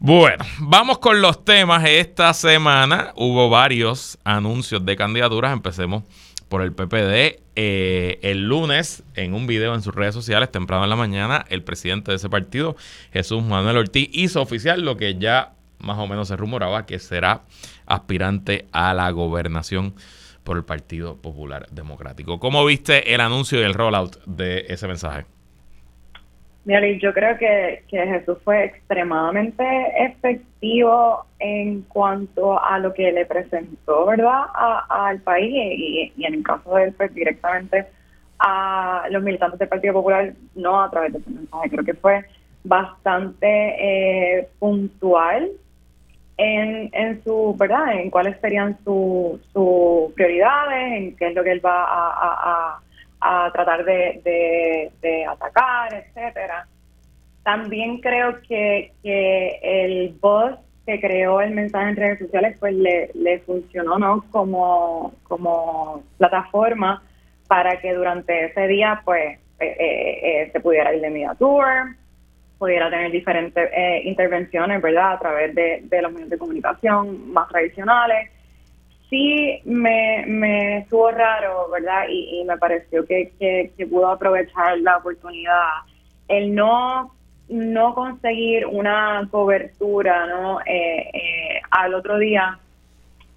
Bueno, 0.00 0.44
vamos 0.58 0.98
con 0.98 1.20
los 1.20 1.44
temas. 1.44 1.84
Esta 1.86 2.34
semana 2.34 3.12
hubo 3.16 3.48
varios 3.48 4.18
anuncios 4.24 4.84
de 4.84 4.96
candidaturas. 4.96 5.52
Empecemos 5.52 6.02
por 6.48 6.62
el 6.62 6.72
PPD. 6.72 7.42
Eh, 7.56 8.18
el 8.22 8.48
lunes, 8.48 9.04
en 9.14 9.34
un 9.34 9.46
video 9.46 9.74
en 9.74 9.82
sus 9.82 9.94
redes 9.94 10.14
sociales, 10.14 10.50
temprano 10.50 10.84
en 10.84 10.90
la 10.90 10.96
mañana, 10.96 11.44
el 11.48 11.62
presidente 11.62 12.10
de 12.10 12.16
ese 12.16 12.28
partido, 12.28 12.76
Jesús 13.12 13.42
Manuel 13.44 13.76
Ortiz, 13.76 14.08
hizo 14.12 14.42
oficial 14.42 14.82
lo 14.82 14.96
que 14.96 15.16
ya 15.16 15.54
más 15.78 15.98
o 15.98 16.06
menos 16.06 16.28
se 16.28 16.36
rumoraba 16.36 16.86
que 16.86 16.98
será 16.98 17.42
aspirante 17.86 18.66
a 18.72 18.94
la 18.94 19.10
gobernación 19.10 19.94
por 20.42 20.56
el 20.56 20.64
Partido 20.64 21.16
Popular 21.16 21.66
Democrático. 21.70 22.40
¿Cómo 22.40 22.64
viste 22.64 23.14
el 23.14 23.20
anuncio 23.20 23.60
y 23.60 23.64
el 23.64 23.74
rollout 23.74 24.22
de 24.26 24.66
ese 24.68 24.86
mensaje? 24.88 25.26
Mira, 26.64 26.80
yo 26.98 27.12
creo 27.12 27.36
que, 27.36 27.82
Jesús 27.88 28.38
fue 28.42 28.64
extremadamente 28.64 29.64
efectivo 29.98 31.26
en 31.38 31.82
cuanto 31.82 32.62
a 32.62 32.78
lo 32.78 32.94
que 32.94 33.12
le 33.12 33.26
presentó, 33.26 34.06
¿verdad?, 34.06 34.44
al 34.88 35.20
país 35.20 35.52
y, 35.54 36.24
en 36.24 36.34
el 36.34 36.42
caso 36.42 36.74
de 36.74 36.84
él, 36.84 36.94
pues 36.96 37.12
directamente 37.14 37.84
a 38.38 39.06
los 39.10 39.22
militantes 39.22 39.58
del 39.58 39.68
Partido 39.68 39.94
Popular, 39.94 40.32
no 40.54 40.82
a 40.82 40.90
través 40.90 41.12
de 41.12 41.18
ese 41.18 41.30
mensaje. 41.30 41.68
Creo 41.68 41.84
que 41.84 41.94
fue 41.94 42.24
bastante 42.64 43.46
eh, 44.38 44.48
puntual 44.58 45.50
en, 46.38 46.88
en 46.94 47.22
su, 47.24 47.54
¿verdad?, 47.58 48.00
en 48.00 48.08
cuáles 48.08 48.40
serían 48.40 48.78
sus 48.84 49.38
prioridades, 50.14 50.92
en 50.92 51.16
qué 51.16 51.26
es 51.26 51.34
lo 51.34 51.44
que 51.44 51.52
él 51.52 51.64
va 51.64 51.84
a 51.84 52.74
a 52.74 52.83
tratar 53.52 53.84
de, 53.84 54.90
de, 55.00 55.24
atacar, 55.24 55.94
etcétera. 55.94 56.66
También 57.42 58.00
creo 58.00 58.40
que, 58.42 58.92
que 59.02 59.58
el 59.62 60.16
voz 60.20 60.58
que 60.86 61.00
creó 61.00 61.40
el 61.40 61.54
mensaje 61.54 61.90
en 61.90 61.96
redes 61.96 62.18
sociales 62.18 62.56
pues 62.60 62.74
le, 62.74 63.10
le 63.14 63.40
funcionó 63.40 63.98
no 63.98 64.24
como, 64.30 65.14
como 65.24 66.02
plataforma 66.18 67.02
para 67.48 67.80
que 67.80 67.94
durante 67.94 68.46
ese 68.46 68.66
día 68.66 69.00
pues 69.04 69.38
eh, 69.60 69.76
eh, 69.78 70.20
eh, 70.22 70.50
se 70.52 70.60
pudiera 70.60 70.94
ir 70.94 71.00
de 71.00 71.10
media 71.10 71.34
tour, 71.38 71.64
pudiera 72.58 72.90
tener 72.90 73.10
diferentes 73.10 73.70
intervenciones, 74.04 74.82
¿verdad? 74.82 75.14
A 75.14 75.18
través 75.18 75.54
de, 75.54 75.80
de 75.84 76.02
los 76.02 76.12
medios 76.12 76.30
de 76.30 76.38
comunicación 76.38 77.32
más 77.32 77.48
tradicionales 77.48 78.30
sí 79.10 79.60
me, 79.64 80.24
me 80.26 80.78
estuvo 80.78 81.10
raro, 81.10 81.68
¿verdad? 81.70 82.04
Y, 82.08 82.44
me 82.44 82.56
pareció 82.58 83.04
que, 83.06 83.32
que, 83.38 83.86
pudo 83.86 84.08
aprovechar 84.08 84.78
la 84.78 84.98
oportunidad. 84.98 85.68
El 86.28 86.54
no, 86.54 87.14
no 87.48 87.94
conseguir 87.94 88.66
una 88.66 89.26
cobertura, 89.30 90.26
¿no? 90.26 90.60
Eh, 90.60 91.10
eh, 91.12 91.60
al 91.70 91.94
otro 91.94 92.18
día, 92.18 92.58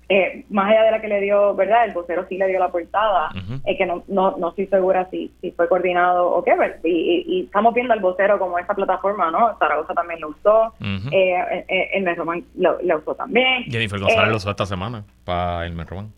eh, 0.10 0.45
más 0.49 0.72
allá 0.72 0.84
de 0.84 0.91
la 0.91 1.01
que 1.01 1.10
le 1.10 1.20
dio, 1.20 1.53
¿verdad? 1.53 1.84
El 1.84 1.91
vocero 1.91 2.26
sí 2.30 2.38
le 2.38 2.47
dio 2.47 2.60
la 2.60 2.70
portada, 2.70 3.30
que 3.66 3.86
no, 3.86 4.03
no, 4.08 4.38
no 4.38 4.49
estoy 4.49 4.68
segura 4.68 5.05
si, 5.12 5.34
si 5.41 5.51
fue 5.51 5.68
coordinado 5.68 6.32
o 6.32 6.43
qué, 6.45 6.55
y, 6.86 7.26
y, 7.28 7.43
estamos 7.43 7.74
viendo 7.74 7.93
al 7.93 7.99
vocero 7.99 8.39
como 8.39 8.58
esa 8.58 8.74
plataforma, 8.74 9.30
¿no? 9.32 9.58
Zaragoza 9.60 9.93
también 9.93 10.22
lo 10.22 10.30
usó, 10.30 10.74
eh, 11.12 11.89
el 11.93 12.16
Román 12.16 12.45
lo, 12.55 12.78
usó 12.97 13.16
también. 13.16 13.64
Jennifer 13.66 13.99
González 13.99 14.30
lo 14.30 14.38
usó 14.38 14.51
esta 14.51 14.66
semana 14.66 15.03
para 15.26 15.66
el 15.66 15.86
Román. 15.86 16.14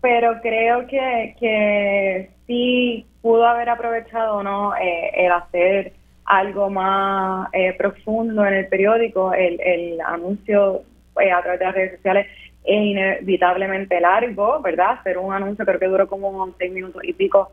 Pero 0.00 0.40
creo 0.40 0.86
que, 0.86 1.34
que 1.40 2.30
sí 2.46 3.04
pudo 3.20 3.48
haber 3.48 3.68
aprovechado, 3.68 4.44
¿no? 4.44 4.74
el 4.76 5.32
hacer 5.32 5.92
algo 6.24 6.70
más 6.70 7.48
profundo 7.76 8.46
en 8.46 8.54
el 8.54 8.68
periódico, 8.68 9.32
el, 9.32 9.60
el 9.60 10.00
anuncio 10.02 10.82
a 11.16 11.42
través 11.42 11.58
de 11.58 11.64
las 11.64 11.74
redes 11.74 11.96
sociales 11.96 12.26
es 12.68 12.84
inevitablemente 12.84 13.98
largo, 13.98 14.60
¿verdad? 14.60 14.98
Hacer 15.00 15.16
un 15.16 15.32
anuncio 15.32 15.64
creo 15.64 15.80
que 15.80 15.86
duró 15.86 16.06
como 16.06 16.54
seis 16.58 16.70
minutos 16.70 17.02
y 17.02 17.14
pico. 17.14 17.50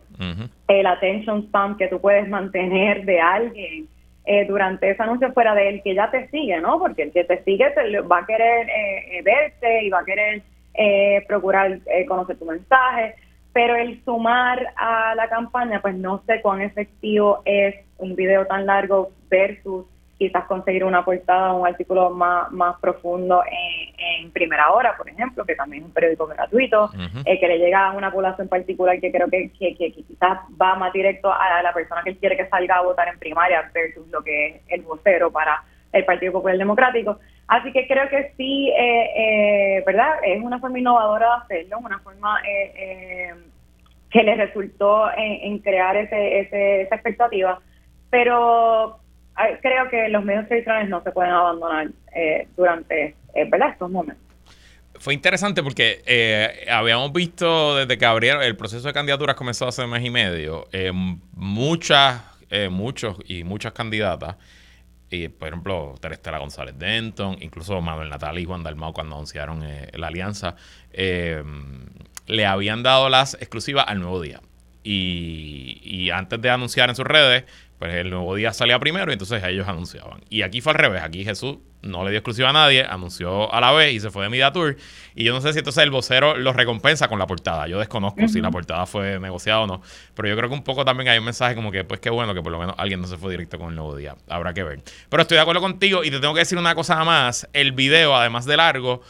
El 0.67 0.85
attention 0.85 1.43
spam 1.43 1.77
que 1.77 1.87
tú 1.87 2.01
puedes 2.01 2.27
mantener 2.27 3.05
de 3.05 3.21
alguien 3.21 3.87
eh, 4.25 4.45
durante 4.45 4.89
ese 4.89 5.01
anuncio 5.01 5.31
fuera 5.31 5.55
de 5.55 5.69
él 5.69 5.81
que 5.83 5.95
ya 5.95 6.11
te 6.11 6.27
sigue, 6.27 6.59
¿no? 6.59 6.79
Porque 6.79 7.03
el 7.03 7.11
que 7.13 7.23
te 7.23 7.41
sigue 7.43 7.69
te, 7.71 7.99
va 8.01 8.19
a 8.19 8.25
querer 8.25 8.67
eh, 8.67 9.19
eh, 9.19 9.21
verte 9.23 9.83
y 9.85 9.89
va 9.89 9.99
a 9.99 10.05
querer 10.05 10.43
procurar 11.29 11.79
conocer 12.05 12.37
tu 12.37 12.43
mensaje, 12.43 13.15
pero 13.53 13.77
el 13.77 14.03
sumar 14.03 14.73
a 14.75 15.15
la 15.15 15.29
campaña, 15.29 15.81
pues 15.81 15.95
no 15.95 16.21
sé 16.27 16.41
cuán 16.41 16.59
efectivo 16.59 17.41
es 17.45 17.75
un 17.97 18.13
video 18.17 18.45
tan 18.45 18.65
largo 18.65 19.11
versus 19.29 19.85
quizás 20.17 20.45
conseguir 20.45 20.83
una 20.83 21.03
portada 21.03 21.53
un 21.53 21.67
artículo 21.67 22.09
más, 22.09 22.51
más 22.51 22.79
profundo 22.79 23.43
en, 23.45 24.31
primera 24.31 24.71
hora, 24.71 24.97
por 24.97 25.07
ejemplo, 25.07 25.45
que 25.45 25.55
también 25.55 25.83
es 25.83 25.87
un 25.87 25.93
periódico 25.93 26.27
gratuito, 26.27 26.89
eh, 27.25 27.39
que 27.39 27.47
le 27.47 27.57
llega 27.57 27.87
a 27.87 27.91
una 27.93 28.11
población 28.11 28.49
particular 28.49 28.99
que 28.99 29.11
creo 29.11 29.29
que, 29.29 29.49
que, 29.57 29.75
quizás 29.75 30.39
va 30.61 30.75
más 30.75 30.91
directo 30.91 31.31
a 31.31 31.61
la 31.61 31.73
persona 31.73 32.01
que 32.03 32.17
quiere 32.17 32.35
que 32.35 32.47
salga 32.47 32.77
a 32.77 32.81
votar 32.81 33.07
en 33.07 33.19
primaria 33.19 33.69
versus 33.73 34.07
lo 34.09 34.21
que 34.23 34.47
es 34.47 34.61
el 34.67 34.81
vocero 34.81 35.31
para 35.31 35.63
el 35.93 36.03
Partido 36.03 36.33
Popular 36.33 36.57
Democrático. 36.57 37.19
Así 37.47 37.71
que 37.71 37.87
creo 37.87 38.09
que 38.09 38.33
sí, 38.35 38.69
eh, 38.69 39.11
eh, 39.15 39.83
¿verdad? 39.85 40.15
Es 40.23 40.41
una 40.41 40.59
forma 40.59 40.79
innovadora 40.79 41.27
de 41.27 41.59
hacerlo, 41.59 41.79
una 41.79 41.99
forma 41.99 42.41
que 42.41 44.23
le 44.23 44.35
resultó 44.35 45.09
en, 45.15 45.59
crear 45.59 45.95
ese, 45.95 46.39
ese, 46.39 46.81
esa 46.81 46.95
expectativa. 46.95 47.59
Pero 48.09 48.99
creo 49.61 49.89
que 49.89 50.09
los 50.09 50.23
medios 50.23 50.47
tradicionales 50.47 50.89
no 50.89 51.03
se 51.03 51.11
pueden 51.11 51.31
abandonar 51.31 51.89
eh, 52.13 52.47
durante 52.55 53.15
eh, 53.33 53.49
estos 53.69 53.91
momentos. 53.91 54.23
Fue 54.97 55.13
interesante 55.13 55.61
porque 55.61 56.01
eh, 56.05 56.65
habíamos 56.71 57.11
visto 57.11 57.75
desde 57.75 57.97
que 57.97 58.05
abrieron 58.05 58.41
el 58.41 58.55
proceso 58.55 58.87
de 58.87 58.93
candidaturas 58.93 59.35
comenzó 59.35 59.67
hace 59.67 59.83
un 59.83 59.89
mes 59.89 60.03
y 60.05 60.09
medio, 60.09 60.67
muchas, 61.33 62.21
muchos 62.71 63.17
y 63.25 63.43
muchas 63.43 63.73
candidatas, 63.73 64.37
y 65.09 65.27
por 65.27 65.49
ejemplo, 65.49 65.95
Terestela 65.99 66.37
González 66.37 66.79
Denton, 66.79 67.35
incluso 67.41 67.81
Manuel 67.81 68.09
Natal 68.09 68.39
y 68.39 68.45
Juan 68.45 68.63
Dalmau 68.63 68.93
cuando 68.93 69.15
anunciaron 69.15 69.65
la 69.91 70.07
alianza, 70.07 70.55
le 70.93 72.45
habían 72.45 72.81
dado 72.81 73.09
las 73.09 73.33
exclusivas 73.35 73.85
al 73.89 73.99
nuevo 73.99 74.21
día. 74.21 74.39
Y, 74.81 75.81
y 75.83 76.11
antes 76.11 76.39
de 76.39 76.49
anunciar 76.49 76.89
en 76.89 76.95
sus 76.95 77.05
redes, 77.05 77.43
pues 77.79 77.93
el 77.93 78.09
nuevo 78.09 78.35
día 78.35 78.53
salía 78.53 78.79
primero 78.79 79.11
y 79.11 79.13
entonces 79.13 79.43
ellos 79.43 79.67
anunciaban. 79.67 80.21
Y 80.29 80.41
aquí 80.43 80.61
fue 80.61 80.73
al 80.73 80.79
revés, 80.79 81.01
aquí 81.03 81.23
Jesús 81.23 81.57
no 81.81 82.03
le 82.03 82.09
dio 82.09 82.19
exclusiva 82.19 82.49
a 82.49 82.53
nadie, 82.53 82.83
anunció 82.83 83.53
a 83.53 83.61
la 83.61 83.71
vez 83.71 83.93
y 83.93 83.99
se 83.99 84.09
fue 84.09 84.23
de 84.23 84.29
Media 84.29 84.51
Tour. 84.51 84.75
Y 85.13 85.23
yo 85.23 85.33
no 85.33 85.41
sé 85.41 85.53
si 85.53 85.59
entonces 85.59 85.83
el 85.83 85.91
vocero 85.91 86.35
lo 86.35 86.51
recompensa 86.51 87.07
con 87.07 87.19
la 87.19 87.27
portada. 87.27 87.67
Yo 87.67 87.79
desconozco 87.79 88.27
si 88.27 88.41
la 88.41 88.49
portada 88.49 88.85
fue 88.85 89.19
negociada 89.19 89.61
o 89.61 89.67
no. 89.67 89.81
Pero 90.15 90.27
yo 90.27 90.35
creo 90.35 90.49
que 90.49 90.55
un 90.55 90.63
poco 90.63 90.83
también 90.83 91.09
hay 91.09 91.19
un 91.19 91.25
mensaje 91.25 91.55
como 91.55 91.71
que, 91.71 91.83
pues 91.83 91.99
qué 91.99 92.09
bueno 92.09 92.33
que 92.33 92.41
por 92.41 92.51
lo 92.51 92.59
menos 92.59 92.75
alguien 92.77 93.01
no 93.01 93.07
se 93.07 93.17
fue 93.17 93.31
directo 93.31 93.59
con 93.59 93.69
el 93.69 93.75
nuevo 93.75 93.95
día. 93.95 94.15
Habrá 94.27 94.53
que 94.53 94.63
ver. 94.63 94.81
Pero 95.09 95.21
estoy 95.21 95.35
de 95.35 95.41
acuerdo 95.41 95.61
contigo 95.61 96.03
y 96.03 96.09
te 96.09 96.19
tengo 96.19 96.33
que 96.33 96.39
decir 96.39 96.57
una 96.57 96.73
cosa 96.73 97.03
más. 97.03 97.47
El 97.53 97.71
video, 97.71 98.15
además 98.15 98.45
de 98.45 98.57
largo, 98.57 99.01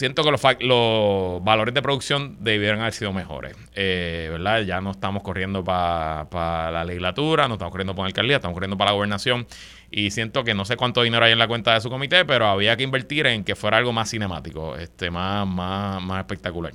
siento 0.00 0.24
que 0.24 0.30
los, 0.30 0.42
los 0.60 1.44
valores 1.44 1.74
de 1.74 1.82
producción 1.82 2.38
debieron 2.40 2.80
haber 2.80 2.94
sido 2.94 3.12
mejores. 3.12 3.54
Eh, 3.74 4.28
¿verdad? 4.32 4.62
Ya 4.62 4.80
no 4.80 4.90
estamos 4.90 5.22
corriendo 5.22 5.62
para 5.62 6.70
la 6.70 6.84
legislatura, 6.84 7.46
no 7.46 7.54
estamos 7.54 7.70
corriendo 7.70 7.94
para 7.94 8.04
la 8.04 8.08
alcaldía, 8.08 8.36
estamos 8.36 8.54
corriendo 8.54 8.76
para 8.78 8.90
la 8.90 8.94
gobernación. 8.94 9.46
Y 9.90 10.10
siento 10.10 10.42
que 10.42 10.54
no 10.54 10.64
sé 10.64 10.76
cuánto 10.76 11.02
dinero 11.02 11.24
hay 11.24 11.32
en 11.32 11.38
la 11.38 11.46
cuenta 11.46 11.74
de 11.74 11.80
su 11.80 11.90
comité, 11.90 12.24
pero 12.24 12.46
había 12.46 12.76
que 12.76 12.82
invertir 12.82 13.26
en 13.26 13.44
que 13.44 13.54
fuera 13.54 13.76
algo 13.76 13.92
más 13.92 14.10
cinemático, 14.10 14.74
este 14.76 15.10
más, 15.10 15.46
más, 15.46 16.02
más 16.02 16.20
espectacular. 16.20 16.72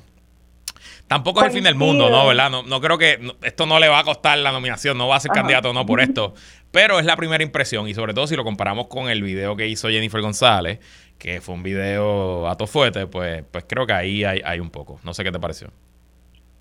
Tampoco 1.08 1.42
es 1.42 1.48
el 1.48 1.52
fin 1.52 1.64
del 1.64 1.76
mundo, 1.76 2.10
¿no? 2.10 2.28
¿Verdad? 2.28 2.50
No, 2.50 2.64
no 2.64 2.82
creo 2.82 2.98
que 2.98 3.20
esto 3.44 3.66
no 3.66 3.80
le 3.80 3.88
va 3.88 4.00
a 4.00 4.04
costar 4.04 4.38
la 4.40 4.52
nominación, 4.52 4.98
no 4.98 5.08
va 5.08 5.18
a 5.18 5.20
ser 5.20 5.32
candidato 5.32 5.72
no 5.72 5.86
por 5.86 6.00
esto. 6.00 6.34
Pero 6.72 7.00
es 7.00 7.06
la 7.06 7.16
primera 7.16 7.44
impresión 7.44 7.88
y 7.88 7.94
sobre 7.94 8.14
todo 8.14 8.28
si 8.28 8.36
lo 8.36 8.44
comparamos 8.44 8.88
con 8.88 9.10
el 9.10 9.22
video 9.22 9.56
que 9.56 9.68
hizo 9.68 9.88
Jennifer 9.88 10.20
González, 10.20 10.80
que 11.26 11.42
fue 11.42 11.56
un 11.56 11.64
video 11.64 12.48
a 12.48 12.56
fuerte, 12.68 13.08
pues, 13.08 13.44
pues 13.52 13.66
creo 13.68 13.88
que 13.88 13.94
ahí 13.94 14.24
hay, 14.24 14.44
hay 14.46 14.60
un 14.60 14.70
poco. 14.70 15.00
No 15.04 15.12
sé 15.12 15.24
qué 15.24 15.32
te 15.32 15.40
pareció. 15.40 15.70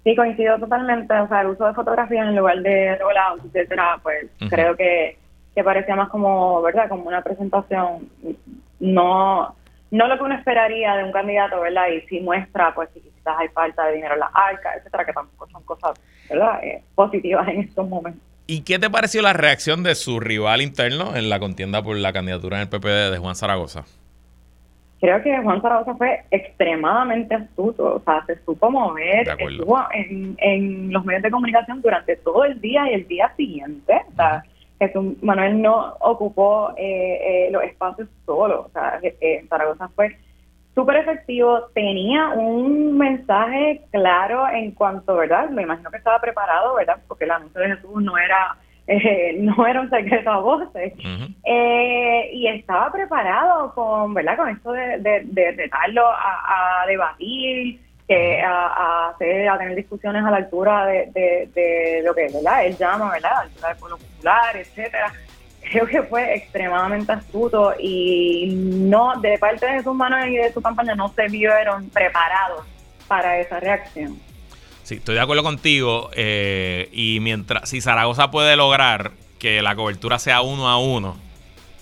Sí, 0.04 0.16
coincido 0.16 0.58
totalmente. 0.58 1.12
O 1.12 1.28
sea, 1.28 1.42
el 1.42 1.48
uso 1.48 1.66
de 1.66 1.74
fotografía 1.74 2.22
en 2.22 2.34
lugar 2.34 2.62
de 2.62 2.96
rollout, 2.96 3.44
etcétera, 3.44 4.00
pues 4.02 4.24
creo 4.48 4.74
que, 4.74 5.18
que 5.54 5.62
parecía 5.62 5.96
más 5.96 6.08
como, 6.08 6.62
¿verdad? 6.62 6.88
Como 6.88 7.04
una 7.04 7.20
presentación. 7.20 8.08
No 8.80 9.54
no 9.90 10.08
lo 10.08 10.16
que 10.16 10.24
uno 10.24 10.34
esperaría 10.34 10.96
de 10.96 11.04
un 11.04 11.12
candidato, 11.12 11.60
¿verdad? 11.60 11.88
Y 11.88 12.00
si 12.08 12.20
muestra, 12.20 12.74
pues, 12.74 12.88
si 12.94 13.00
quizás 13.00 13.36
hay 13.38 13.48
falta 13.48 13.84
de 13.86 13.96
dinero 13.96 14.14
en 14.14 14.20
las 14.20 14.30
arcas, 14.32 14.78
etcétera, 14.78 15.04
que 15.04 15.12
tampoco 15.12 15.46
son 15.50 15.62
cosas, 15.64 16.00
¿verdad? 16.30 16.64
Eh, 16.64 16.82
positivas 16.94 17.46
en 17.48 17.60
estos 17.60 17.86
momentos. 17.86 18.20
¿Y 18.46 18.62
qué 18.62 18.78
te 18.78 18.88
pareció 18.88 19.20
la 19.20 19.34
reacción 19.34 19.82
de 19.82 19.94
su 19.94 20.20
rival 20.20 20.62
interno 20.62 21.14
en 21.16 21.28
la 21.28 21.38
contienda 21.38 21.82
por 21.82 21.96
la 21.96 22.14
candidatura 22.14 22.56
en 22.56 22.62
el 22.62 22.68
PPD 22.70 23.12
de 23.12 23.18
Juan 23.18 23.36
Zaragoza? 23.36 23.84
Creo 25.04 25.22
que 25.22 25.42
Juan 25.42 25.60
Zaragoza 25.60 25.94
fue 25.96 26.24
extremadamente 26.30 27.34
astuto, 27.34 27.96
o 27.96 28.00
sea, 28.00 28.24
se 28.24 28.42
supo 28.42 28.70
mover, 28.70 29.28
estuvo 29.38 29.78
en, 29.92 30.34
en 30.38 30.90
los 30.90 31.04
medios 31.04 31.22
de 31.22 31.30
comunicación 31.30 31.82
durante 31.82 32.16
todo 32.16 32.46
el 32.46 32.58
día 32.58 32.90
y 32.90 32.94
el 32.94 33.06
día 33.06 33.30
siguiente, 33.36 34.00
o 34.12 34.16
sea, 34.16 34.42
Jesús 34.78 35.22
Manuel 35.22 35.60
no 35.60 35.94
ocupó 36.00 36.72
eh, 36.78 37.18
eh, 37.20 37.48
los 37.50 37.62
espacios 37.64 38.08
solo, 38.24 38.62
o 38.62 38.70
sea, 38.70 38.98
eh, 39.02 39.44
Zaragoza 39.50 39.88
fue 39.88 40.16
súper 40.74 40.96
efectivo, 40.96 41.66
tenía 41.74 42.30
un 42.30 42.96
mensaje 42.96 43.82
claro 43.92 44.48
en 44.48 44.70
cuanto, 44.70 45.16
¿verdad? 45.16 45.50
Me 45.50 45.64
imagino 45.64 45.90
que 45.90 45.98
estaba 45.98 46.18
preparado, 46.18 46.76
¿verdad? 46.76 46.96
Porque 47.06 47.24
el 47.24 47.30
anuncio 47.30 47.60
de 47.60 47.76
Jesús 47.76 48.02
no 48.02 48.16
era 48.16 48.56
eh, 48.86 49.36
no 49.38 49.66
era 49.66 49.80
un 49.80 49.90
secreto 49.90 50.30
a 50.30 50.38
voces. 50.38 50.92
eh, 51.44 52.30
y 52.32 52.46
estaba 52.48 52.90
preparado 52.92 53.74
con, 53.74 54.14
¿verdad? 54.14 54.36
Con 54.36 54.48
esto 54.48 54.72
de, 54.72 54.98
de, 54.98 55.24
de, 55.24 55.68
darlo 55.68 56.06
a, 56.08 56.84
debatir, 56.86 57.80
que 58.06 58.40
a, 58.42 59.08
a, 59.08 59.16
tener 59.18 59.74
discusiones 59.74 60.24
a 60.24 60.30
la 60.30 60.36
altura 60.36 60.86
de, 60.86 61.06
de, 61.54 62.02
lo 62.04 62.14
que 62.14 62.28
¿verdad? 62.32 62.66
él 62.66 62.76
llama, 62.76 63.10
¿verdad? 63.12 63.32
a 63.32 63.34
la 63.36 63.40
altura 63.42 63.68
del 63.68 63.78
pueblo 63.78 63.96
popular, 63.98 64.56
etcétera. 64.56 65.12
Creo 65.70 65.86
que 65.86 66.02
fue 66.02 66.34
extremadamente 66.34 67.10
astuto 67.12 67.72
y 67.78 68.54
no, 68.54 69.18
de 69.20 69.38
parte 69.38 69.64
de 69.66 69.82
sus 69.82 69.94
manos 69.94 70.26
y 70.26 70.36
de 70.36 70.52
su 70.52 70.60
campaña, 70.60 70.94
no 70.94 71.08
se 71.08 71.26
vieron 71.28 71.88
preparados 71.88 72.66
para 73.08 73.38
esa 73.38 73.60
reacción. 73.60 74.18
Sí, 74.84 74.96
estoy 74.96 75.14
de 75.14 75.20
acuerdo 75.22 75.42
contigo. 75.42 76.10
Eh, 76.14 76.90
y 76.92 77.18
mientras, 77.20 77.68
si 77.68 77.80
Zaragoza 77.80 78.30
puede 78.30 78.54
lograr 78.54 79.12
que 79.38 79.62
la 79.62 79.74
cobertura 79.74 80.18
sea 80.18 80.42
uno 80.42 80.68
a 80.68 80.78
uno, 80.78 81.16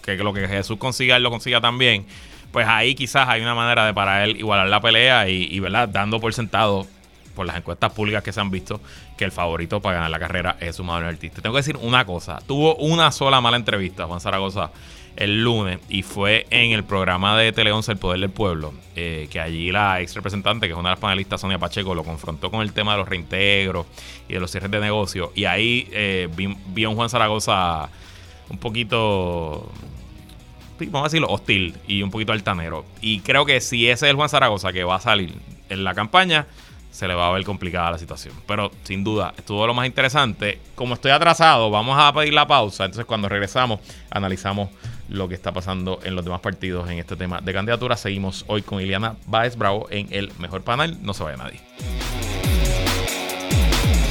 que 0.03 0.16
lo 0.16 0.32
que 0.32 0.46
Jesús 0.46 0.78
consiga, 0.78 1.16
él 1.16 1.22
lo 1.24 1.30
consiga 1.30 1.61
también, 1.61 2.07
pues 2.53 2.66
ahí 2.68 2.94
quizás 2.94 3.28
hay 3.28 3.42
una 3.42 3.55
manera 3.55 3.86
de 3.86 3.92
para 3.92 4.24
él 4.24 4.36
igualar 4.36 4.68
la 4.68 4.80
pelea 4.80 5.28
y, 5.28 5.59
¿verdad? 5.59 5.88
Dando 5.88 6.20
por 6.20 6.32
sentado 6.32 6.86
por 7.34 7.44
las 7.46 7.57
encuestas 7.57 7.92
públicas 7.92 8.22
que 8.22 8.32
se 8.32 8.40
han 8.40 8.50
visto 8.50 8.80
que 9.16 9.24
el 9.24 9.32
favorito 9.32 9.80
para 9.80 9.96
ganar 9.96 10.11
la 10.11 10.18
carrera 10.18 10.57
es 10.61 10.76
su 10.76 10.84
madre 10.84 11.09
artista. 11.09 11.42
Tengo 11.42 11.55
que 11.55 11.61
decir 11.61 11.76
una 11.78 12.05
cosa, 12.05 12.40
tuvo 12.46 12.76
una 12.76 13.11
sola 13.11 13.40
mala 13.40 13.57
entrevista 13.57 14.07
Juan 14.07 14.20
Zaragoza 14.20 14.70
el 15.16 15.42
lunes 15.42 15.78
y 15.88 16.02
fue 16.02 16.46
en 16.50 16.72
el 16.72 16.84
programa 16.84 17.36
de 17.36 17.52
Tele 17.52 17.72
11 17.72 17.92
El 17.92 17.98
Poder 17.98 18.20
del 18.20 18.30
Pueblo, 18.30 18.72
eh, 18.96 19.28
que 19.30 19.40
allí 19.40 19.70
la 19.70 20.00
ex 20.00 20.14
representante, 20.14 20.66
que 20.66 20.72
es 20.72 20.78
una 20.78 20.90
de 20.90 20.94
las 20.94 21.00
panelistas, 21.00 21.40
Sonia 21.40 21.58
Pacheco, 21.58 21.94
lo 21.94 22.04
confrontó 22.04 22.50
con 22.50 22.62
el 22.62 22.72
tema 22.72 22.92
de 22.92 22.98
los 22.98 23.08
reintegros 23.08 23.86
y 24.28 24.34
de 24.34 24.40
los 24.40 24.50
cierres 24.50 24.70
de 24.70 24.80
negocio 24.80 25.32
y 25.34 25.44
ahí 25.44 25.88
eh, 25.92 26.28
vi, 26.34 26.84
a 26.84 26.88
un 26.88 26.96
Juan 26.96 27.08
Zaragoza 27.08 27.88
un 28.48 28.58
poquito 28.58 29.70
vamos 30.78 31.02
a 31.02 31.08
decirlo, 31.08 31.28
hostil 31.28 31.76
y 31.86 32.02
un 32.02 32.10
poquito 32.10 32.32
altanero. 32.32 32.84
Y 33.00 33.20
creo 33.20 33.46
que 33.46 33.60
si 33.60 33.88
ese 33.88 34.06
es 34.06 34.10
el 34.10 34.16
Juan 34.16 34.28
Zaragoza 34.28 34.72
que 34.72 34.82
va 34.82 34.96
a 34.96 35.00
salir 35.00 35.32
en 35.68 35.84
la 35.84 35.94
campaña, 35.94 36.46
se 36.92 37.08
le 37.08 37.14
va 37.14 37.28
a 37.28 37.32
ver 37.32 37.42
complicada 37.44 37.90
la 37.90 37.98
situación. 37.98 38.34
Pero 38.46 38.70
sin 38.84 39.02
duda, 39.02 39.32
estuvo 39.36 39.66
lo 39.66 39.74
más 39.74 39.86
interesante. 39.86 40.60
Como 40.74 40.94
estoy 40.94 41.10
atrasado, 41.10 41.70
vamos 41.70 41.96
a 41.98 42.12
pedir 42.12 42.34
la 42.34 42.46
pausa. 42.46 42.84
Entonces, 42.84 43.06
cuando 43.06 43.28
regresamos, 43.28 43.80
analizamos 44.10 44.68
lo 45.09 45.28
que 45.28 45.34
está 45.34 45.53
pasando 45.53 46.00
en 46.05 46.14
los 46.14 46.24
demás 46.24 46.40
partidos 46.40 46.88
en 46.90 46.98
este 46.98 47.16
tema 47.16 47.40
de 47.40 47.53
candidatura. 47.53 47.96
Seguimos 47.96 48.44
hoy 48.48 48.62
con 48.62 48.80
Iliana 48.80 49.16
Baez 49.26 49.57
Bravo 49.57 49.86
en 49.90 50.09
el 50.11 50.32
mejor 50.38 50.62
panel. 50.62 50.98
No 51.03 51.14
se 51.14 51.24
vaya 51.24 51.36
nadie. 51.36 51.61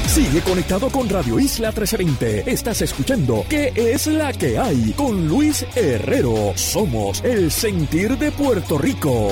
Sigue 0.07 0.41
conectado 0.41 0.89
con 0.89 1.07
Radio 1.07 1.39
Isla 1.39 1.69
1320. 1.69 2.51
Estás 2.51 2.81
escuchando 2.81 3.45
¿Qué 3.47 3.71
es 3.75 4.07
la 4.07 4.33
que 4.33 4.59
hay? 4.59 4.91
Con 4.91 5.27
Luis 5.27 5.65
Herrero. 5.73 6.51
Somos 6.55 7.23
el 7.23 7.49
sentir 7.49 8.17
de 8.17 8.29
Puerto 8.31 8.77
Rico. 8.77 9.29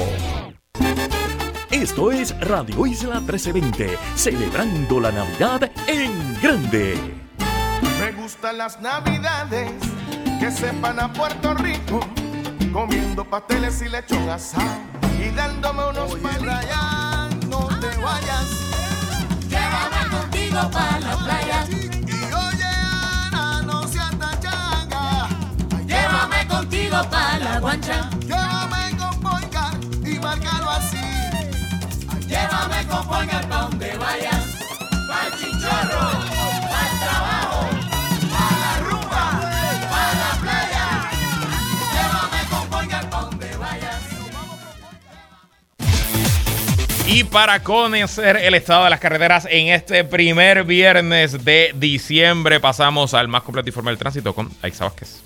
Esto 1.69 2.11
es 2.11 2.33
Radio 2.39 2.87
Isla 2.87 3.19
1320, 3.19 3.97
celebrando 4.15 4.99
la 5.01 5.11
Navidad 5.11 5.69
en 5.87 6.41
grande. 6.41 6.95
Me 7.99 8.11
gustan 8.13 8.57
las 8.57 8.79
Navidades 8.81 9.73
que 10.39 10.51
sepan 10.51 10.99
a 10.99 11.11
Puerto 11.11 11.53
Rico, 11.53 11.99
comiendo 12.71 13.25
pasteles 13.25 13.81
y 13.81 13.89
lechón 13.89 14.29
asado 14.29 14.63
y 15.19 15.29
dándome 15.29 15.89
unos 15.89 16.15
palitos. 16.15 17.45
no 17.47 17.67
te 17.79 17.97
vayas 17.97 18.69
contigo 20.09 20.71
para 20.71 20.99
la 20.99 21.17
playa. 21.17 21.65
Y 21.69 22.33
oye, 22.33 22.63
Ana, 22.63 23.61
no 23.63 23.87
seas 23.87 24.11
tan 24.17 24.39
changa. 24.39 25.27
Llévame 25.85 26.47
contigo 26.47 26.97
para 27.09 27.39
la 27.39 27.59
guancha. 27.59 28.09
Llévame 28.21 28.97
con 28.97 29.21
Boycar 29.21 29.73
y 30.05 30.19
márcalo 30.19 30.69
así. 30.69 30.97
Llévame 32.27 32.87
con 32.87 33.07
Boycar 33.07 33.47
pa' 33.47 33.61
donde 33.61 33.97
vayas. 33.97 34.48
Y 47.11 47.23
para 47.23 47.63
conocer 47.63 48.37
el 48.37 48.53
estado 48.53 48.83
de 48.83 48.91
las 48.91 48.99
carreteras 48.99 49.47
en 49.49 49.69
este 49.69 50.03
primer 50.03 50.63
viernes 50.63 51.43
de 51.43 51.73
diciembre, 51.75 52.59
pasamos 52.59 53.15
al 53.15 53.27
más 53.27 53.41
completo 53.41 53.67
informe 53.67 53.89
del 53.89 53.97
tránsito 53.97 54.35
con 54.35 54.47
Aixa 54.61 54.83
Vázquez. 54.83 55.23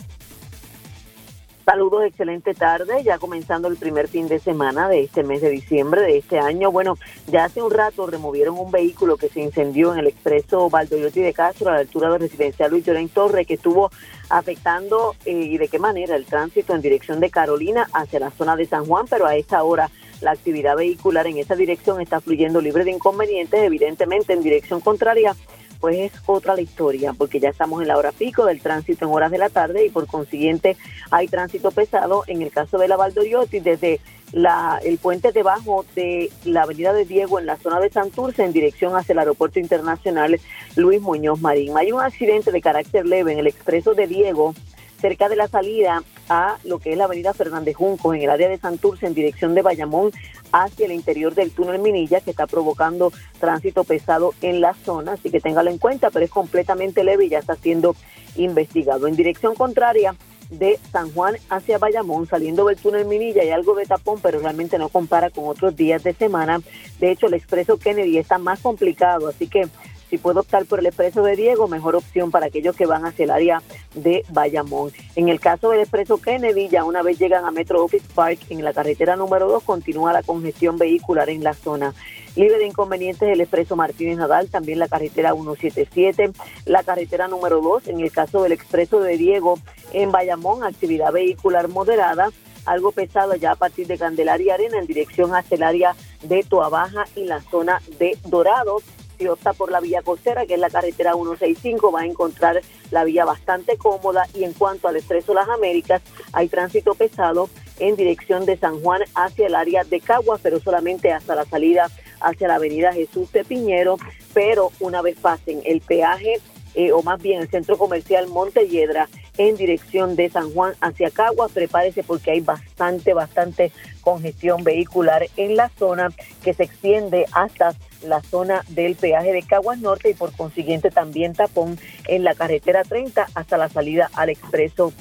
Saludos, 1.66 2.06
excelente 2.06 2.54
tarde, 2.54 3.04
ya 3.04 3.18
comenzando 3.18 3.68
el 3.68 3.76
primer 3.76 4.08
fin 4.08 4.30
de 4.30 4.40
semana 4.40 4.88
de 4.88 5.02
este 5.02 5.24
mes 5.24 5.42
de 5.42 5.50
diciembre 5.50 6.02
de 6.02 6.20
este 6.20 6.40
año. 6.40 6.72
Bueno, 6.72 6.98
ya 7.28 7.46
hace 7.46 7.62
un 7.62 7.72
rato 7.72 8.08
removieron 8.08 8.58
un 8.58 8.72
vehículo 8.72 9.18
que 9.18 9.28
se 9.28 9.42
incendió 9.42 9.92
en 9.92 10.00
el 10.00 10.08
expreso 10.08 10.70
Valdoyotti 10.70 11.20
de 11.20 11.34
Castro 11.34 11.70
a 11.70 11.74
la 11.74 11.80
altura 11.80 12.10
del 12.12 12.22
residencial 12.22 12.72
Luis 12.72 12.86
Llorén 12.86 13.10
Torre, 13.10 13.46
que 13.46 13.56
estuvo 13.56 13.92
afectando 14.30 15.16
eh, 15.26 15.34
y 15.34 15.58
de 15.58 15.68
qué 15.68 15.80
manera 15.80 16.16
el 16.16 16.26
tránsito 16.26 16.74
en 16.76 16.82
dirección 16.82 17.20
de 17.20 17.30
Carolina 17.30 17.90
hacia 17.94 18.22
la 18.22 18.32
zona 18.32 18.56
de 18.56 18.66
San 18.66 18.86
Juan, 18.86 19.06
pero 19.10 19.26
a 19.26 19.36
esta 19.36 19.64
hora 19.64 19.90
la 20.24 20.32
actividad 20.32 20.76
vehicular 20.76 21.28
en 21.28 21.38
esa 21.38 21.56
dirección 21.56 22.02
está 22.02 22.22
fluyendo 22.22 22.62
libre 22.62 22.84
de 22.84 22.92
inconvenientes, 22.92 23.62
evidentemente 23.62 24.34
en 24.34 24.42
dirección 24.42 24.80
contraria, 24.80 25.36
pues 25.80 25.98
es 25.98 26.12
otra 26.26 26.56
la 26.56 26.62
historia, 26.62 27.14
porque 27.14 27.42
ya 27.42 27.50
estamos 27.50 27.82
en 27.82 27.90
la 27.90 27.98
hora 27.98 28.14
pico 28.14 28.46
del 28.46 28.62
tránsito 28.62 29.04
en 29.06 29.12
horas 29.12 29.32
de 29.32 29.38
la 29.38 29.50
tarde 29.50 29.86
y 29.86 29.90
por 29.90 30.08
consiguiente 30.08 30.78
hay 31.12 31.28
tránsito 31.28 31.72
pesado 31.72 32.24
en 32.28 32.42
el 32.42 32.52
caso 32.52 32.78
de 32.78 32.88
la 32.88 32.96
Valdoriotti 32.96 33.60
desde 33.60 34.00
la, 34.32 34.80
el 34.84 34.98
puente 34.98 35.34
debajo 35.34 35.86
de 35.94 36.32
la 36.46 36.64
avenida 36.64 36.94
de 36.94 37.04
Diego 37.04 37.38
en 37.38 37.46
la 37.46 37.58
zona 37.58 37.82
de 37.82 37.90
Santurce 37.90 38.46
en 38.46 38.54
dirección 38.54 38.96
hacia 38.96 39.12
el 39.12 39.20
aeropuerto 39.20 39.60
internacional 39.60 40.40
Luis 40.78 41.02
Muñoz 41.02 41.42
Marín. 41.42 41.78
Hay 41.78 41.92
un 41.92 42.00
accidente 42.02 42.52
de 42.52 42.62
carácter 42.62 43.06
leve 43.06 43.34
en 43.34 43.40
el 43.40 43.48
expreso 43.48 43.94
de 43.94 44.08
Diego 44.08 44.56
cerca 45.04 45.28
de 45.28 45.36
la 45.36 45.50
salida 45.50 46.02
a 46.30 46.58
lo 46.64 46.80
que 46.80 46.94
es 46.94 46.98
la 46.98 47.04
avenida 47.04 47.34
Fernández 47.34 47.76
Junco, 47.76 48.14
en 48.14 48.22
el 48.22 48.30
área 48.30 48.48
de 48.48 48.58
Santurce, 48.58 49.06
en 49.06 49.14
dirección 49.14 49.54
de 49.54 49.62
Bayamón, 49.62 50.12
hacia 50.54 50.86
el 50.86 50.94
interior 50.94 51.36
del 51.36 51.52
túnel 51.52 51.80
Minilla, 51.80 52.22
que 52.22 52.30
está 52.30 52.48
provocando 52.48 53.12
tránsito 53.38 53.84
pesado 53.84 54.34
en 54.42 54.62
la 54.62 54.74
zona, 54.74 55.14
así 55.14 55.30
que 55.30 55.42
téngalo 55.42 55.70
en 55.70 55.78
cuenta, 55.78 56.10
pero 56.10 56.24
es 56.24 56.32
completamente 56.32 57.04
leve 57.04 57.26
y 57.26 57.30
ya 57.30 57.40
está 57.40 57.56
siendo 57.56 57.98
investigado. 58.38 59.08
En 59.08 59.18
dirección 59.18 59.56
contraria, 59.56 60.16
de 60.50 60.80
San 60.92 61.12
Juan 61.12 61.36
hacia 61.50 61.80
Bayamón, 61.80 62.28
saliendo 62.28 62.66
del 62.66 62.78
túnel 62.78 63.06
Minilla, 63.06 63.42
hay 63.42 63.50
algo 63.50 63.76
de 63.76 63.86
tapón, 63.86 64.20
pero 64.22 64.40
realmente 64.40 64.78
no 64.78 64.88
compara 64.90 65.30
con 65.32 65.48
otros 65.48 65.76
días 65.76 66.04
de 66.04 66.14
semana. 66.14 66.62
De 67.00 67.12
hecho, 67.12 67.28
el 67.28 67.34
expreso 67.34 67.78
Kennedy 67.78 68.20
está 68.20 68.38
más 68.38 68.60
complicado, 68.60 69.28
así 69.28 69.48
que 69.48 69.68
si 70.14 70.20
puedo 70.20 70.42
optar 70.42 70.68
por 70.68 70.78
el 70.78 70.86
expreso 70.86 71.24
de 71.24 71.36
Diego, 71.36 71.68
mejor 71.68 71.96
opción 71.96 72.30
para 72.30 72.46
aquellos 72.46 72.76
que 72.76 72.86
van 72.86 73.04
hacia 73.04 73.24
el 73.24 73.32
área 73.32 73.64
de 73.96 74.24
Bayamón. 74.30 74.92
En 75.16 75.28
el 75.28 75.40
caso 75.40 75.72
del 75.72 75.80
expreso 75.80 76.20
Kennedy, 76.20 76.70
ya 76.70 76.84
una 76.84 77.02
vez 77.02 77.18
llegan 77.18 77.46
a 77.46 77.52
Metro 77.52 77.84
Office 77.84 78.06
Park, 78.14 78.38
en 78.50 78.64
la 78.64 78.74
carretera 78.74 79.16
número 79.16 79.48
2 79.48 79.64
continúa 79.64 80.14
la 80.14 80.22
congestión 80.22 80.78
vehicular 80.78 81.32
en 81.32 81.44
la 81.44 81.56
zona. 81.56 81.96
Libre 82.36 82.60
de 82.60 82.68
inconvenientes 82.68 83.28
el 83.28 83.42
expreso 83.42 83.76
Martínez 83.76 84.20
Nadal, 84.20 84.50
también 84.50 84.78
la 84.78 84.88
carretera 84.88 85.34
177, 85.34 86.32
la 86.66 86.84
carretera 86.84 87.28
número 87.28 87.60
2, 87.60 87.88
en 87.88 88.00
el 88.00 88.12
caso 88.12 88.44
del 88.44 88.52
expreso 88.52 89.00
de 89.00 89.18
Diego 89.18 89.58
en 89.94 90.12
Bayamón, 90.12 90.64
actividad 90.64 91.12
vehicular 91.12 91.70
moderada, 91.70 92.30
algo 92.66 92.92
pesado 92.92 93.34
ya 93.34 93.54
a 93.54 93.56
partir 93.56 93.88
de 93.88 93.98
Candelaria 93.98 94.54
Arena 94.54 94.78
en 94.78 94.86
dirección 94.86 95.34
hacia 95.34 95.56
el 95.56 95.64
área 95.64 95.96
de 96.22 96.44
Toabaja 96.44 97.06
y 97.16 97.24
la 97.24 97.42
zona 97.42 97.82
de 97.98 98.16
Dorados 98.28 98.84
si 99.18 99.28
opta 99.28 99.54
por 99.54 99.72
la 99.72 99.80
vía 99.80 100.02
costera, 100.02 100.46
que 100.46 100.56
es 100.56 100.60
la 100.60 100.70
carretera 100.70 101.14
165, 101.14 101.92
va 101.92 102.02
a 102.02 102.06
encontrar 102.06 102.62
la 102.92 103.04
vía 103.04 103.26
bastante 103.26 103.78
cómoda 103.78 104.28
y 104.34 104.44
en 104.44 104.54
cuanto 104.54 104.88
al 104.88 104.96
Expreso 104.96 105.34
Las 105.34 105.50
Américas, 105.50 106.02
hay 106.32 106.48
tránsito 106.48 106.96
pesado 106.96 107.50
en 107.80 107.96
dirección 107.96 108.46
de 108.46 108.58
San 108.58 108.82
Juan 108.82 109.02
hacia 109.16 109.48
el 109.48 109.56
área 109.56 109.84
de 109.84 110.00
Caguas, 110.00 110.40
pero 110.42 110.60
solamente 110.60 111.12
hasta 111.12 111.36
la 111.36 111.46
salida 111.46 111.90
hacia 112.22 112.48
la 112.48 112.56
avenida 112.56 112.94
Jesús 112.94 113.32
de 113.32 113.44
Piñero, 113.44 113.98
pero 114.34 114.72
una 114.80 115.02
vez 115.02 115.18
pasen 115.20 115.62
el 115.66 115.82
peaje 115.82 116.40
eh, 116.76 116.92
o 116.92 117.04
más 117.04 117.22
bien 117.22 117.42
el 117.42 117.50
centro 117.50 117.78
comercial 117.78 118.28
Montelledra 118.28 119.08
en 119.38 119.56
dirección 119.56 120.16
de 120.16 120.30
San 120.30 120.52
Juan 120.54 120.74
hacia 120.82 121.12
Caguas. 121.12 121.52
Prepárese 121.52 122.04
porque 122.04 122.32
hay 122.32 122.42
bastante, 122.42 123.14
bastante 123.14 123.72
congestión 124.02 124.64
vehicular 124.64 125.28
en 125.38 125.56
la 125.56 125.70
zona 125.70 126.10
que 126.44 126.54
se 126.54 126.64
extiende 126.64 127.26
hasta 127.32 127.76
la 128.04 128.22
zona 128.22 128.64
del 128.70 128.96
peaje 128.96 129.32
de 129.32 129.44
Caguas 129.44 129.80
Norte 129.80 130.10
y 130.10 130.14
por 130.14 130.32
consiguiente 130.36 130.90
también 130.90 131.34
tapón 131.34 131.80
en 132.08 132.24
la 132.24 132.36
carretera 132.36 132.84
30 132.84 133.28
hasta 133.34 133.58
la 133.58 133.70
salida 133.70 134.10
al 134.14 134.30
expreso 134.30 134.94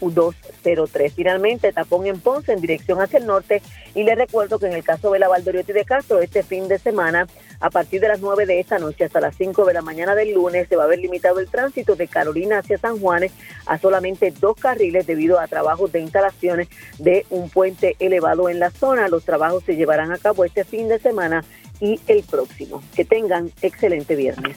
203. 0.00 1.12
Finalmente, 1.14 1.72
tapón 1.72 2.06
en 2.06 2.20
Ponce 2.20 2.52
en 2.52 2.60
dirección 2.60 3.00
hacia 3.00 3.18
el 3.18 3.26
norte. 3.26 3.62
Y 3.94 4.02
le 4.02 4.14
recuerdo 4.14 4.58
que 4.58 4.66
en 4.66 4.72
el 4.72 4.84
caso 4.84 5.10
de 5.10 5.18
la 5.18 5.28
Valdoriotti 5.28 5.72
de 5.72 5.84
Castro, 5.84 6.20
este 6.20 6.42
fin 6.42 6.68
de 6.68 6.78
semana, 6.78 7.26
a 7.60 7.70
partir 7.70 8.00
de 8.00 8.08
las 8.08 8.20
9 8.20 8.46
de 8.46 8.60
esta 8.60 8.78
noche 8.78 9.04
hasta 9.04 9.20
las 9.20 9.36
5 9.36 9.64
de 9.64 9.74
la 9.74 9.82
mañana 9.82 10.14
del 10.14 10.32
lunes, 10.32 10.68
se 10.68 10.76
va 10.76 10.84
a 10.84 10.88
ver 10.88 10.98
limitado 10.98 11.40
el 11.40 11.48
tránsito 11.48 11.96
de 11.96 12.08
Carolina 12.08 12.58
hacia 12.58 12.78
San 12.78 12.98
Juan 12.98 13.24
a 13.66 13.78
solamente 13.78 14.32
dos 14.40 14.56
carriles 14.56 15.06
debido 15.06 15.38
a 15.38 15.46
trabajos 15.46 15.92
de 15.92 16.00
instalaciones 16.00 16.68
de 16.98 17.26
un 17.30 17.50
puente 17.50 17.96
elevado 17.98 18.48
en 18.48 18.60
la 18.60 18.70
zona. 18.70 19.08
Los 19.08 19.24
trabajos 19.24 19.64
se 19.64 19.76
llevarán 19.76 20.12
a 20.12 20.18
cabo 20.18 20.44
este 20.44 20.64
fin 20.64 20.88
de 20.88 20.98
semana 20.98 21.44
y 21.80 21.98
el 22.06 22.22
próximo. 22.22 22.82
Que 22.94 23.04
tengan 23.04 23.50
excelente 23.62 24.14
viernes. 24.16 24.56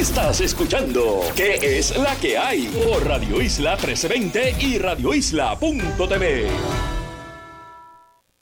Estás 0.00 0.40
escuchando 0.40 1.20
¿Qué 1.36 1.78
es 1.78 1.94
la 1.96 2.16
que 2.16 2.38
hay? 2.38 2.68
Por 2.68 3.06
Radio 3.06 3.40
Isla 3.42 3.72
1320 3.72 4.56
y 4.58 4.78
radioisla.tv. 4.78 6.46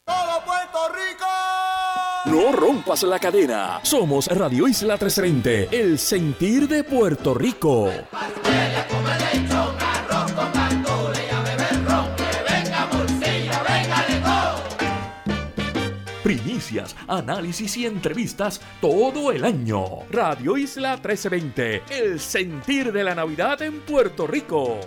Todo 0.04 0.44
Puerto 0.44 0.78
Rico. 0.94 1.26
No 2.26 2.52
rompas 2.52 3.02
la 3.02 3.18
cadena. 3.18 3.80
Somos 3.82 4.28
Radio 4.28 4.68
Isla 4.68 4.94
1320, 4.94 5.68
el 5.72 5.98
sentir 5.98 6.68
de 6.68 6.84
Puerto 6.84 7.34
Rico. 7.34 7.90
Análisis 17.06 17.76
y 17.76 17.86
entrevistas 17.86 18.60
todo 18.80 19.30
el 19.30 19.44
año. 19.44 19.84
Radio 20.10 20.56
Isla 20.56 20.94
1320, 20.94 21.82
el 21.90 22.18
sentir 22.18 22.92
de 22.92 23.04
la 23.04 23.14
Navidad 23.14 23.62
en 23.62 23.80
Puerto 23.80 24.26
Rico. 24.26 24.80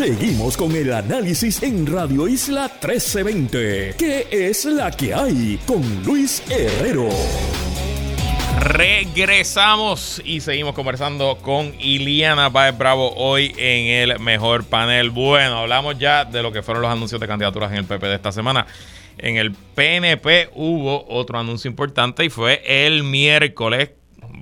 Seguimos 0.00 0.56
con 0.56 0.74
el 0.74 0.94
análisis 0.94 1.62
en 1.62 1.86
Radio 1.86 2.26
Isla 2.26 2.70
1320. 2.82 3.96
¿Qué 3.98 4.28
es 4.30 4.64
la 4.64 4.90
que 4.90 5.12
hay? 5.12 5.60
Con 5.66 6.02
Luis 6.04 6.42
Herrero. 6.48 7.10
Regresamos 8.60 10.22
y 10.24 10.40
seguimos 10.40 10.74
conversando 10.74 11.36
con 11.42 11.74
Iliana 11.78 12.50
Páez 12.50 12.78
Bravo 12.78 13.12
hoy 13.14 13.52
en 13.58 14.10
el 14.10 14.18
mejor 14.20 14.64
panel. 14.64 15.10
Bueno, 15.10 15.58
hablamos 15.58 15.98
ya 15.98 16.24
de 16.24 16.42
lo 16.42 16.50
que 16.50 16.62
fueron 16.62 16.80
los 16.80 16.90
anuncios 16.90 17.20
de 17.20 17.28
candidaturas 17.28 17.70
en 17.70 17.76
el 17.76 17.84
PP 17.84 18.06
de 18.06 18.14
esta 18.14 18.32
semana. 18.32 18.66
En 19.18 19.36
el 19.36 19.52
PNP 19.52 20.48
hubo 20.54 21.04
otro 21.10 21.38
anuncio 21.38 21.68
importante 21.68 22.24
y 22.24 22.30
fue 22.30 22.62
el 22.64 23.02
miércoles, 23.02 23.90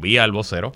vía 0.00 0.22
el 0.22 0.30
vocero. 0.30 0.70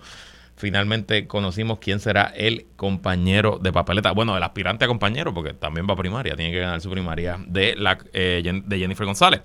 Finalmente 0.63 1.27
conocimos 1.27 1.81
quién 1.81 1.99
será 1.99 2.33
el 2.37 2.67
compañero 2.77 3.59
de 3.59 3.73
papeleta. 3.73 4.13
Bueno, 4.13 4.37
el 4.37 4.43
aspirante 4.45 4.85
a 4.85 4.87
compañero, 4.87 5.35
porque 5.35 5.55
también 5.55 5.89
va 5.91 5.95
a 5.95 5.97
primaria, 5.97 6.37
tiene 6.37 6.53
que 6.53 6.61
ganar 6.61 6.81
su 6.81 6.89
primaria 6.89 7.37
de, 7.49 7.75
la, 7.75 7.99
eh, 8.13 8.63
de 8.65 8.79
Jennifer 8.79 9.05
González. 9.05 9.43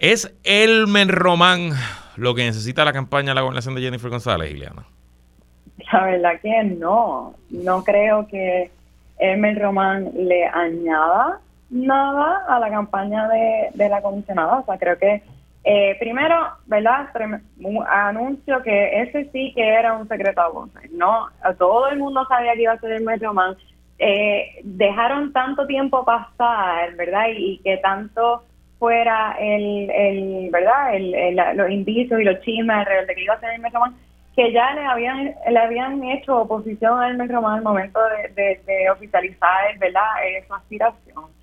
¿Es 0.00 0.34
Elmer 0.42 1.06
Román 1.06 1.70
lo 2.16 2.34
que 2.34 2.42
necesita 2.42 2.84
la 2.84 2.92
campaña 2.92 3.28
de 3.28 3.36
la 3.36 3.42
gobernación 3.42 3.76
de 3.76 3.82
Jennifer 3.82 4.10
González, 4.10 4.50
Ileana? 4.50 4.82
La 5.92 6.04
verdad 6.04 6.40
que 6.42 6.64
no. 6.64 7.36
No 7.50 7.84
creo 7.84 8.26
que 8.26 8.72
Elmer 9.20 9.56
Román 9.56 10.10
le 10.16 10.48
añada 10.48 11.38
nada 11.70 12.44
a 12.48 12.58
la 12.58 12.70
campaña 12.70 13.28
de, 13.28 13.68
de 13.72 13.88
la 13.88 14.02
comisionada. 14.02 14.58
O 14.58 14.64
sea, 14.64 14.78
creo 14.78 14.98
que 14.98 15.22
eh, 15.64 15.96
primero, 16.00 16.36
¿verdad? 16.66 17.08
Anuncio 17.88 18.62
que 18.62 19.02
ese 19.02 19.30
sí 19.30 19.52
que 19.54 19.66
era 19.66 19.94
un 19.94 20.08
secreto 20.08 20.40
a 20.40 20.48
voces, 20.48 20.90
¿no? 20.92 21.28
Todo 21.58 21.88
el 21.88 21.98
mundo 21.98 22.24
sabía 22.28 22.54
que 22.54 22.62
iba 22.62 22.72
a 22.72 22.78
ser 22.80 22.92
Elmer 22.92 23.20
Román. 23.22 23.56
Eh, 23.98 24.60
dejaron 24.64 25.32
tanto 25.32 25.66
tiempo 25.66 26.04
pasar, 26.04 26.94
¿verdad? 26.96 27.26
Y, 27.36 27.58
que 27.62 27.76
tanto 27.78 28.42
fuera 28.78 29.36
el, 29.38 29.90
el 29.90 30.50
¿verdad? 30.50 30.94
El, 30.96 31.14
el- 31.14 31.56
los 31.56 31.70
indicios 31.70 32.20
y 32.20 32.24
los 32.24 32.40
chismes 32.40 32.84
de 33.06 33.14
que 33.14 33.22
iba 33.22 33.34
a 33.34 33.40
ser 33.40 33.50
Elmer 33.50 33.72
Román, 33.72 33.94
que 34.34 34.52
ya 34.52 34.74
le 34.74 34.84
habían 34.84 35.34
le 35.48 35.58
habían 35.58 36.02
hecho 36.04 36.40
oposición 36.40 36.98
a 37.00 37.08
Elmer 37.10 37.30
Román 37.30 37.58
al 37.58 37.62
momento 37.62 38.00
de, 38.08 38.28
de- 38.34 38.60
de 38.66 38.90
oficializar, 38.90 39.78
¿verdad? 39.78 40.02
Eh, 40.26 40.44
su 40.48 40.54
aspiración. 40.54 41.41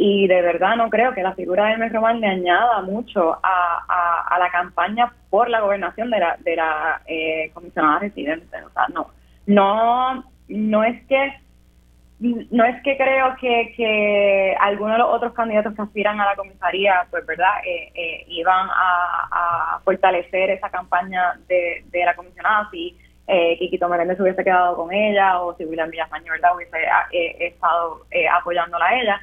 Y 0.00 0.28
de 0.28 0.42
verdad 0.42 0.76
no 0.76 0.90
creo 0.90 1.12
que 1.12 1.24
la 1.24 1.34
figura 1.34 1.66
de 1.66 1.72
Elmer 1.72 1.92
Román 1.92 2.20
le 2.20 2.28
añada 2.28 2.82
mucho 2.82 3.34
a, 3.42 3.84
a- 3.88 4.38
la 4.38 4.48
campaña 4.50 5.12
por 5.28 5.50
la 5.50 5.60
gobernación 5.60 6.08
de 6.10 6.20
la, 6.20 6.36
de 6.38 6.54
la 6.54 7.02
eh, 7.06 7.50
comisionada 7.52 7.98
residente. 7.98 8.56
O 8.64 8.70
sea, 8.70 8.86
no, 8.94 9.08
no, 9.46 10.24
no 10.46 10.84
es 10.84 11.04
que 11.08 11.32
no 12.20 12.64
es 12.64 12.80
que 12.82 12.96
creo 12.96 13.34
que, 13.40 13.72
que 13.76 14.56
algunos 14.60 14.92
de 14.94 14.98
los 14.98 15.08
otros 15.12 15.32
candidatos 15.34 15.74
que 15.74 15.82
aspiran 15.82 16.20
a 16.20 16.26
la 16.26 16.36
comisaría, 16.36 17.06
pues, 17.10 17.26
¿verdad?, 17.26 17.58
eh, 17.64 17.90
eh, 17.94 18.24
iban 18.28 18.68
a, 18.70 19.28
a 19.76 19.80
fortalecer 19.84 20.50
esa 20.50 20.70
campaña 20.70 21.34
de, 21.48 21.84
de 21.90 22.04
la 22.04 22.14
comisionada 22.14 22.68
si 22.70 22.96
eh, 23.26 23.56
Quiquito 23.58 23.88
Meléndez 23.88 24.18
hubiese 24.20 24.42
quedado 24.44 24.76
con 24.76 24.92
ella 24.92 25.40
o 25.40 25.56
si 25.56 25.64
William 25.64 25.90
Villamaño, 25.90 26.32
¿verdad?, 26.32 26.54
hubiese 26.56 26.78
eh, 27.12 27.36
estado 27.48 28.02
eh, 28.12 28.28
apoyándola 28.28 28.86
a 28.86 29.00
ella. 29.00 29.20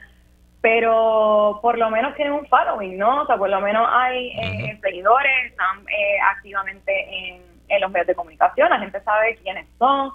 Pero 0.66 1.60
por 1.62 1.78
lo 1.78 1.92
menos 1.92 2.16
tienen 2.16 2.34
un 2.34 2.48
following, 2.48 2.98
¿no? 2.98 3.22
O 3.22 3.26
sea, 3.28 3.38
por 3.38 3.52
lo 3.52 3.62
menos 3.62 3.88
hay 3.88 4.30
eh, 4.30 4.80
seguidores, 4.82 5.52
están 5.52 5.82
eh, 5.82 6.18
activamente 6.36 6.92
en, 7.12 7.40
en 7.68 7.82
los 7.82 7.92
medios 7.92 8.08
de 8.08 8.16
comunicación, 8.16 8.72
la 8.72 8.80
gente 8.80 9.00
sabe 9.04 9.38
quiénes 9.44 9.68
son. 9.78 10.14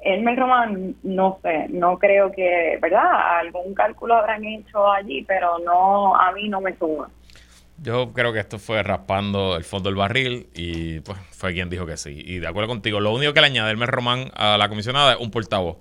Elmer 0.00 0.38
Román, 0.38 0.94
no 1.02 1.38
sé, 1.42 1.68
no 1.70 1.98
creo 1.98 2.30
que, 2.32 2.78
¿verdad? 2.82 3.38
Algún 3.38 3.72
cálculo 3.72 4.16
habrán 4.16 4.44
hecho 4.44 4.92
allí, 4.92 5.24
pero 5.26 5.58
no, 5.60 6.14
a 6.14 6.32
mí 6.32 6.50
no 6.50 6.60
me 6.60 6.76
suma. 6.76 7.08
Yo 7.78 8.12
creo 8.12 8.34
que 8.34 8.40
esto 8.40 8.58
fue 8.58 8.82
raspando 8.82 9.56
el 9.56 9.64
fondo 9.64 9.88
del 9.88 9.96
barril 9.96 10.50
y 10.54 11.00
pues 11.00 11.16
fue 11.30 11.54
quien 11.54 11.70
dijo 11.70 11.86
que 11.86 11.96
sí. 11.96 12.22
Y 12.26 12.40
de 12.40 12.46
acuerdo 12.46 12.68
contigo, 12.68 13.00
lo 13.00 13.14
único 13.14 13.32
que 13.32 13.40
le 13.40 13.46
añade 13.46 13.70
Elmer 13.70 13.88
Román 13.88 14.32
a 14.34 14.58
la 14.58 14.68
comisionada 14.68 15.14
es 15.14 15.18
un 15.18 15.30
portavoz. 15.30 15.78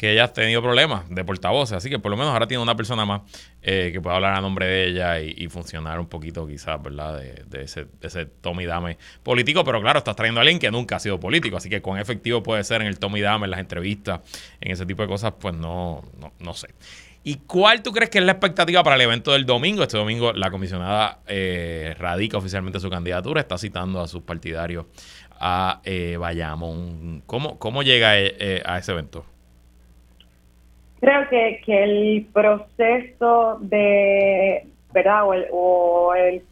Que 0.00 0.12
ella 0.12 0.24
ha 0.24 0.32
tenido 0.32 0.62
problemas 0.62 1.10
de 1.10 1.22
portavoces, 1.26 1.76
así 1.76 1.90
que 1.90 1.98
por 1.98 2.10
lo 2.10 2.16
menos 2.16 2.32
ahora 2.32 2.46
tiene 2.46 2.62
una 2.62 2.74
persona 2.74 3.04
más 3.04 3.20
eh, 3.60 3.90
que 3.92 4.00
pueda 4.00 4.16
hablar 4.16 4.32
a 4.32 4.40
nombre 4.40 4.64
de 4.64 4.86
ella 4.86 5.20
y, 5.20 5.46
funcionar 5.48 6.00
un 6.00 6.06
poquito, 6.06 6.46
quizás, 6.46 6.82
¿verdad? 6.82 7.18
De, 7.18 7.44
de 7.46 7.64
ese, 7.64 7.84
de 7.84 8.08
ese 8.08 8.24
tome 8.24 8.62
y 8.62 8.66
dame 8.66 8.96
político. 9.22 9.62
Pero 9.62 9.82
claro, 9.82 9.98
estás 9.98 10.16
trayendo 10.16 10.40
a 10.40 10.42
alguien 10.42 10.58
que 10.58 10.70
nunca 10.70 10.96
ha 10.96 11.00
sido 11.00 11.20
político, 11.20 11.58
así 11.58 11.68
que 11.68 11.82
cuán 11.82 12.00
efectivo 12.00 12.42
puede 12.42 12.64
ser 12.64 12.80
en 12.80 12.86
el 12.86 12.98
tome 12.98 13.18
y 13.18 13.22
dame, 13.22 13.44
en 13.44 13.50
las 13.50 13.60
entrevistas, 13.60 14.20
en 14.62 14.72
ese 14.72 14.86
tipo 14.86 15.02
de 15.02 15.08
cosas, 15.08 15.34
pues 15.38 15.54
no, 15.54 16.02
no, 16.18 16.32
no 16.38 16.54
sé. 16.54 16.68
¿Y 17.22 17.34
cuál 17.46 17.82
tú 17.82 17.92
crees 17.92 18.08
que 18.08 18.18
es 18.18 18.24
la 18.24 18.32
expectativa 18.32 18.82
para 18.82 18.96
el 18.96 19.02
evento 19.02 19.32
del 19.32 19.44
domingo? 19.44 19.82
Este 19.82 19.98
domingo 19.98 20.32
la 20.32 20.50
comisionada 20.50 21.18
eh, 21.26 21.94
radica 21.98 22.38
oficialmente 22.38 22.80
su 22.80 22.88
candidatura, 22.88 23.42
está 23.42 23.58
citando 23.58 24.00
a 24.00 24.08
sus 24.08 24.22
partidarios 24.22 24.86
a 25.38 25.82
eh, 25.84 26.16
Bayamón. 26.18 27.22
¿Cómo, 27.26 27.58
cómo 27.58 27.82
llega 27.82 28.18
eh, 28.18 28.62
a 28.64 28.78
ese 28.78 28.92
evento? 28.92 29.26
Creo 31.00 31.28
que, 31.28 31.62
que 31.64 31.82
el 31.84 32.26
proceso 32.32 33.58
de, 33.60 34.66
¿verdad? 34.92 35.26
O, 35.26 35.34
el, 35.34 35.46
o 35.50 36.14
el, 36.14 36.42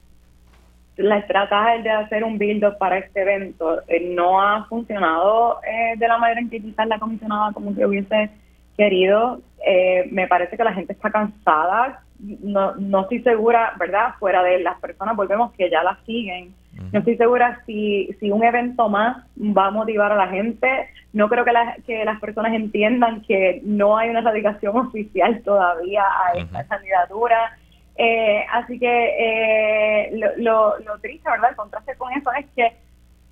la 0.96 1.18
estrategia 1.18 1.82
de 1.82 1.90
hacer 1.90 2.24
un 2.24 2.38
build-up 2.38 2.78
para 2.78 2.98
este 2.98 3.22
evento 3.22 3.80
eh, 3.86 4.12
no 4.14 4.40
ha 4.40 4.64
funcionado 4.64 5.60
eh, 5.62 5.96
de 5.96 6.08
la 6.08 6.18
manera 6.18 6.40
en 6.40 6.50
que 6.50 6.60
quizás 6.60 6.86
la 6.86 6.98
comisionada 6.98 7.52
como 7.52 7.74
que 7.74 7.86
hubiese 7.86 8.30
querido. 8.76 9.40
Eh, 9.66 10.08
me 10.10 10.26
parece 10.26 10.56
que 10.56 10.64
la 10.64 10.72
gente 10.72 10.92
está 10.92 11.10
cansada. 11.10 12.02
No, 12.18 12.74
no 12.76 13.02
estoy 13.02 13.22
segura, 13.22 13.74
¿verdad? 13.78 14.14
Fuera 14.18 14.42
de 14.42 14.60
las 14.60 14.80
personas, 14.80 15.14
volvemos 15.14 15.52
que 15.52 15.70
ya 15.70 15.82
la 15.82 15.98
siguen. 16.04 16.54
No 16.92 17.00
estoy 17.00 17.16
segura 17.16 17.60
si, 17.66 18.08
si 18.20 18.30
un 18.30 18.44
evento 18.44 18.88
más 18.88 19.24
va 19.36 19.66
a 19.66 19.70
motivar 19.70 20.12
a 20.12 20.16
la 20.16 20.28
gente. 20.28 20.88
No 21.12 21.28
creo 21.28 21.44
que, 21.44 21.52
la- 21.52 21.76
que 21.86 22.04
las 22.04 22.20
personas 22.20 22.52
entiendan 22.52 23.22
que 23.22 23.60
no 23.64 23.96
hay 23.96 24.10
una 24.10 24.20
radicación 24.20 24.76
oficial 24.76 25.40
todavía 25.42 26.02
a 26.04 26.32
esta 26.38 26.64
candidatura. 26.66 27.56
Eh, 27.96 28.44
así 28.52 28.78
que 28.78 29.14
eh, 29.18 30.10
lo, 30.12 30.28
lo, 30.36 30.78
lo 30.80 30.98
triste, 31.00 31.28
¿verdad? 31.30 31.50
El 31.50 31.56
contraste 31.56 31.96
con 31.96 32.12
eso 32.12 32.30
es 32.38 32.46
que, 32.54 32.72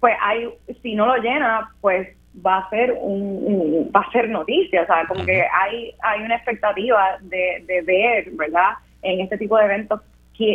pues, 0.01 0.15
hay, 0.23 0.49
si 0.83 0.95
no 0.95 1.07
lo 1.07 1.17
llena, 1.19 1.71
pues 1.81 2.09
va 2.45 2.59
a 2.59 2.71
ser 2.71 2.93
un, 3.01 3.21
un- 3.23 3.93
va 3.95 4.01
a 4.01 4.11
ser 4.11 4.29
noticia, 4.29 4.83
o 4.83 4.87
sea, 4.87 5.07
como 5.07 5.25
que 5.25 5.43
hay 5.55 5.95
hay 6.03 6.21
una 6.23 6.37
expectativa 6.37 7.17
de, 7.23 7.65
de 7.67 7.81
ver, 7.83 8.31
¿verdad? 8.33 8.73
En 9.03 9.21
este 9.21 9.39
tipo 9.39 9.57
de 9.57 9.65
eventos, 9.65 10.01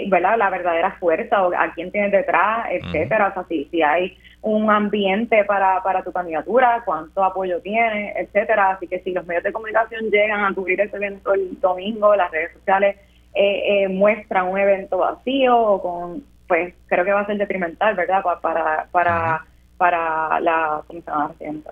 ¿verdad? 0.09 0.37
La 0.37 0.49
verdadera 0.49 0.91
fuerza 0.99 1.45
o 1.45 1.53
a 1.53 1.73
quién 1.73 1.91
tienes 1.91 2.11
detrás, 2.11 2.67
etcétera, 2.71 3.29
o 3.29 3.33
sea, 3.33 3.43
si, 3.49 3.65
si 3.71 3.81
hay 3.81 4.17
un 4.41 4.69
ambiente 4.69 5.43
para, 5.45 5.81
para 5.83 6.03
tu 6.03 6.11
candidatura, 6.11 6.81
cuánto 6.85 7.23
apoyo 7.23 7.59
tiene, 7.61 8.13
etcétera, 8.17 8.71
así 8.71 8.87
que 8.87 8.99
si 8.99 9.11
los 9.11 9.25
medios 9.25 9.43
de 9.43 9.51
comunicación 9.51 10.09
llegan 10.11 10.43
a 10.43 10.53
cubrir 10.53 10.81
ese 10.81 10.95
evento 10.97 11.33
el 11.33 11.59
domingo, 11.59 12.15
las 12.15 12.31
redes 12.31 12.53
sociales 12.53 12.95
eh, 13.33 13.83
eh, 13.83 13.87
muestran 13.87 14.47
un 14.47 14.57
evento 14.57 14.97
vacío 14.97 15.57
o 15.57 15.81
con, 15.81 16.23
pues 16.47 16.73
creo 16.87 17.05
que 17.05 17.11
va 17.11 17.21
a 17.21 17.25
ser 17.25 17.37
detrimental, 17.37 17.95
¿verdad? 17.95 18.21
Pa- 18.23 18.39
para 18.41 18.87
para 18.91 19.45
para 19.77 20.39
la 20.41 20.81
residente. 20.89 21.69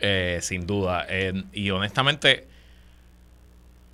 Eh, 0.00 0.38
sin 0.40 0.66
duda. 0.66 1.06
Y 1.52 1.70
honestamente, 1.70 2.44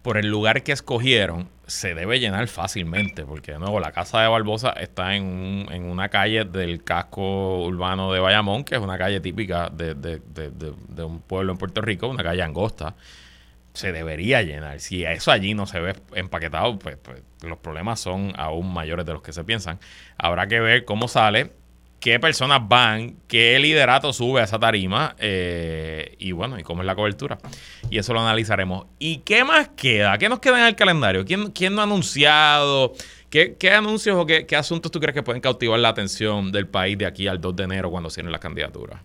por 0.02 0.18
el 0.18 0.28
lugar 0.28 0.62
que 0.62 0.72
escogieron, 0.72 1.48
se 1.66 1.94
debe 1.94 2.20
llenar 2.20 2.46
fácilmente, 2.48 3.24
porque 3.24 3.52
de 3.52 3.58
nuevo 3.58 3.80
la 3.80 3.92
casa 3.92 4.20
de 4.20 4.28
Barbosa 4.28 4.70
está 4.70 5.14
en, 5.16 5.24
un- 5.24 5.68
en 5.72 5.84
una 5.84 6.08
calle 6.08 6.44
del 6.44 6.84
casco 6.84 7.64
urbano 7.64 8.12
de 8.12 8.20
Bayamón, 8.20 8.64
que 8.64 8.74
es 8.76 8.80
una 8.80 8.98
calle 8.98 9.20
típica 9.20 9.70
de, 9.70 9.94
de- 9.94 10.20
de- 10.26 10.50
de- 10.50 11.02
un 11.04 11.20
pueblo 11.20 11.52
en 11.52 11.58
Puerto 11.58 11.80
Rico, 11.80 12.08
una 12.08 12.22
calle 12.22 12.42
angosta. 12.42 12.94
Se 13.72 13.90
debería 13.92 14.42
llenar. 14.42 14.78
Si 14.80 15.04
eso 15.04 15.32
allí 15.32 15.54
no 15.54 15.66
se 15.66 15.80
ve 15.80 15.96
empaquetado, 16.14 16.78
pues, 16.78 16.96
pues 16.96 17.22
los 17.42 17.58
problemas 17.58 17.98
son 17.98 18.32
aún 18.36 18.72
mayores 18.72 19.04
de 19.04 19.12
los 19.12 19.22
que 19.22 19.32
se 19.32 19.42
piensan. 19.42 19.80
Habrá 20.16 20.46
que 20.46 20.60
ver 20.60 20.84
cómo 20.84 21.08
sale, 21.08 21.50
qué 22.04 22.20
personas 22.20 22.60
van, 22.68 23.14
qué 23.26 23.58
liderato 23.58 24.12
sube 24.12 24.42
a 24.42 24.44
esa 24.44 24.58
tarima 24.58 25.16
eh, 25.18 26.14
y 26.18 26.32
bueno, 26.32 26.58
y 26.58 26.62
cómo 26.62 26.82
es 26.82 26.86
la 26.86 26.94
cobertura. 26.94 27.38
Y 27.88 27.96
eso 27.96 28.12
lo 28.12 28.20
analizaremos. 28.20 28.88
¿Y 28.98 29.20
qué 29.20 29.42
más 29.42 29.68
queda? 29.68 30.18
¿Qué 30.18 30.28
nos 30.28 30.38
queda 30.38 30.60
en 30.60 30.66
el 30.66 30.76
calendario? 30.76 31.24
¿Quién, 31.24 31.50
quién 31.52 31.74
no 31.74 31.80
ha 31.80 31.84
anunciado? 31.84 32.92
¿Qué, 33.30 33.56
qué 33.56 33.70
anuncios 33.72 34.18
o 34.18 34.26
qué, 34.26 34.44
qué 34.44 34.54
asuntos 34.54 34.92
tú 34.92 35.00
crees 35.00 35.14
que 35.14 35.22
pueden 35.22 35.40
cautivar 35.40 35.80
la 35.80 35.88
atención 35.88 36.52
del 36.52 36.68
país 36.68 36.98
de 36.98 37.06
aquí 37.06 37.26
al 37.26 37.40
2 37.40 37.56
de 37.56 37.64
enero 37.64 37.90
cuando 37.90 38.10
cierren 38.10 38.32
las 38.32 38.40
candidaturas? 38.42 39.00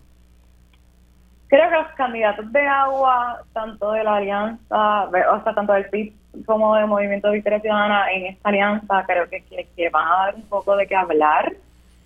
Creo 1.48 1.70
que 1.70 1.76
los 1.76 1.88
candidatos 1.96 2.52
de 2.52 2.66
agua, 2.66 3.42
tanto 3.54 3.92
de 3.92 4.04
la 4.04 4.16
alianza, 4.16 5.04
o 5.04 5.42
sea, 5.42 5.54
tanto 5.54 5.72
del 5.72 5.88
PIB 5.88 6.12
como 6.44 6.76
del 6.76 6.86
Movimiento 6.86 7.30
Victoria 7.30 7.60
Ciudadana 7.60 8.12
en 8.12 8.26
esta 8.26 8.50
alianza, 8.50 9.04
creo 9.06 9.26
que, 9.30 9.42
que, 9.44 9.66
que 9.74 9.88
van 9.88 10.06
a 10.06 10.16
dar 10.26 10.34
un 10.34 10.42
poco 10.42 10.76
de 10.76 10.86
qué 10.86 10.94
hablar 10.94 11.54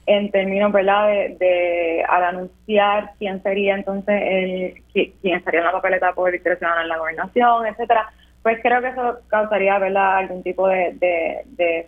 en 0.07 0.31
términos, 0.31 0.71
¿verdad?, 0.73 1.09
de, 1.09 1.37
de 1.39 2.05
al 2.09 2.25
anunciar 2.25 3.13
quién 3.19 3.43
sería 3.43 3.75
entonces 3.75 4.21
el, 4.23 4.75
qui- 4.93 5.13
quién 5.23 5.37
estaría 5.37 5.61
en 5.61 5.67
la 5.67 5.73
papeleta 5.73 6.13
por 6.13 6.31
Ciudadana 6.39 6.83
en 6.83 6.89
la 6.89 6.99
gobernación, 6.99 7.67
etcétera. 7.67 8.11
Pues 8.43 8.59
creo 8.63 8.81
que 8.83 8.89
eso 8.89 9.19
causaría, 9.29 9.79
¿verdad?, 9.79 10.17
algún 10.19 10.43
tipo 10.43 10.69
de, 10.69 10.93
de, 10.95 11.43
de 11.47 11.87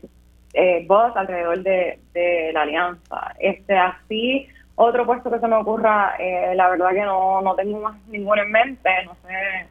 eh, 0.54 0.84
voz 0.88 1.14
alrededor 1.16 1.62
de, 1.62 1.98
de 2.14 2.50
la 2.54 2.62
alianza. 2.62 3.34
Este 3.38 3.76
así 3.76 4.48
otro 4.76 5.04
puesto 5.06 5.30
que 5.30 5.38
se 5.38 5.48
me 5.48 5.56
ocurra, 5.56 6.16
eh, 6.18 6.52
la 6.54 6.68
verdad 6.68 6.90
que 6.92 7.02
no, 7.02 7.40
no 7.42 7.54
tengo 7.54 7.80
más 7.80 7.96
ninguno 8.08 8.42
en 8.42 8.50
mente, 8.52 8.90
no 9.04 9.14
sé, 9.26 9.66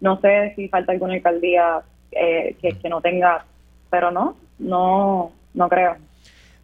no 0.00 0.20
sé 0.20 0.52
si 0.56 0.68
falta 0.68 0.92
alguna 0.92 1.14
alcaldía 1.14 1.80
eh, 2.12 2.56
que, 2.60 2.70
que 2.70 2.88
no 2.88 3.00
tenga, 3.00 3.44
pero 3.90 4.10
no, 4.10 4.36
no, 4.58 5.30
no 5.54 5.68
creo. 5.68 5.96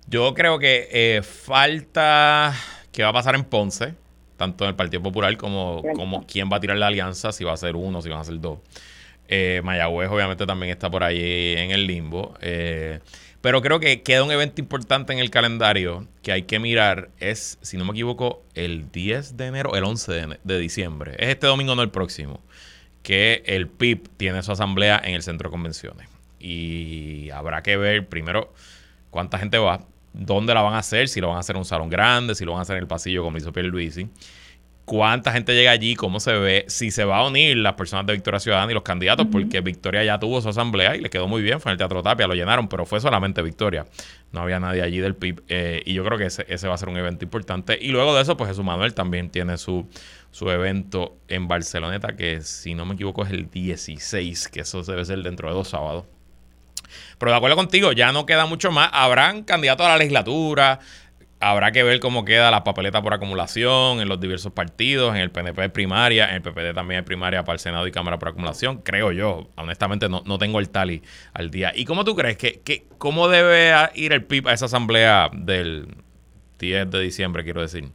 Yo 0.07 0.35
creo 0.35 0.59
que 0.59 0.89
eh, 0.93 1.23
falta 1.23 2.55
qué 2.93 3.03
va 3.03 3.09
a 3.09 3.13
pasar 3.13 3.35
en 3.35 3.45
Ponce, 3.45 3.95
tanto 4.37 4.65
en 4.65 4.71
el 4.71 4.77
Partido 4.77 5.03
Popular 5.03 5.37
como, 5.37 5.83
como 5.95 6.27
quién 6.27 6.51
va 6.53 6.59
a 6.59 6.61
tirar 6.61 6.77
la 6.77 6.89
alianza, 6.89 7.33
si 7.33 7.45
va 7.45 7.53
a 7.53 7.57
ser 7.57 7.77
uno, 7.77 8.03
si 8.03 8.09
van 8.09 8.21
a 8.21 8.25
ser 8.25 8.41
dos. 8.41 8.59
Eh, 9.29 9.63
Mayagüez 9.65 10.11
obviamente 10.11 10.45
también 10.45 10.71
está 10.71 10.91
por 10.91 11.03
ahí 11.03 11.55
en 11.57 11.71
el 11.71 11.87
limbo. 11.87 12.35
eh, 12.41 13.01
pero 13.41 13.61
creo 13.61 13.79
que 13.79 14.01
queda 14.03 14.25
un 14.25 14.31
evento 14.31 14.63
importante 14.63 15.13
en 15.13 15.19
el 15.19 15.29
calendario 15.29 16.07
que 16.23 16.33
hay 16.33 16.45
que 16.45 16.59
mirar. 16.59 17.11
Es, 17.21 17.59
si 17.61 17.77
no 17.77 17.85
me 17.85 17.91
equivoco, 17.91 18.43
el 18.55 18.91
10 18.91 19.37
de 19.37 19.47
enero, 19.47 19.77
el 19.77 19.85
11 19.85 20.13
de, 20.13 20.39
de 20.43 20.59
diciembre. 20.59 21.15
Es 21.19 21.29
este 21.29 21.47
domingo, 21.47 21.75
no 21.75 21.83
el 21.83 21.91
próximo. 21.91 22.41
Que 23.03 23.43
el 23.45 23.69
PIB 23.69 24.09
tiene 24.17 24.43
su 24.43 24.51
asamblea 24.51 24.99
en 25.05 25.13
el 25.15 25.23
centro 25.23 25.51
de 25.51 25.53
convenciones. 25.53 26.09
Y 26.41 27.29
habrá 27.31 27.63
que 27.63 27.77
ver 27.77 28.09
primero 28.09 28.51
cuánta 29.11 29.39
gente 29.39 29.59
va, 29.59 29.85
dónde 30.15 30.55
la 30.55 30.63
van 30.63 30.75
a 30.75 30.79
hacer, 30.79 31.09
si 31.09 31.21
lo 31.21 31.29
van 31.29 31.37
a 31.37 31.41
hacer 31.41 31.57
en 31.57 31.59
un 31.59 31.65
salón 31.67 31.91
grande, 31.91 32.35
si 32.35 32.45
lo 32.45 32.53
van 32.53 32.61
a 32.61 32.63
hacer 32.63 32.77
en 32.77 32.83
el 32.83 32.89
pasillo 32.89 33.23
como 33.23 33.37
hizo 33.37 33.53
Pierluisi, 33.53 34.09
cuánta 34.85 35.33
gente 35.33 35.55
llega 35.55 35.71
allí, 35.71 35.97
cómo 35.97 36.21
se 36.21 36.33
ve, 36.33 36.65
si 36.69 36.91
se 36.91 37.05
va 37.05 37.19
a 37.19 37.27
unir 37.27 37.57
las 37.57 37.75
personas 37.75 38.07
de 38.07 38.13
Victoria 38.13 38.39
Ciudadana 38.39 38.71
y 38.71 38.75
los 38.75 38.83
candidatos, 38.83 39.27
porque 39.31 39.61
Victoria 39.61 40.05
ya 40.05 40.19
tuvo 40.19 40.41
su 40.41 40.49
asamblea 40.49 40.95
y 40.95 41.01
le 41.01 41.11
quedó 41.11 41.27
muy 41.27 41.43
bien, 41.43 41.61
fue 41.61 41.71
en 41.71 41.75
el 41.75 41.79
Teatro 41.79 42.03
Tapia, 42.03 42.27
lo 42.27 42.35
llenaron, 42.35 42.69
pero 42.69 42.87
fue 42.87 43.01
solamente 43.01 43.43
Victoria, 43.43 43.87
no 44.33 44.41
había 44.41 44.61
nadie 44.61 44.83
allí 44.83 44.99
del 44.99 45.17
PIB, 45.17 45.43
eh, 45.49 45.83
y 45.85 45.95
yo 45.95 46.05
creo 46.05 46.19
que 46.19 46.27
ese, 46.27 46.47
ese 46.49 46.69
va 46.69 46.75
a 46.75 46.79
ser 46.79 46.89
un 46.89 46.97
evento 46.97 47.25
importante, 47.25 47.79
y 47.81 47.89
luego 47.89 48.15
de 48.15 48.23
eso, 48.23 48.37
pues 48.37 48.51
Jesús 48.51 48.65
Manuel 48.65 48.95
también 48.95 49.31
tiene 49.31 49.57
su, 49.59 49.89
su 50.31 50.51
evento 50.51 51.17
en 51.29 51.49
Barceloneta, 51.49 52.15
que 52.15 52.41
si 52.43 52.75
no 52.75 52.85
me 52.85 52.95
equivoco 52.95 53.25
es 53.25 53.31
el 53.31 53.51
16, 53.51 54.49
que 54.49 54.61
eso 54.61 54.83
debe 54.83 55.05
ser 55.05 55.23
dentro 55.23 55.49
de 55.49 55.55
dos 55.55 55.69
sábados. 55.69 56.05
Pero 57.19 57.33
de 57.33 57.37
acuerdo 57.37 57.57
contigo, 57.57 57.93
ya 57.93 58.13
no 58.13 58.27
queda 58.27 58.47
mucho 58.47 58.71
más. 58.71 58.91
Habrán 58.93 59.43
candidatos 59.45 59.87
a 59.87 59.91
la 59.91 59.99
legislatura. 59.99 60.81
Habrá 61.41 61.73
que 61.73 61.83
ver 61.83 62.01
cómo 62.01 62.25
queda 62.25 62.51
la 62.51 62.65
papeleta 62.65 63.03
por 63.03 63.13
acumulación 63.13 64.01
en 64.01 64.09
los 64.09 64.19
diversos 64.19 64.53
partidos. 64.53 65.15
En 65.15 65.21
el 65.21 65.31
PNP 65.31 65.63
hay 65.63 65.69
primaria, 65.69 66.31
en 66.31 66.37
el 66.37 66.43
PPD 66.43 66.75
también 66.75 67.01
hay 67.01 67.05
primaria 67.05 67.45
para 67.45 67.55
el 67.55 67.61
Senado 67.61 67.87
y 67.87 67.93
Cámara 67.93 68.19
por 68.19 68.29
acumulación. 68.29 68.79
Creo 68.79 69.13
yo. 69.13 69.51
Honestamente, 69.57 70.09
no, 70.09 70.23
no 70.25 70.39
tengo 70.39 70.59
el 70.59 70.71
tally 70.71 71.03
al 71.35 71.51
día. 71.51 71.73
¿Y 71.75 71.85
cómo 71.85 72.05
tú 72.05 72.15
crees 72.15 72.39
que, 72.39 72.61
que 72.61 72.87
cómo 72.99 73.29
debe 73.29 73.75
ir 73.95 74.13
el 74.13 74.25
PIB 74.25 74.49
a 74.49 74.55
esa 74.55 74.67
asamblea 74.67 75.31
del 75.33 75.89
10 76.59 76.91
de 76.91 77.01
diciembre, 77.01 77.45
quiero 77.45 77.61
decir? 77.61 77.91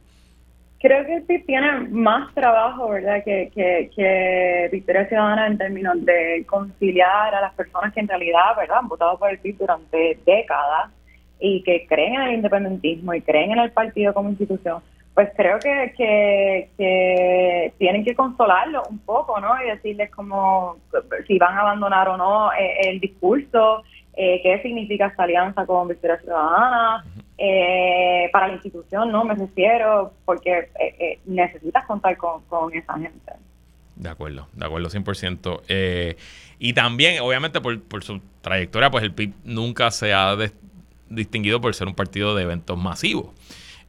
Creo 0.80 1.04
que 1.04 1.16
el 1.16 1.22
PIB 1.24 1.44
tiene 1.44 1.72
más 1.90 2.32
trabajo, 2.32 2.88
¿verdad?, 2.88 3.22
que, 3.22 3.50
que, 3.54 3.90
que 3.94 4.68
Victoria 4.72 5.06
Ciudadana 5.08 5.46
en 5.46 5.58
términos 5.58 6.02
de 6.06 6.46
conciliar 6.48 7.34
a 7.34 7.40
las 7.42 7.52
personas 7.52 7.92
que 7.92 8.00
en 8.00 8.08
realidad, 8.08 8.56
¿verdad?, 8.56 8.78
han 8.78 8.88
votado 8.88 9.18
por 9.18 9.30
el 9.30 9.38
PIB 9.38 9.58
durante 9.58 10.18
décadas 10.24 10.90
y 11.38 11.62
que 11.64 11.86
creen 11.86 12.14
en 12.14 12.22
el 12.22 12.34
independentismo 12.36 13.12
y 13.12 13.20
creen 13.20 13.52
en 13.52 13.58
el 13.58 13.72
partido 13.72 14.14
como 14.14 14.30
institución. 14.30 14.82
Pues 15.12 15.28
creo 15.36 15.58
que, 15.58 15.92
que, 15.98 16.70
que 16.78 17.74
tienen 17.76 18.02
que 18.02 18.14
consolarlo 18.14 18.82
un 18.88 19.00
poco, 19.00 19.38
¿no? 19.38 19.62
Y 19.62 19.68
decirles 19.68 20.10
como 20.10 20.76
si 21.26 21.36
van 21.38 21.58
a 21.58 21.60
abandonar 21.60 22.08
o 22.08 22.16
no 22.16 22.52
eh, 22.52 22.88
el 22.88 23.00
discurso, 23.00 23.82
eh, 24.14 24.40
qué 24.42 24.62
significa 24.62 25.08
esta 25.08 25.24
alianza 25.24 25.66
con 25.66 25.88
Victoria 25.88 26.18
Ciudadana, 26.18 27.04
eh, 27.42 28.28
para 28.32 28.48
la 28.48 28.54
institución, 28.54 29.10
¿no? 29.10 29.24
Me 29.24 29.34
refiero, 29.34 30.12
porque 30.26 30.50
eh, 30.78 30.94
eh, 30.98 31.18
necesitas 31.24 31.86
contar 31.86 32.16
con, 32.18 32.42
con 32.44 32.74
esa 32.74 32.98
gente. 32.98 33.32
De 33.96 34.10
acuerdo, 34.10 34.46
de 34.52 34.66
acuerdo, 34.66 34.90
100%. 34.90 35.62
Eh, 35.68 36.16
y 36.58 36.74
también, 36.74 37.22
obviamente, 37.22 37.62
por, 37.62 37.80
por 37.82 38.04
su 38.04 38.20
trayectoria, 38.42 38.90
pues 38.90 39.04
el 39.04 39.14
PIB 39.14 39.32
nunca 39.44 39.90
se 39.90 40.12
ha 40.12 40.36
distinguido 41.08 41.62
por 41.62 41.74
ser 41.74 41.88
un 41.88 41.94
partido 41.94 42.34
de 42.34 42.42
eventos 42.42 42.76
masivos. 42.78 43.28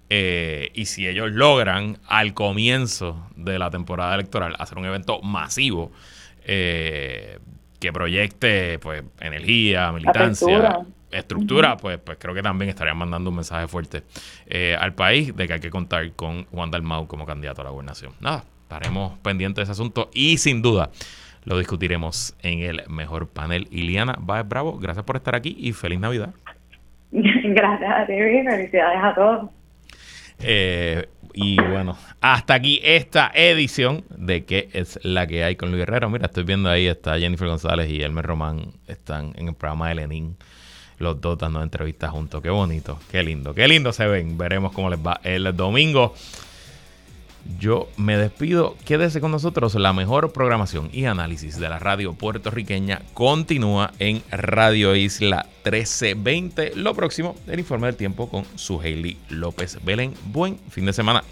Eh, 0.10 0.72
y 0.74 0.86
si 0.86 1.08
ellos 1.08 1.32
logran 1.32 1.97
al 2.08 2.34
comienzo 2.34 3.28
de 3.36 3.60
la 3.60 3.70
temporada 3.70 4.16
electoral 4.16 4.56
hacer 4.60 4.78
un 4.78 4.86
evento 4.86 5.22
masivo 5.22 5.91
eh, 6.43 7.39
que 7.80 7.93
proyecte 7.93 8.78
pues 8.80 9.04
energía, 9.22 9.91
militancia, 9.93 10.58
Apertura. 10.58 10.86
Estructura, 11.12 11.78
pues, 11.78 11.97
pues 11.99 12.18
creo 12.20 12.34
que 12.34 12.41
también 12.41 12.70
estarían 12.70 12.97
mandando 12.97 13.30
un 13.30 13.38
mensaje 13.38 13.68
fuerte 13.68 14.03
eh, 14.45 14.76
al 14.80 14.93
país 14.93 15.36
de 15.36 15.47
que 15.47 15.53
hay 15.53 15.59
que 15.59 15.70
contar 15.70 16.12
con 16.14 16.45
Juan 16.45 16.72
Dalmau 16.72 17.07
como 17.07 17.26
candidato 17.26 17.62
a 17.62 17.66
la 17.66 17.70
gobernación. 17.70 18.14
Nada, 18.20 18.43
estaremos 18.64 19.18
pendientes 19.20 19.57
de 19.57 19.64
ese 19.64 19.72
asunto 19.72 20.09
y 20.14 20.38
sin 20.38 20.62
duda 20.62 20.91
lo 21.43 21.57
discutiremos 21.57 22.36
en 22.41 22.59
el 22.59 22.84
mejor 22.88 23.28
panel. 23.28 23.68
Iliana 23.72 24.16
Baez 24.20 24.47
Bravo, 24.47 24.78
gracias 24.78 25.05
por 25.05 25.16
estar 25.16 25.36
aquí 25.36 25.55
y 25.59 25.74
feliz 25.74 25.99
Navidad. 25.99 26.34
Gracias 27.12 27.91
a 27.91 28.05
ti, 28.05 28.14
felicidades 28.14 29.03
a 29.03 29.14
todos. 29.14 29.49
Eh, 30.39 31.07
y 31.34 31.55
bueno, 31.57 31.97
hasta 32.20 32.53
aquí 32.53 32.80
esta 32.84 33.32
edición 33.34 34.03
de 34.09 34.45
¿Qué 34.45 34.70
es 34.74 34.99
la 35.03 35.28
que 35.28 35.43
hay 35.43 35.55
con 35.55 35.70
Luis 35.70 35.86
Guerrero? 35.86 36.09
Mira, 36.09 36.26
estoy 36.26 36.43
viendo 36.43 36.70
ahí, 36.70 36.88
está 36.88 37.18
Jennifer 37.18 37.47
González 37.47 37.89
y 37.89 38.01
Elmer 38.01 38.26
Román, 38.26 38.74
están 38.88 39.34
en 39.38 39.49
el 39.49 39.53
programa 39.53 39.89
de 39.89 39.95
Lenin, 39.95 40.36
los 41.02 41.20
dos 41.20 41.38
dando 41.38 41.62
entrevistas 41.62 42.12
juntos. 42.12 42.41
Qué 42.41 42.49
bonito, 42.49 42.99
qué 43.12 43.24
lindo, 43.24 43.54
qué 43.54 43.68
lindo 43.68 43.91
se 43.91 44.08
ven. 44.08 44.38
Veremos 44.38 44.72
cómo 44.72 44.89
les 44.89 44.99
va 44.99 45.20
el 45.24 45.56
domingo. 45.56 46.14
Yo 47.60 47.89
me 47.97 48.18
despido. 48.18 48.76
Quédese 48.86 49.20
con 49.20 49.32
nosotros. 49.32 49.76
La 49.76 49.93
mejor 49.93 50.32
programación 50.32 50.89
y 50.93 51.06
análisis 51.06 51.60
de 51.60 51.70
la 51.70 51.80
radio 51.80 52.14
puertorriqueña 52.14 53.02
continúa 53.14 53.91
en 53.99 54.22
Radio 54.30 54.95
Isla 54.95 55.47
1320. 55.64 56.74
Lo 56.76 56.93
próximo, 56.93 57.36
el 57.47 57.60
informe 57.60 57.88
del 57.88 57.95
tiempo 57.95 58.30
con 58.30 58.45
su 58.56 58.80
Hailey 58.80 59.18
López 59.30 59.80
Belén. 59.84 60.14
Buen 60.26 60.58
fin 60.70 60.86
de 60.86 60.93
semana. 60.93 61.24